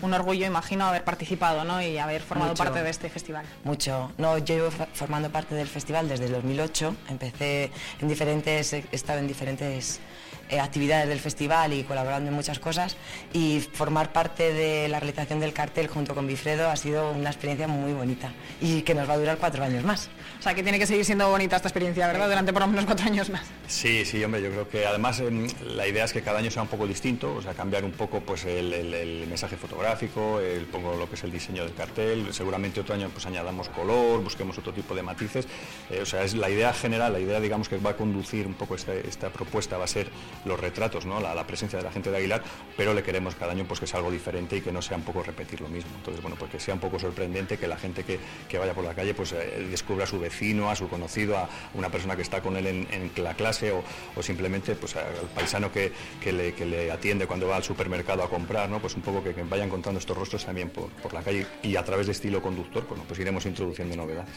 [0.00, 1.82] Un orgullo, imagino, haber participado ¿no?
[1.82, 2.62] y haber formado Mucho.
[2.62, 3.44] parte de este festival.
[3.64, 4.12] Mucho.
[4.16, 6.94] No, yo llevo formando parte del festival desde el 2008.
[7.08, 10.00] Empecé en diferentes, he estado en diferentes
[10.48, 12.96] eh, actividades del festival y colaborando en muchas cosas.
[13.32, 17.68] Y formar parte de la realización del cartel junto con Bifredo ha sido una experiencia
[17.68, 20.08] muy bonita y que nos va a durar cuatro años más.
[20.38, 22.28] O sea, que tiene que seguir siendo bonita esta experiencia, ¿verdad?
[22.28, 23.42] Durante por lo menos cuatro años más.
[23.66, 26.62] Sí, sí, hombre, yo creo que además em, la idea es que cada año sea
[26.62, 30.64] un poco distinto, o sea, cambiar un poco pues el, el- el mensaje fotográfico, el,
[30.66, 34.56] pongo lo que es el diseño del cartel, seguramente otro año pues añadamos color, busquemos
[34.58, 35.46] otro tipo de matices,
[35.90, 38.54] eh, o sea, es la idea general, la idea digamos que va a conducir un
[38.54, 40.08] poco esta, esta propuesta va a ser
[40.44, 41.20] los retratos, ¿no?
[41.20, 42.42] La, presencia de la gente de Aguilar,
[42.76, 45.02] pero le queremos cada año pues que sea algo diferente y que no sea un
[45.02, 48.04] poco repetir lo mismo, entonces bueno, pues que sea un poco sorprendente, que la gente
[48.04, 48.18] que,
[48.48, 51.48] que vaya por la calle pues eh, descubra a su vecino, a su conocido, a
[51.74, 53.82] una persona que está con él en, la clase o,
[54.22, 58.78] simplemente pues al paisano que, que le, atiende cuando va al supermercado a comprar, ¿no?
[58.78, 61.76] pues un poco que, que vaya encontrando estos rostros también por, por la calle y
[61.76, 64.34] a través de estilo conductor, bueno, pues iremos introduciendo novedades.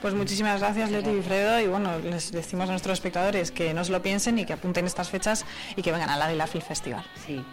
[0.00, 1.60] Pues muchísimas gracias, Leti y Fredo.
[1.60, 4.86] Y bueno, les decimos a nuestros espectadores que no se lo piensen y que apunten
[4.86, 5.44] estas fechas
[5.76, 7.04] y que vengan al Águila Film Festival.
[7.26, 7.44] Sí.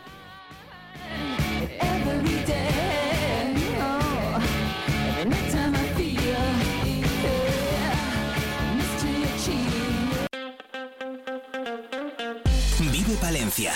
[12.92, 13.74] Vive Palencia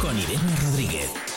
[0.00, 1.33] con Irene Rodríguez.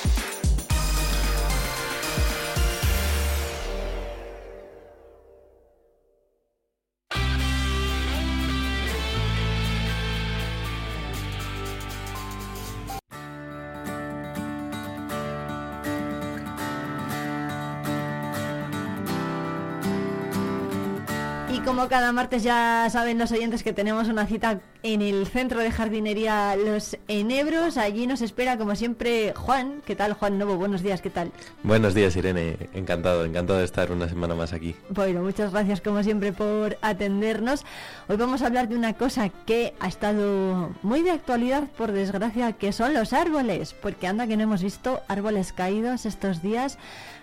[21.77, 25.71] Como cada martes ya saben los oyentes que tenemos una cita en el centro de
[25.71, 27.77] jardinería Los Enebros.
[27.77, 29.83] Allí nos espera como siempre Juan.
[29.85, 30.57] ¿Qué tal Juan Novo?
[30.57, 31.31] Buenos días, ¿qué tal?
[31.61, 32.57] Buenos días, Irene.
[32.73, 34.75] Encantado, encantado de estar una semana más aquí.
[34.89, 37.63] Bueno, muchas gracias como siempre por atendernos.
[38.07, 42.53] Hoy vamos a hablar de una cosa que ha estado muy de actualidad, por desgracia,
[42.53, 46.79] que son los árboles, porque anda que no hemos visto árboles caídos estos días,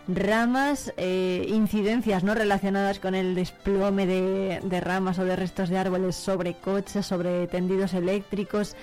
[0.08, 6.16] ramas, eh, incidencias no relacionadas con el desplome de, ramas o de restos de árboles
[6.16, 8.76] sobre coches, sobre tendidos eléctricos.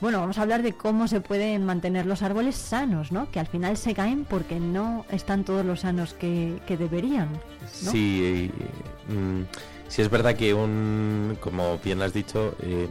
[0.00, 3.30] Bueno, vamos a hablar de cómo se pueden mantener los árboles sanos, ¿no?
[3.30, 7.28] Que al final se caen porque no están todos los sanos que, que deberían.
[7.70, 9.42] Sí, eh, mm,
[9.86, 12.88] sí es verdad que un, como bien has dicho, eh,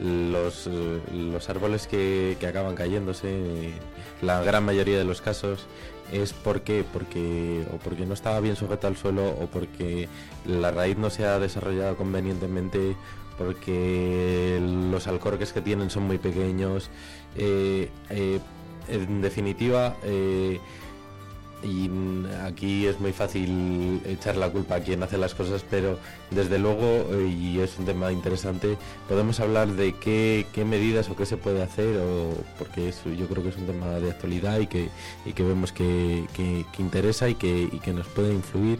[0.00, 3.72] los, eh, los árboles que, que acaban cayéndose,
[4.22, 5.66] la gran mayoría de los casos
[6.12, 10.08] es porque, porque o porque no estaba bien sujeto al suelo o porque
[10.46, 12.96] la raíz no se ha desarrollado convenientemente
[13.36, 14.58] porque
[14.90, 16.90] los alcorques que tienen son muy pequeños.
[17.36, 18.40] Eh, eh,
[18.88, 20.58] en definitiva eh,
[21.62, 25.98] y mm, aquí es muy fácil echar la culpa a quien hace las cosas, pero
[26.30, 28.76] desde luego, eh, y es un tema interesante,
[29.08, 33.26] podemos hablar de qué, qué medidas o qué se puede hacer, o, porque es- yo
[33.26, 34.88] creo que es un tema de actualidad y que,
[35.26, 38.78] y que vemos que, que- que interesa y que, y que nos puede influir.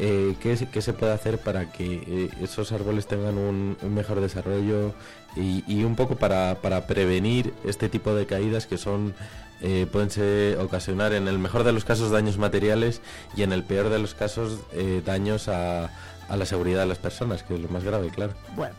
[0.00, 3.94] Eh, ¿qué, se- qué se puede hacer para que eh, esos árboles tengan un, un
[3.94, 4.94] mejor desarrollo
[5.34, 9.12] y, y un poco para, para prevenir este tipo de caídas que son
[9.60, 13.00] eh, pueden ser- ocasionar en el mejor de los casos daños materiales
[13.36, 15.90] y en el peor de los casos eh, daños a,
[16.28, 18.34] a la seguridad de las personas, que es lo más grave, claro.
[18.54, 18.74] Bueno,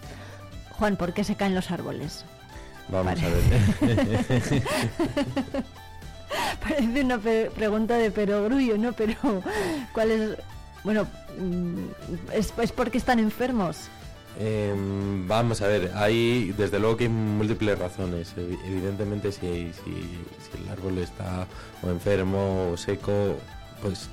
[0.71, 2.23] Juan, ¿por qué se caen los árboles?
[2.87, 3.25] Vamos Vale.
[3.25, 4.63] a ver.
[6.61, 8.93] Parece una pregunta de perogrullo, ¿no?
[8.93, 9.15] Pero,
[9.93, 10.37] ¿cuál es...?
[10.83, 11.07] Bueno,
[11.39, 13.77] mm, es, es porque están enfermos.
[14.39, 18.33] Em, vamos a ver, hay desde luego que hay múltiples razones.
[18.37, 21.45] Evi- Evidentemente, si el árbol está
[21.83, 23.35] o enfermo o seco,
[23.81, 24.07] pues,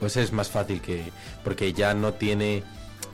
[0.00, 1.04] pues es más fácil que.
[1.44, 2.64] porque ya no tiene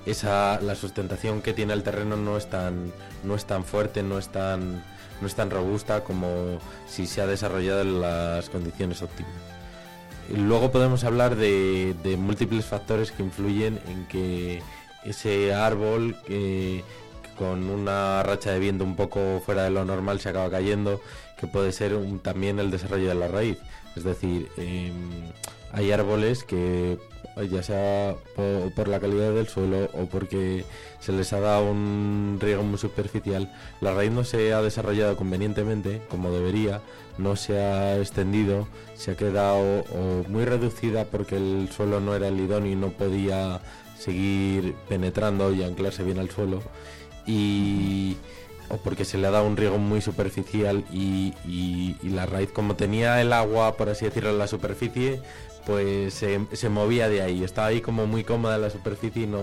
[0.06, 0.58] esa.
[0.62, 2.92] la sustentación que tiene el terreno no es tan,
[3.24, 4.82] no es tan fuerte, no es tan,
[5.20, 6.58] no es tan robusta como
[6.88, 9.32] si se ha desarrollado en las condiciones óptimas.
[10.34, 14.62] Luego podemos hablar de, de múltiples factores que influyen en que
[15.04, 16.84] ese árbol, que,
[17.36, 21.00] con una racha de viento un poco fuera de lo normal se acaba cayendo,
[21.38, 23.58] que puede ser también el desarrollo de la raíz.
[23.96, 25.30] Es decir, em,
[25.72, 26.98] hay árboles que
[27.44, 30.64] ya sea po- por, la calidad del suelo o porque
[31.00, 36.02] se les ha dado un riego muy superficial, la raíz no se ha desarrollado convenientemente
[36.08, 36.80] como debería,
[37.18, 42.28] no se ha extendido, se ha quedado o muy reducida porque el suelo no era
[42.28, 43.60] el idóneo y no podía
[43.98, 46.62] seguir penetrando y anclarse bien al suelo
[47.26, 48.16] y
[48.70, 51.32] o porque se le ha dado un riego muy superficial y
[52.02, 55.20] la raíz como tenía el agua por así decirlo en la superficie
[55.68, 57.44] pues se, se movía de ahí.
[57.44, 59.42] Estaba ahí como muy cómoda en la superficie y no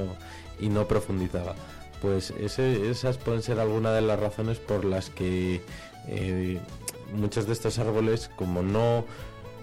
[0.60, 1.54] y no profundizaba.
[2.02, 5.62] Pues esas pueden ser algunas de las razones por las que
[6.08, 6.60] eh,
[7.14, 9.06] muchos de estos árboles como no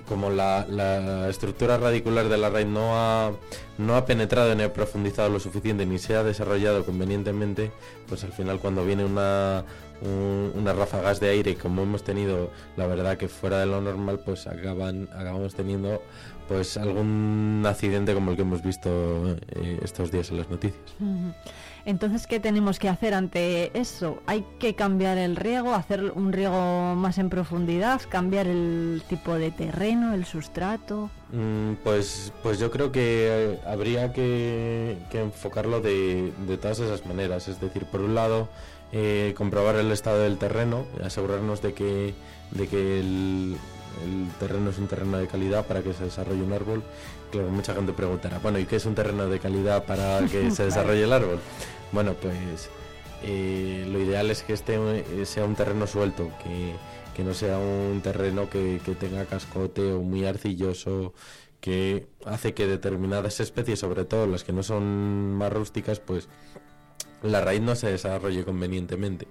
[0.08, 3.30] como la, la estructura radicular de la raíz no ha,
[3.78, 7.70] no ha penetrado ni ha profundizado lo suficiente ni se ha desarrollado convenientemente,
[8.08, 9.64] pues al final cuando viene una,
[10.02, 14.46] un- ráfagas de aire como hemos tenido, la verdad que fuera de lo normal, pues
[14.48, 16.02] acabamos teniendo
[16.48, 20.80] pues algún accidente como el que hemos visto eh, estos días en las noticias.
[21.84, 24.22] Entonces, ¿qué tenemos que hacer ante eso?
[24.26, 29.50] ¿Hay que cambiar el riego, hacer un riego más en profundidad, cambiar el tipo de
[29.50, 31.10] terreno, el sustrato?
[31.32, 37.04] Mm, Pues, pues yo creo que eh, habría que, que enfocarlo de, de todas esas
[37.04, 37.48] maneras.
[37.48, 38.48] Es decir, por un lado,
[38.92, 42.14] eh, comprobar el estado del terreno, asegurarnos de que,
[42.52, 43.56] de que el,
[44.04, 46.82] el terreno es un terreno de calidad para que se desarrolle un árbol.
[47.30, 50.64] Claro, mucha gente preguntará, bueno, ¿y qué es un terreno de calidad para que se
[50.64, 51.38] desarrolle el árbol?
[51.92, 52.70] Bueno, pues
[53.22, 56.72] eh, lo ideal es que este eh, sea un terreno suelto, que,
[57.14, 61.14] que no sea un terreno que, que tenga cascote o muy arcilloso,
[61.60, 66.28] que hace que determinadas especies, sobre todo las que no son más rústicas, pues
[67.22, 69.28] la raíz no se desarrolle convenientemente.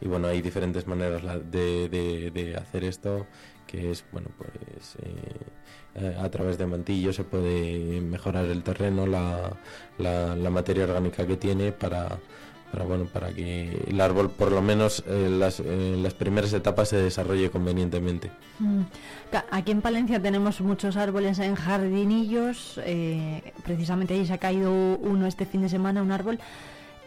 [0.00, 1.88] Y bueno, hay diferentes maneras de-
[2.32, 3.26] de hacer esto,
[3.66, 5.14] que es, bueno, pues eh,
[5.96, 9.52] eh, a través de mantillos se puede mejorar el terreno, la,
[9.98, 12.18] la- materia orgánica que tiene para,
[12.72, 16.88] para, bueno, para que el árbol por lo menos en las, en las primeras etapas
[16.90, 18.30] se desarrolle convenientemente.
[18.58, 18.82] Mm.
[19.50, 25.26] Aquí en Palencia tenemos muchos árboles en jardinillos, eh, precisamente ahí se ha caído uno
[25.26, 26.38] este fin de semana, un árbol,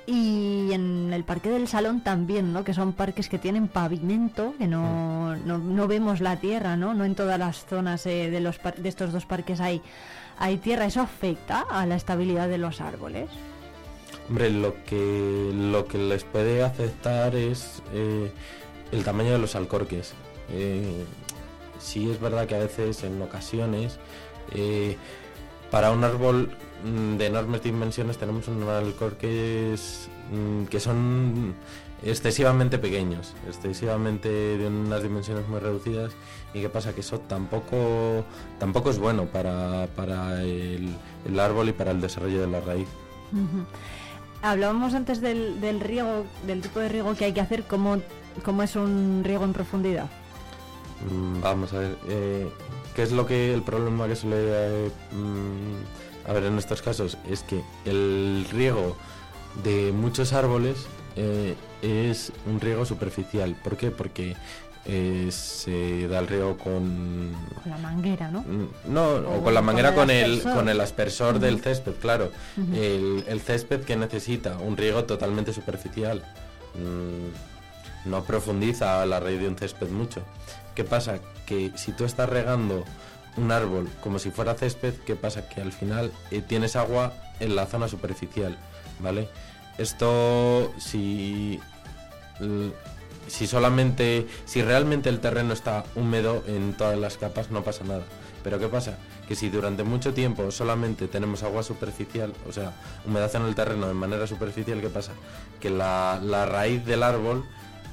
[0.09, 2.63] y en el Parque del Salón también, ¿no?
[2.63, 6.93] que son parques que tienen pavimento, que no, no, no vemos la tierra, ¿no?
[6.93, 9.81] no en todas las zonas eh, de, los par- de estos dos parques hay,
[10.39, 13.29] hay tierra, ¿eso afecta a la estabilidad de los árboles?
[14.27, 18.31] Hombre, lo que, lo que les puede afectar es eh,
[18.91, 20.13] el tamaño de los alcorques.
[20.51, 21.05] Eh,
[21.79, 23.99] sí es verdad que a veces, en ocasiones,
[24.51, 24.97] eh,
[25.71, 26.51] para un árbol
[26.83, 31.53] de enormes dimensiones tenemos unos alcorques mm, que son
[32.03, 36.13] excesivamente pequeños, excesivamente de unas dimensiones muy reducidas
[36.53, 38.23] y qué pasa que eso tampoco
[38.59, 42.87] tampoco es bueno para, para el, el árbol y para el desarrollo de la raíz.
[44.41, 47.97] Hablábamos antes del, del riego, del tipo de riego que hay que hacer, ¿cómo,
[48.43, 50.09] cómo es un riego en profundidad?
[51.09, 52.47] Mm, Vamos a ver, eh,
[52.95, 54.37] ¿qué es lo que el problema que suele
[54.87, 57.17] eh, mm, haber en estos casos?
[57.29, 58.95] Es que el riego
[59.63, 60.77] de muchos árboles
[61.15, 63.55] eh, es un riego superficial.
[63.63, 63.91] ¿Por qué?
[63.91, 64.35] Porque
[64.85, 67.33] eh, se da el riego con
[67.63, 68.43] Con la manguera, ¿no?
[68.87, 70.55] no, o, O con la manguera con el, aspersor.
[70.55, 72.31] con el aspersor del césped, claro.
[72.73, 76.23] El césped que necesita un riego totalmente superficial.
[76.75, 80.21] Mm, no profundiza la raíz de un césped mucho.
[80.75, 81.19] ¿Qué pasa?
[81.45, 82.85] Que si tú estás regando
[83.39, 85.47] un árbol como si fuera césped, ¿qué pasa?
[85.49, 88.57] Que al final eh, tienes agua en la zona superficial,
[88.99, 89.29] ¿vale?
[89.77, 91.59] Esto si
[92.39, 92.71] l-
[93.27, 98.03] si solamente si realmente el terreno está húmedo en todas las capas no pasa nada.
[98.43, 98.97] Pero ¿qué pasa?
[99.27, 102.73] Que si durante mucho tiempo solamente tenemos agua superficial, o sea,
[103.05, 105.11] humedad en el terreno de manera superficial, ¿qué pasa?
[105.59, 107.43] Que la, la raíz del árbol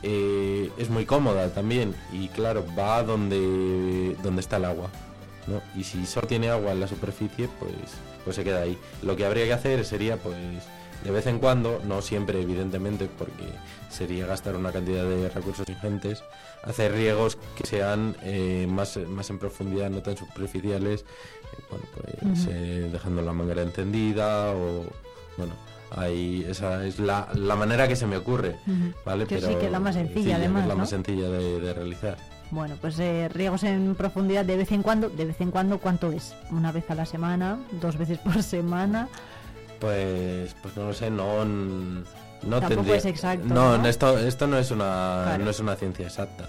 [0.03, 4.89] eh, es muy cómoda también y claro, va donde, donde está el agua.
[5.47, 5.61] ¿No?
[5.79, 7.73] Y si solo tiene agua en la superficie, pues,
[8.25, 8.79] pues se queda ahí.
[9.03, 10.37] Lo que habría que hacer sería pues
[11.05, 13.45] de vez en cuando, no siempre evidentemente, porque
[13.91, 16.25] sería gastar una cantidad de recursos ingentes,
[16.65, 22.49] hacer riegos que sean eh, más, más en profundidad, no tan superficiales, eh, bueno, pues
[22.51, 24.85] eh, dejando la manguera encendida o
[25.37, 25.53] bueno,
[25.91, 28.57] ahí esa es la, la manera que se me ocurre.
[29.05, 29.27] ¿vale?
[29.27, 30.81] Que sí, que es la más sencilla, además, es la ¿no?
[30.81, 32.17] más sencilla de, de realizar.
[32.51, 36.13] Bueno, pues eh, riegos en profundidad de vez en cuando, de vez en cuando, ¿cuánto
[36.13, 36.35] es?
[36.51, 37.59] ¿Una vez a la semana?
[37.81, 39.09] ¿Dos veces por semana?
[39.81, 42.05] Pues, pues no lo sé, no, No
[42.61, 43.87] Tampoco tendría- es exacto, No, ¿no?
[43.89, 45.45] esto esto no es una Claro.
[45.45, 46.49] no es una ciencia exacta.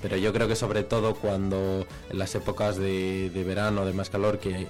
[0.00, 4.10] Pero yo creo que sobre todo cuando en las épocas de, de verano, de más
[4.10, 4.66] calor, que,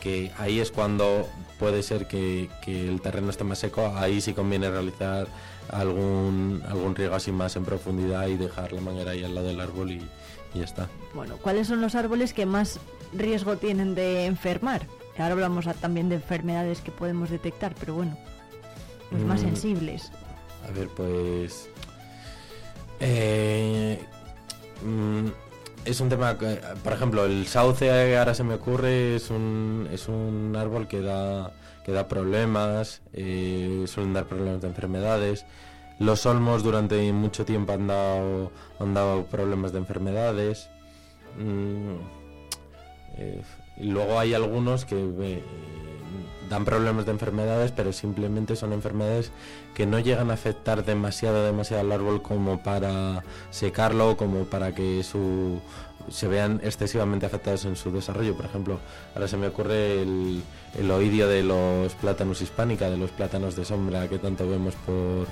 [0.00, 4.32] que ahí es cuando puede ser que, que el terreno esté más seco, ahí sí
[4.34, 5.26] conviene realizar
[5.70, 9.60] algún algún riego así más en profundidad y dejar la manguera ahí al lado del
[9.60, 10.02] árbol y,
[10.54, 10.88] y ya está.
[11.14, 12.78] Bueno, ¿cuáles son los árboles que más
[13.12, 14.86] riesgo tienen de enfermar?
[15.18, 18.16] Ahora hablamos también de enfermedades que podemos detectar, pero bueno,
[19.10, 19.44] los más Mm.
[19.46, 20.12] sensibles.
[20.68, 21.68] A ver, pues.
[23.00, 23.98] eh,
[24.84, 25.26] mm,
[25.84, 30.08] es un tema que, por ejemplo, el sauce ahora se me ocurre, es un, es
[30.08, 31.52] un árbol que da,
[31.88, 35.46] que da problemas, eh, suelen dar problemas de enfermedades.
[35.98, 40.68] Los olmos durante mucho tiempo han dado, han dado problemas de enfermedades.
[41.38, 41.96] Mm,
[43.16, 43.42] eh,
[43.80, 45.42] luego hay algunos que eh,
[46.50, 49.32] dan problemas de enfermedades, pero simplemente son enfermedades
[49.74, 55.02] que no llegan a afectar demasiado, demasiado al árbol como para secarlo, como para que
[55.02, 55.62] su
[56.10, 58.36] se vean excesivamente afectados en su desarrollo.
[58.36, 58.78] Por ejemplo,
[59.14, 60.42] ahora se me ocurre el,
[60.78, 65.26] el oidio de los plátanos hispánica, de los plátanos de sombra que tanto vemos por,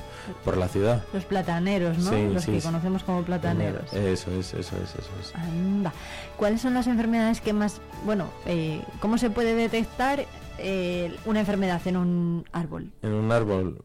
[0.45, 1.05] por la ciudad.
[1.13, 2.11] Los plataneros, ¿no?
[2.11, 2.67] Sí, los sí, que sí.
[2.67, 3.93] conocemos como plataneros.
[3.93, 5.35] Eso es, eso es, eso es.
[5.35, 5.93] Anda.
[6.37, 10.27] ¿Cuáles son las enfermedades que más, bueno, eh, cómo se puede detectar
[10.59, 12.91] eh, una enfermedad en un árbol?
[13.03, 13.79] en un árbol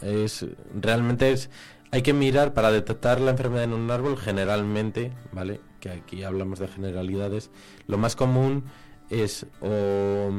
[0.00, 1.50] es realmente es
[1.90, 6.60] hay que mirar para detectar la enfermedad en un árbol generalmente vale que aquí hablamos
[6.60, 7.50] de generalidades
[7.88, 8.64] lo más común
[9.10, 10.30] es o,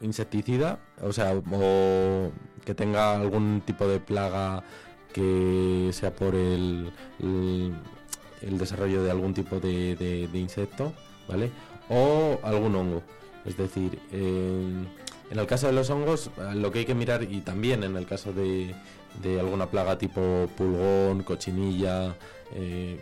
[0.00, 2.32] insecticida o sea o
[2.64, 4.64] que tenga algún tipo de plaga
[5.12, 10.92] que sea por el, el, desarrollo de algún tipo de, insecto
[11.28, 11.50] vale
[11.88, 13.02] o algún hongo.
[13.46, 14.88] Es decir en,
[15.30, 18.32] el caso de los hongos, lo que hay que mirar, y también en el caso
[18.32, 18.74] de,
[19.22, 22.14] de alguna plaga tipo pulgón, cochinilla,
[22.54, 22.98] eh,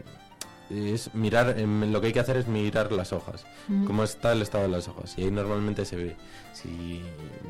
[0.70, 3.84] es mirar, em, lo que hay que hacer es mirar las hojas, Mm.
[3.84, 6.16] cómo está el estado de las hojas, y ahí normalmente se ve.
[6.52, 7.02] Si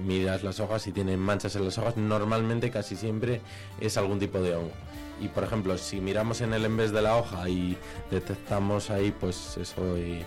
[0.05, 3.41] miras las hojas, si tienen manchas en las hojas, normalmente casi siempre
[3.81, 4.73] es algún tipo de hongo.
[5.21, 7.77] Y por ejemplo, si miramos en el envés de la hoja y
[8.11, 10.23] detectamos ahí, pues eso, eh,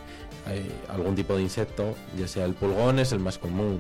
[0.47, 3.79] eh, algún tipo de insecto, ya sea el pulgón es el más común,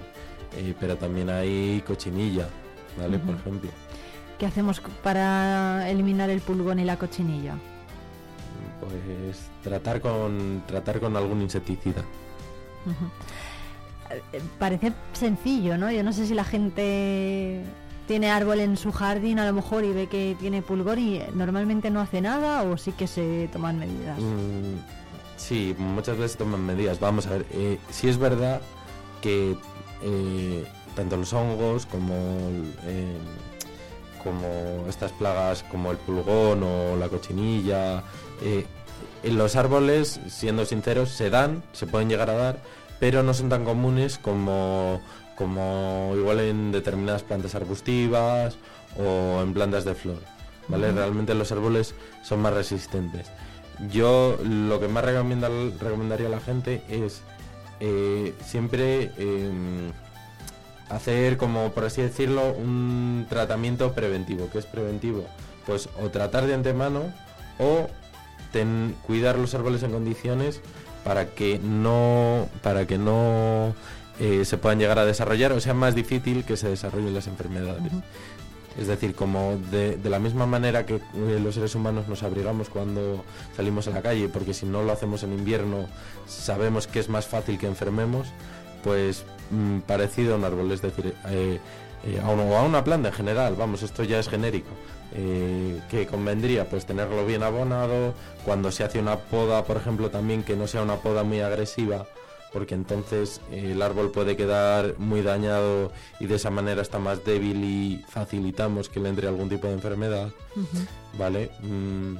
[0.57, 2.47] eh, pero también hay cochinilla,
[2.99, 3.17] ¿vale?
[3.17, 3.71] Por ejemplo.
[4.37, 7.55] ¿Qué hacemos para eliminar el pulgón y la cochinilla?
[8.79, 12.01] Pues tratar con tratar con algún insecticida.
[14.09, 15.91] Eh, Parece sencillo, ¿no?
[15.91, 17.63] Yo no sé si la gente
[18.07, 21.91] tiene árbol en su jardín a lo mejor y ve que tiene pulgón y normalmente
[21.91, 24.17] no hace nada o sí que se toman medidas.
[24.19, 24.77] Mm,
[25.37, 26.99] sí, muchas veces toman medidas.
[26.99, 28.61] Vamos a ver, eh, si es verdad
[29.21, 29.55] que
[30.01, 32.15] eh, tanto los hongos como
[32.85, 33.17] eh,
[34.23, 38.03] como estas plagas como el pulgón o la cochinilla,
[38.41, 38.65] eh,
[39.23, 42.59] en los árboles, siendo sinceros, se dan, se pueden llegar a dar,
[42.99, 45.01] pero no son tan comunes como,
[45.35, 48.57] como igual en determinadas plantas arbustivas
[48.97, 50.19] o en plantas de flor.
[50.67, 50.87] ¿vale?
[50.89, 50.97] Ujú.
[50.97, 53.27] Realmente los árboles son más resistentes.
[53.91, 57.21] Yo lo que más recomienda- recomendaría a la gente es
[57.79, 59.91] eh, siempre em,
[60.89, 64.49] hacer como por así decirlo un tratamiento preventivo.
[64.51, 65.25] ¿Qué es preventivo?
[65.65, 67.13] Pues o tratar de antemano
[67.57, 67.87] o
[68.51, 70.61] ten- cuidar los árboles en condiciones
[71.03, 73.73] para que no para que no
[74.19, 77.91] eh, se puedan llegar a desarrollar o sea más difícil que se desarrollen las enfermedades.
[78.77, 82.69] Es decir, como de, de la misma manera que eh, los seres humanos nos abrigamos
[82.69, 83.23] cuando
[83.57, 85.87] salimos a la calle, porque si no lo hacemos en invierno
[86.27, 88.27] sabemos que es más fácil que enfermemos,
[88.83, 91.59] pues mm, parecido a un árbol, es decir, eh,
[92.05, 94.69] eh, a, un- o a una planta en general, vamos, esto ya es genérico.
[95.15, 98.13] Eh, que convendría pues tenerlo bien abonado,
[98.45, 102.05] cuando se hace una poda, por ejemplo, también que no sea una poda muy agresiva,
[102.53, 107.25] porque entonces eh, el árbol puede quedar muy dañado y de esa manera está más
[107.25, 110.29] débil y facilitamos que le entre algún tipo de enfermedad,
[111.17, 111.49] ¿vale?
[111.63, 112.17] Mm,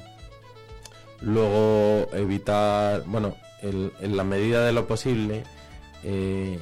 [1.22, 5.44] luego evitar, bueno, el- en la medida de lo posible,
[6.04, 6.60] eh,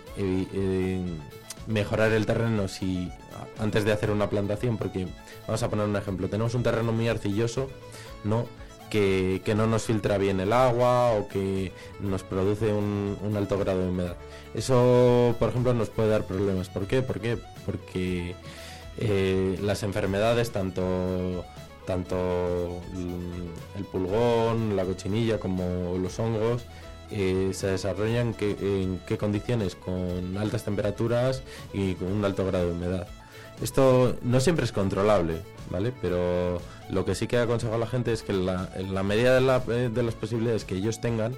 [1.68, 3.12] mejorar el terreno si
[3.60, 5.08] antes de hacer una plantación, porque
[5.48, 7.70] vamos a poner un ejemplo, tenemos un terreno muy arcilloso,
[8.24, 8.46] ¿no?
[8.90, 13.82] Que, que no nos filtra bien el agua o que nos produce un, alto grado
[13.82, 14.16] de humedad.
[14.54, 16.70] Eso, por ejemplo, nos puede dar problemas.
[16.70, 17.02] ¿Por qué?
[17.02, 17.38] ¿Por qué?
[17.66, 18.34] Porque
[18.98, 21.44] eh, las enfermedades, tanto,
[21.86, 22.82] tanto
[23.78, 26.64] el pulgón, la cochinilla como los hongos,
[27.12, 31.42] eh, se desarrollan que- en qué condiciones, con altas temperaturas
[31.74, 33.08] y con un alto grado de humedad.
[33.62, 35.94] Esto no siempre es controlable, ¿vale?
[36.02, 38.32] Pero lo que sí que aconsejo a la gente es que
[38.76, 41.34] en la medida de, la- eh, de las posibilidades que ellos tengan,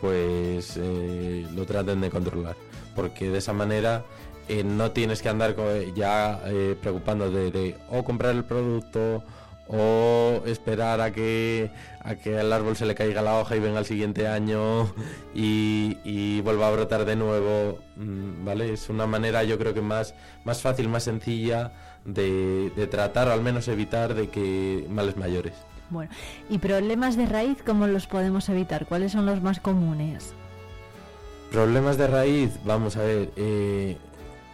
[0.00, 2.56] pues eh, lo traten de controlar.
[2.96, 4.04] Porque de esa manera
[4.48, 5.54] eh, no tienes que andar
[5.94, 9.22] ya eh, preocupándote de o comprar el producto
[9.72, 11.70] o esperar a que
[12.02, 14.92] a que al árbol se le caiga la hoja y venga el siguiente año
[15.34, 19.80] y, y vuelva a brotar de nuevo mm, vale es una manera yo creo que
[19.80, 21.72] más más fácil más sencilla
[22.04, 25.54] de, de tratar o al menos evitar de que males mayores
[25.90, 26.10] Bueno,
[26.48, 28.86] ¿y problemas de raíz cómo los podemos evitar?
[28.86, 30.34] ¿Cuáles son los más comunes?
[31.52, 33.96] Problemas de raíz, vamos a ver, eh,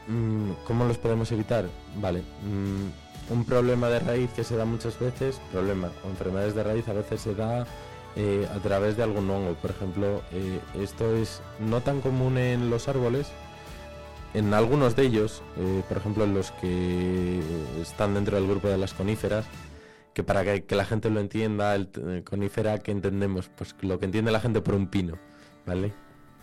[0.09, 1.67] mm, ¿cómo los podemos evitar?
[2.01, 6.63] Vale, mm, un problema de raíz que se da muchas veces, problema, o enfermedades de
[6.63, 7.67] raíz a veces se da
[8.15, 9.55] eh, a través de algún hongo.
[9.55, 13.29] Por ejemplo, eh, esto es no tan común en los árboles,
[14.35, 17.41] en algunos de ellos, eh, por ejemplo en los que
[17.81, 19.47] están dentro del grupo de las coníferas,
[20.15, 21.91] que para que, la gente lo entienda, el
[22.25, 25.19] conífera que entendemos, pues lo que entiende la gente por un pino,
[25.67, 25.93] ¿vale?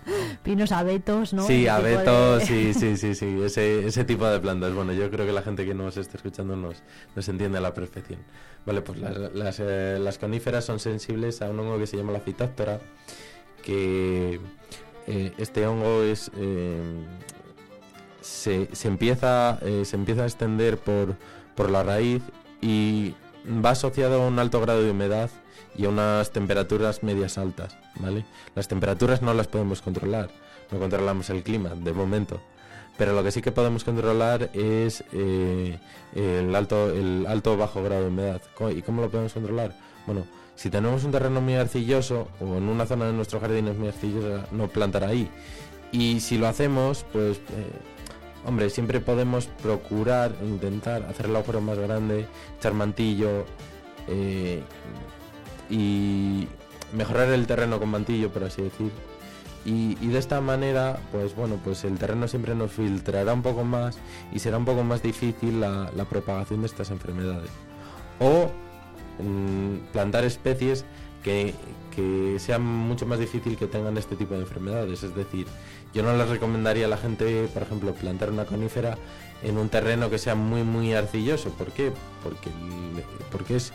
[0.43, 1.45] Pinos abetos, ¿no?
[1.47, 4.73] Sí, abetos, de- sí, sí, sí, sí, ese, ese tipo de plantas.
[4.73, 6.83] Bueno, yo creo que la gente que nos está escuchando nos,
[7.15, 8.19] nos entiende a la perfección.
[8.65, 12.11] Vale, pues las, las, eh, las coníferas son sensibles a un hongo que se llama
[12.13, 12.79] la fitóptora,
[13.61, 14.39] que
[15.07, 16.31] eh, este hongo es...
[16.37, 17.03] eh,
[18.21, 21.15] se, se empieza, eh, se empieza a extender por,
[21.55, 22.23] por la raíz
[22.61, 23.15] y
[23.45, 25.29] va asociado a un alto grado de humedad
[25.75, 28.25] y a unas temperaturas medias altas, ¿vale?
[28.55, 30.29] Las temperaturas no las podemos controlar,
[30.71, 32.41] no controlamos el clima de momento,
[32.97, 35.79] pero lo que sí que podemos controlar es eh,
[36.15, 38.41] el alto el alto bajo grado de humedad.
[38.75, 39.75] ¿Y cómo lo podemos controlar?
[40.05, 43.77] Bueno, si tenemos un terreno muy arcilloso o en una zona de nuestro jardín es
[43.77, 45.29] muy arcillosa, no plantar ahí.
[45.91, 47.71] Y si lo hacemos, pues eh,
[48.45, 53.45] hombre, siempre podemos procurar, intentar hacer el agujero más grande, echar mantillo
[54.07, 54.61] eh,
[55.69, 56.47] y
[56.93, 58.91] mejorar el terreno con mantillo, por así decir.
[59.65, 63.97] Y, de esta manera, pues bueno, pues el terreno siempre nos filtrará un poco más
[64.33, 67.49] y será un poco más difícil la, propagación de estas enfermedades.
[68.19, 68.51] O
[69.23, 70.83] mm, plantar especies
[71.23, 71.53] que,
[71.95, 75.03] que sean mucho más difícil que tengan este tipo de enfermedades.
[75.03, 75.47] Es decir,
[75.93, 78.97] yo no les recomendaría a la gente, por ejemplo, plantar una conífera
[79.43, 81.51] en un terreno que sea muy muy arcilloso.
[81.51, 81.91] ¿Por qué?
[82.21, 82.49] Porque,
[83.31, 83.71] porque es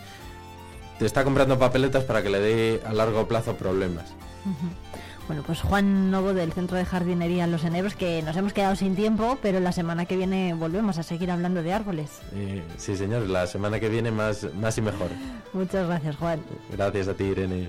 [0.99, 4.07] te está comprando papeletas para que le dé a largo plazo problemas.
[5.27, 8.97] Bueno, pues Juan Novo del Centro de Jardinería Los Enebros, que nos hemos quedado sin
[8.97, 12.11] tiempo, pero la semana que viene volvemos a seguir hablando de árboles.
[12.35, 15.09] Eh, sí, señor, la semana que viene más, más y mejor.
[15.53, 16.41] Muchas gracias, Juan.
[16.73, 17.69] Gracias a ti, Irene.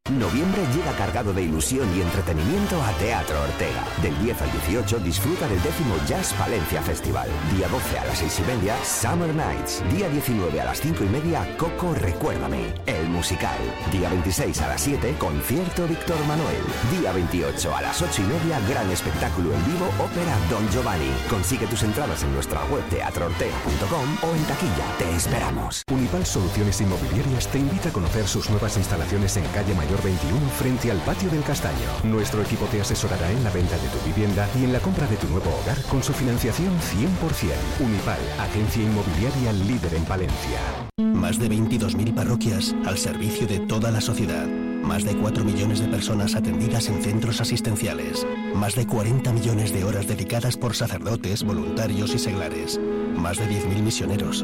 [0.19, 3.85] Noviembre llega cargado de ilusión y entretenimiento a Teatro Ortega.
[4.01, 7.29] Del 10 al 18 disfruta del décimo Jazz Palencia Festival.
[7.55, 9.81] Día 12 a las 6 y media, Summer Nights.
[9.95, 13.57] Día 19 a las 5 y media, Coco Recuérdame, el musical.
[13.91, 16.63] Día 26 a las 7, concierto Víctor Manuel.
[16.99, 21.11] Día 28 a las 8 y media, gran espectáculo en vivo, ópera Don Giovanni.
[21.29, 24.97] Consigue tus entradas en nuestra web teatroortega.com o en taquilla.
[24.97, 25.83] Te esperamos.
[25.89, 30.91] Unipal Soluciones Inmobiliarias te invita a conocer sus nuevas instalaciones en calle Mayor 21 frente
[30.91, 31.77] al patio del Castaño.
[32.03, 35.17] Nuestro equipo te asesorará en la venta de tu vivienda y en la compra de
[35.17, 37.85] tu nuevo hogar con su financiación 100%.
[37.85, 40.59] Unipal, agencia inmobiliaria líder en Palencia.
[40.97, 44.47] Más de 22.000 parroquias al servicio de toda la sociedad.
[44.47, 48.25] Más de 4 millones de personas atendidas en centros asistenciales.
[48.55, 52.79] Más de 40 millones de horas dedicadas por sacerdotes, voluntarios y seglares.
[53.15, 54.43] Más de 10.000 misioneros.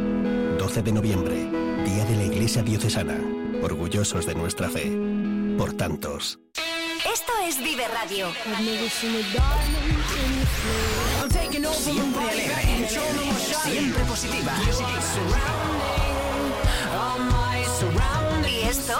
[0.60, 1.50] 12 de noviembre,
[1.84, 3.18] Día de la Iglesia Diocesana.
[3.64, 5.17] Orgullosos de nuestra fe.
[5.58, 6.40] Por tantos.
[7.12, 8.28] Esto es Vive Radio.
[11.74, 12.90] Siempre alegre,
[13.64, 14.54] siempre positiva.
[18.48, 19.00] ¿Y esto?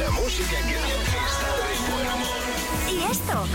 [0.00, 2.92] La música que está de.
[2.92, 3.46] ¿Y esto?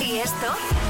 [0.00, 0.89] ¿Y esto?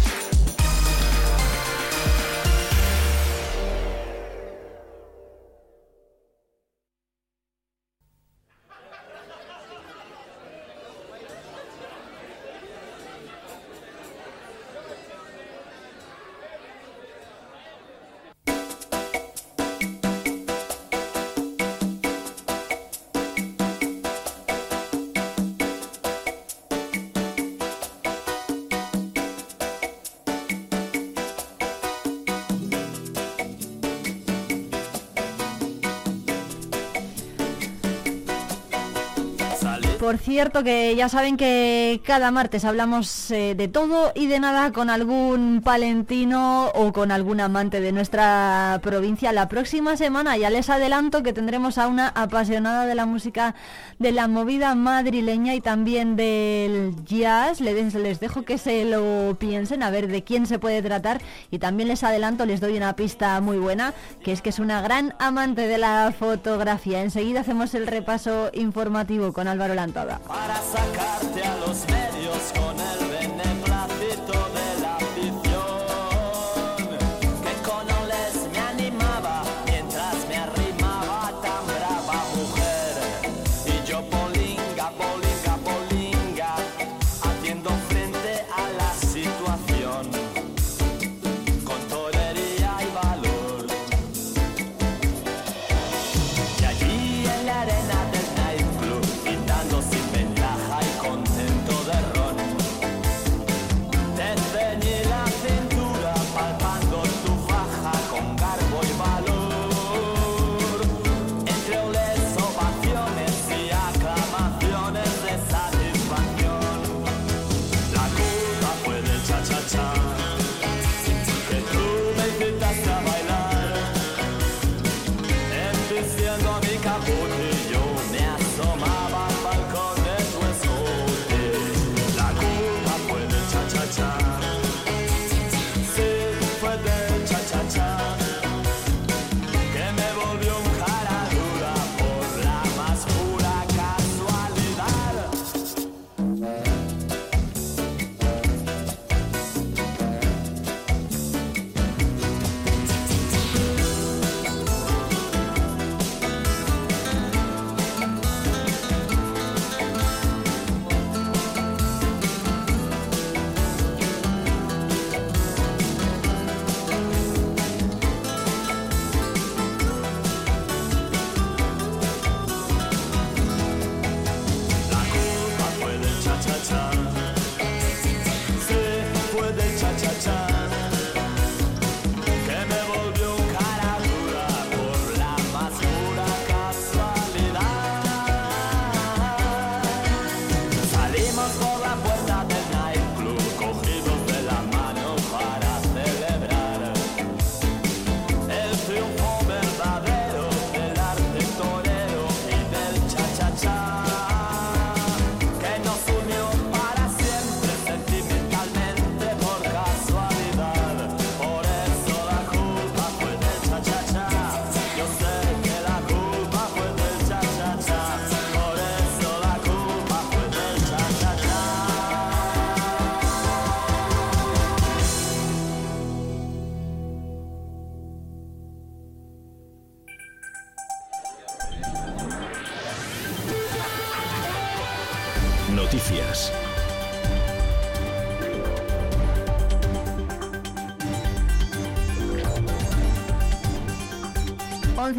[40.31, 44.89] Cierto, que ya saben que cada martes hablamos eh, de todo y de nada con
[44.89, 49.33] algún palentino o con algún amante de nuestra provincia.
[49.33, 53.55] La próxima semana ya les adelanto que tendremos a una apasionada de la música
[53.99, 57.59] de la movida madrileña y también del jazz.
[57.59, 61.59] Les, les dejo que se lo piensen a ver de quién se puede tratar y
[61.59, 63.93] también les adelanto, les doy una pista muy buena,
[64.23, 67.01] que es que es una gran amante de la fotografía.
[67.01, 70.20] Enseguida hacemos el repaso informativo con Álvaro Lantada.
[70.27, 72.53] Para sacarte a los medios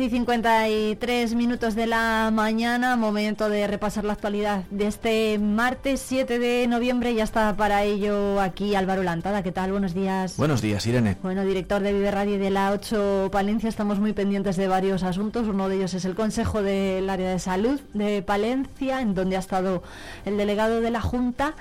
[0.03, 6.03] 11 y 53 minutos de la mañana, momento de repasar la actualidad de este martes
[6.05, 7.15] 7 de noviembre.
[7.15, 9.45] Ya está para ello aquí Álvaro Lantada.
[9.45, 9.71] ¿Qué tal?
[9.71, 10.37] Buenos días.
[10.37, 11.19] Buenos días, Irene.
[11.23, 15.05] Bueno, director de Vive Radio y de la 8 Palencia, estamos muy pendientes de varios
[15.05, 15.47] asuntos.
[15.47, 19.41] Uno de ellos es el Consejo del Área de Salud de Palencia, en donde ha
[19.41, 19.85] estado
[20.25, 21.55] el delegado de la Junta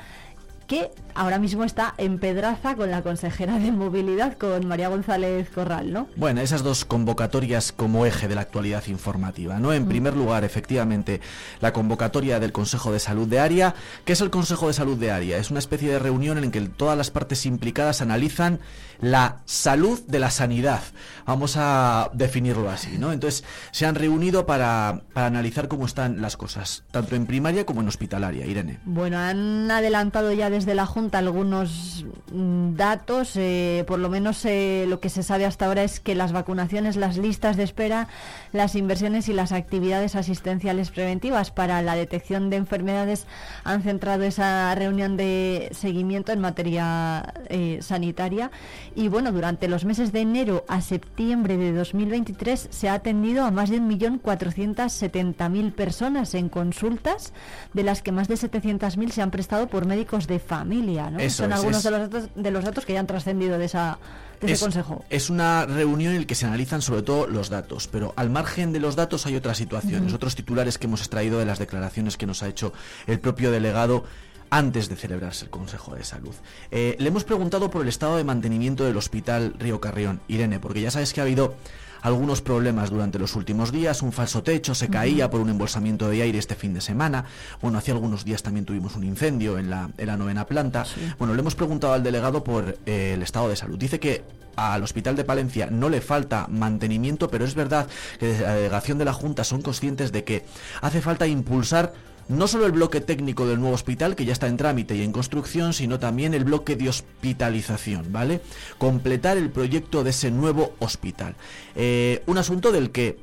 [0.71, 5.91] que ahora mismo está en Pedraza con la consejera de movilidad, con María González Corral,
[5.91, 6.07] ¿no?
[6.15, 9.73] Bueno, esas dos convocatorias como eje de la actualidad informativa, ¿no?
[9.73, 11.19] En primer lugar, efectivamente,
[11.59, 13.75] la convocatoria del Consejo de Salud de Área.
[14.05, 15.37] ¿Qué es el Consejo de Salud de Área?
[15.37, 18.59] Es una especie de reunión en la que todas las partes implicadas analizan
[19.01, 20.81] la salud de la sanidad.
[21.25, 23.11] Vamos a definirlo así, ¿no?
[23.11, 27.81] Entonces, se han reunido para, para analizar cómo están las cosas, tanto en primaria como
[27.81, 28.79] en hospitalaria, Irene.
[28.85, 34.85] Bueno, han adelantado ya desde la Junta algunos mm, datos, eh, por lo menos eh,
[34.87, 38.07] lo que se sabe hasta ahora es que las vacunaciones, las listas de espera,
[38.51, 43.25] las inversiones y las actividades asistenciales preventivas para la detección de enfermedades
[43.63, 48.51] han centrado esa reunión de seguimiento en materia eh, sanitaria.
[48.95, 53.51] Y bueno, durante los meses de enero a septiembre de 2023 se ha atendido a
[53.51, 57.33] más de 1.470.000 personas en consultas,
[57.73, 61.09] de las que más de 700.000 se han prestado por médicos de familia.
[61.09, 61.19] ¿no?
[61.19, 63.57] Eso Son es, algunos es- de los, datos, de los datos que ya han trascendido
[63.57, 63.97] de, esa,
[64.41, 65.05] de ese Es- consejo.
[65.09, 68.73] Es una reunión en la que se analizan sobre todo los datos, pero al margen
[68.73, 72.25] de los datos hay otras situaciones, otros titulares que hemos extraído de las declaraciones que
[72.25, 72.73] nos ha hecho
[73.07, 74.03] el propio delegado
[74.49, 76.33] antes de celebrarse el Consejo de Salud.
[76.71, 80.81] Eh, le hemos preguntado por el estado de mantenimiento del Hospital Río Carrión, Irene, porque
[80.81, 81.55] ya sabes que ha habido
[82.01, 86.21] algunos problemas durante los últimos días, un falso techo, se caía por un embolsamiento de
[86.21, 87.25] aire este fin de semana,
[87.61, 90.85] bueno, hace algunos días también tuvimos un incendio en la, en la novena planta.
[91.17, 93.77] Bueno, le hemos preguntado al delegado por eh, el estado de salud.
[93.77, 94.23] Dice que
[94.55, 97.87] al Hospital de Palencia no le falta mantenimiento, pero es verdad
[98.19, 100.45] que desde la delegación de la Junta son conscientes de que
[100.81, 101.93] hace falta impulsar
[102.31, 105.11] no solo el bloque técnico del nuevo hospital, que ya está en trámite y en
[105.11, 108.41] construcción, sino también el bloque de hospitalización, ¿vale?
[108.77, 111.35] Completar el proyecto de ese nuevo hospital.
[111.75, 113.19] Eh, un asunto del que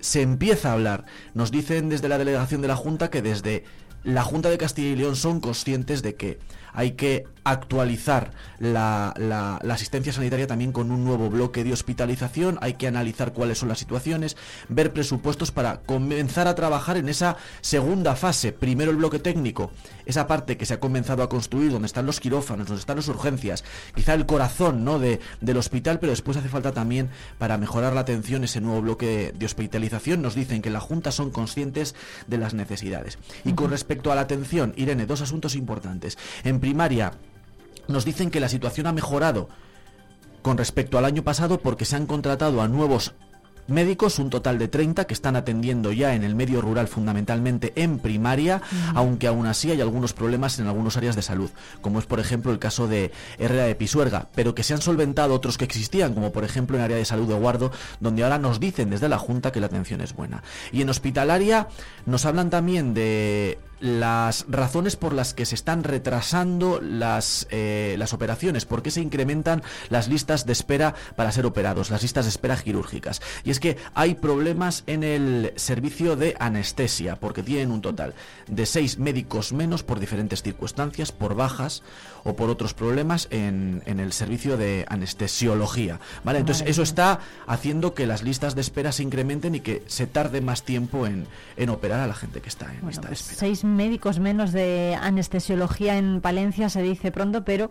[0.00, 1.04] se empieza a hablar.
[1.34, 3.64] Nos dicen desde la delegación de la Junta que desde
[4.04, 6.38] la Junta de Castilla y León son conscientes de que
[6.72, 12.56] hay que actualizar la, la- la asistencia sanitaria también con un nuevo bloque de hospitalización,
[12.60, 14.36] hay que analizar cuáles son las situaciones,
[14.68, 18.52] ver presupuestos para comenzar a trabajar en esa segunda fase.
[18.52, 19.72] Primero el bloque técnico,
[20.06, 23.08] esa parte que se ha comenzado a construir, donde están los quirófanos, donde están las
[23.08, 25.00] urgencias, quizá el corazón ¿no?
[25.00, 29.32] de, del hospital, pero después hace falta también para mejorar la atención ese nuevo bloque
[29.36, 30.22] de hospitalización.
[30.22, 31.96] Nos dicen que la Junta son conscientes
[32.28, 33.18] de las necesidades.
[33.44, 36.16] Y con respecto a la atención, Irene, dos asuntos importantes.
[36.44, 37.10] En primaria,
[37.88, 39.48] nos dicen que la situación ha mejorado
[40.42, 43.14] con respecto al año pasado porque se han contratado a nuevos
[43.66, 47.98] médicos, un total de 30 que están atendiendo ya en el medio rural fundamentalmente en
[47.98, 48.62] primaria,
[48.94, 51.50] aunque aún así hay algunos problemas en algunas áreas de salud,
[51.80, 55.34] como es por ejemplo el caso de Herrera de Pisuerga, pero que se han solventado
[55.34, 58.60] otros que existían, como por ejemplo en área de salud de Guardo, donde ahora nos
[58.60, 60.44] dicen desde la Junta que la atención es buena.
[60.70, 61.66] Y en hospitalaria
[62.06, 68.12] nos hablan también de las razones por las que se están retrasando las, eh, las
[68.12, 72.30] operaciones, por qué se incrementan las listas de espera para ser operados, las listas de
[72.30, 73.20] espera quirúrgicas.
[73.42, 78.14] Y es que hay problemas en el servicio de anestesia, porque tienen un total
[78.46, 81.82] de seis médicos menos por diferentes circunstancias, por bajas
[82.22, 85.98] o por otros problemas en, en el servicio de anestesiología.
[86.22, 86.38] ¿vale?
[86.38, 90.40] Entonces eso está haciendo que las listas de espera se incrementen y que se tarde
[90.40, 93.38] más tiempo en, en operar a la gente que está en lista de espera.
[93.40, 97.70] Seis médicos menos de anestesiología en Palencia, se dice pronto, pero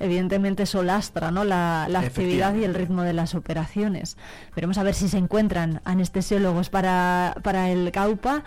[0.00, 1.44] evidentemente eso lastra ¿no?
[1.44, 4.16] la, la actividad y el ritmo de las operaciones.
[4.54, 8.42] Veremos a ver si se encuentran anestesiólogos para, para el CAUPA.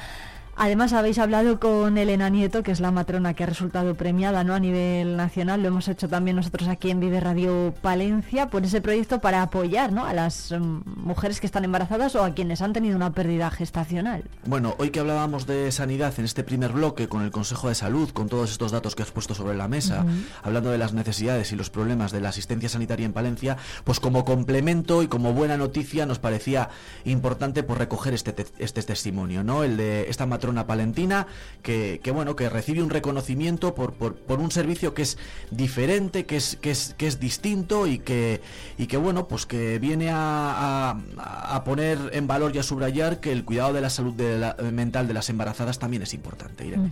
[0.56, 4.54] Además habéis hablado con Elena Nieto, que es la matrona que ha resultado premiada ¿no?
[4.54, 5.62] a nivel nacional.
[5.64, 9.92] Lo hemos hecho también nosotros aquí en Vive Radio Palencia por ese proyecto para apoyar
[9.92, 10.06] ¿no?
[10.06, 14.26] a las mm, mujeres que están embarazadas o a quienes han tenido una pérdida gestacional.
[14.46, 18.12] Bueno, hoy que hablábamos de sanidad en este primer bloque con el Consejo de Salud,
[18.12, 20.06] con todos estos datos que has puesto sobre la mesa,
[20.44, 24.24] hablando de las necesidades y los problemas de la asistencia sanitaria en Palencia, pues como
[24.24, 26.70] complemento y como buena noticia nos parecía
[27.06, 29.64] importante pues recoger este, te- este testimonio, ¿no?
[29.64, 31.28] El de esta matrona palentina
[31.62, 35.18] que, que, bueno, que recibe un reconocimiento por, por, por un servicio que es
[35.52, 38.42] diferente, que es, que es, que es distinto y que,
[38.78, 43.20] y que bueno, pues que viene a, a- a poner en valor y a subrayar
[43.20, 46.66] que el cuidado de la salud de la- mental de las embarazadas también es importante,
[46.68, 46.92] Irene.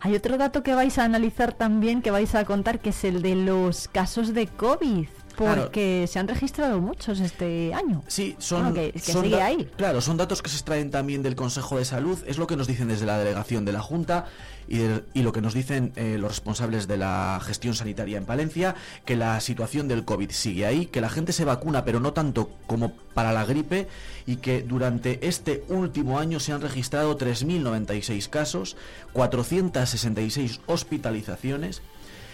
[0.00, 3.22] Hay otro dato que vais a analizar también, que vais a contar, que es el
[3.22, 5.06] de los casos de COVID.
[5.36, 8.02] Porque se han registrado muchos este año.
[8.08, 9.68] Sí, son, Bueno, que, que son sigue ahí.
[9.76, 12.66] Claro, son datos que se extraen también del Consejo de Salud, es lo que nos
[12.66, 14.26] dicen desde la delegación de la Junta
[14.68, 18.24] y, de- y lo que nos dicen eh, los responsables de la gestión sanitaria en
[18.24, 22.12] Palencia, que la situación del COVID sigue ahí, que la gente se vacuna, pero no
[22.12, 23.88] tanto como para la gripe,
[24.26, 28.76] y que durante este último año se han registrado 3.096 casos,
[29.12, 31.82] 466 hospitalizaciones,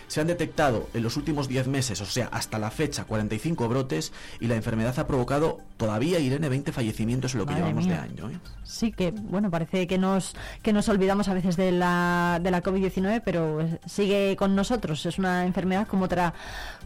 [0.09, 4.13] se han detectado en los últimos 10 meses, o sea, hasta la fecha, 45 brotes
[4.41, 7.95] y la enfermedad ha provocado todavía, Irene, 20 fallecimientos en lo que Madre llevamos mía.
[7.95, 8.31] de año.
[8.31, 8.39] ¿eh?
[8.65, 12.63] Sí, que bueno, parece que nos que nos olvidamos a veces de la, de la
[12.63, 15.07] COVID-19, pero eh, sigue con nosotros.
[15.07, 16.35] Es una enfermedad como otra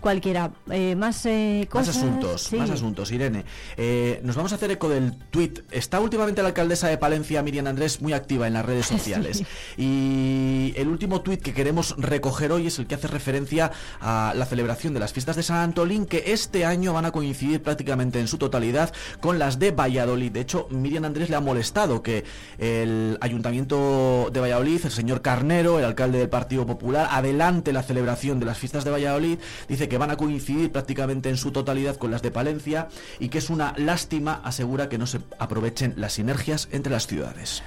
[0.03, 0.51] cualquiera.
[0.71, 1.97] Eh, más eh, Más cosas.
[1.97, 2.57] asuntos, sí.
[2.57, 3.47] más asuntos, Irene.
[3.79, 5.61] Eh, nos vamos a hacer eco del tuit.
[5.71, 9.43] Está últimamente la alcaldesa de Palencia, Miriam Andrés, muy activa en las redes sociales.
[9.79, 14.45] Y el último tuit que queremos recoger hoy es el que hace referencia a la
[14.45, 18.29] celebración de las fiestas de San Antolín, que este año van a coincidir prácticamente en
[18.29, 20.33] su totalidad con las de Valladolid.
[20.33, 22.25] De hecho, Miriam Andrés le ha molestado que
[22.59, 28.41] el ayuntamiento de Valladolid, el señor Carnero, el alcalde del Partido Popular, adelante la celebración
[28.41, 29.39] de las fiestas de Valladolid.
[29.69, 32.89] Dice que van a coincidir prácticamente en su totalidad con las de Palencia
[33.19, 37.63] y que es una lástima, asegura que no se aprovechen las sinergias entre las ciudades.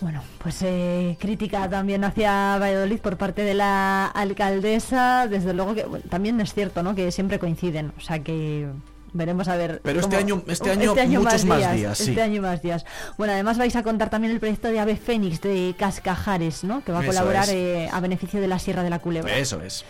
[0.00, 5.26] Bueno, pues eh, crítica también hacia Valladolid por parte de la alcaldesa.
[5.28, 6.94] Desde luego que bueno, también es cierto, ¿no?
[6.94, 7.92] Que siempre coinciden.
[7.96, 8.66] O sea que
[9.12, 9.80] veremos a ver.
[9.84, 12.10] Pero este año- este año muchos más días, sí.
[12.10, 12.84] Este año más días.
[13.16, 16.82] Bueno, además vais a contar también el proyecto de Ave Fénix de Cascajares, ¿no?
[16.84, 19.38] Que va a Eso colaborar eh, a beneficio de la Sierra de la Culebra.
[19.38, 19.84] Eso es.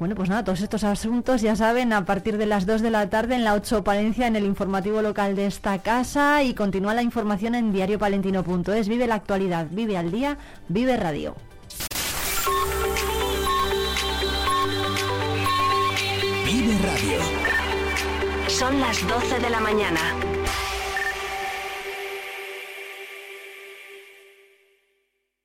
[0.00, 3.10] Bueno, pues nada, todos estos asuntos ya saben, a partir de las 2 de la
[3.10, 7.02] tarde en la 8 Palencia, en el informativo local de esta casa y continúa la
[7.02, 8.88] información en diariopalentino.es.
[8.88, 10.38] Vive la actualidad, vive al día,
[10.68, 11.36] vive radio.
[16.46, 17.20] Vive Radio.
[18.48, 20.39] Son las 12 de la mañana.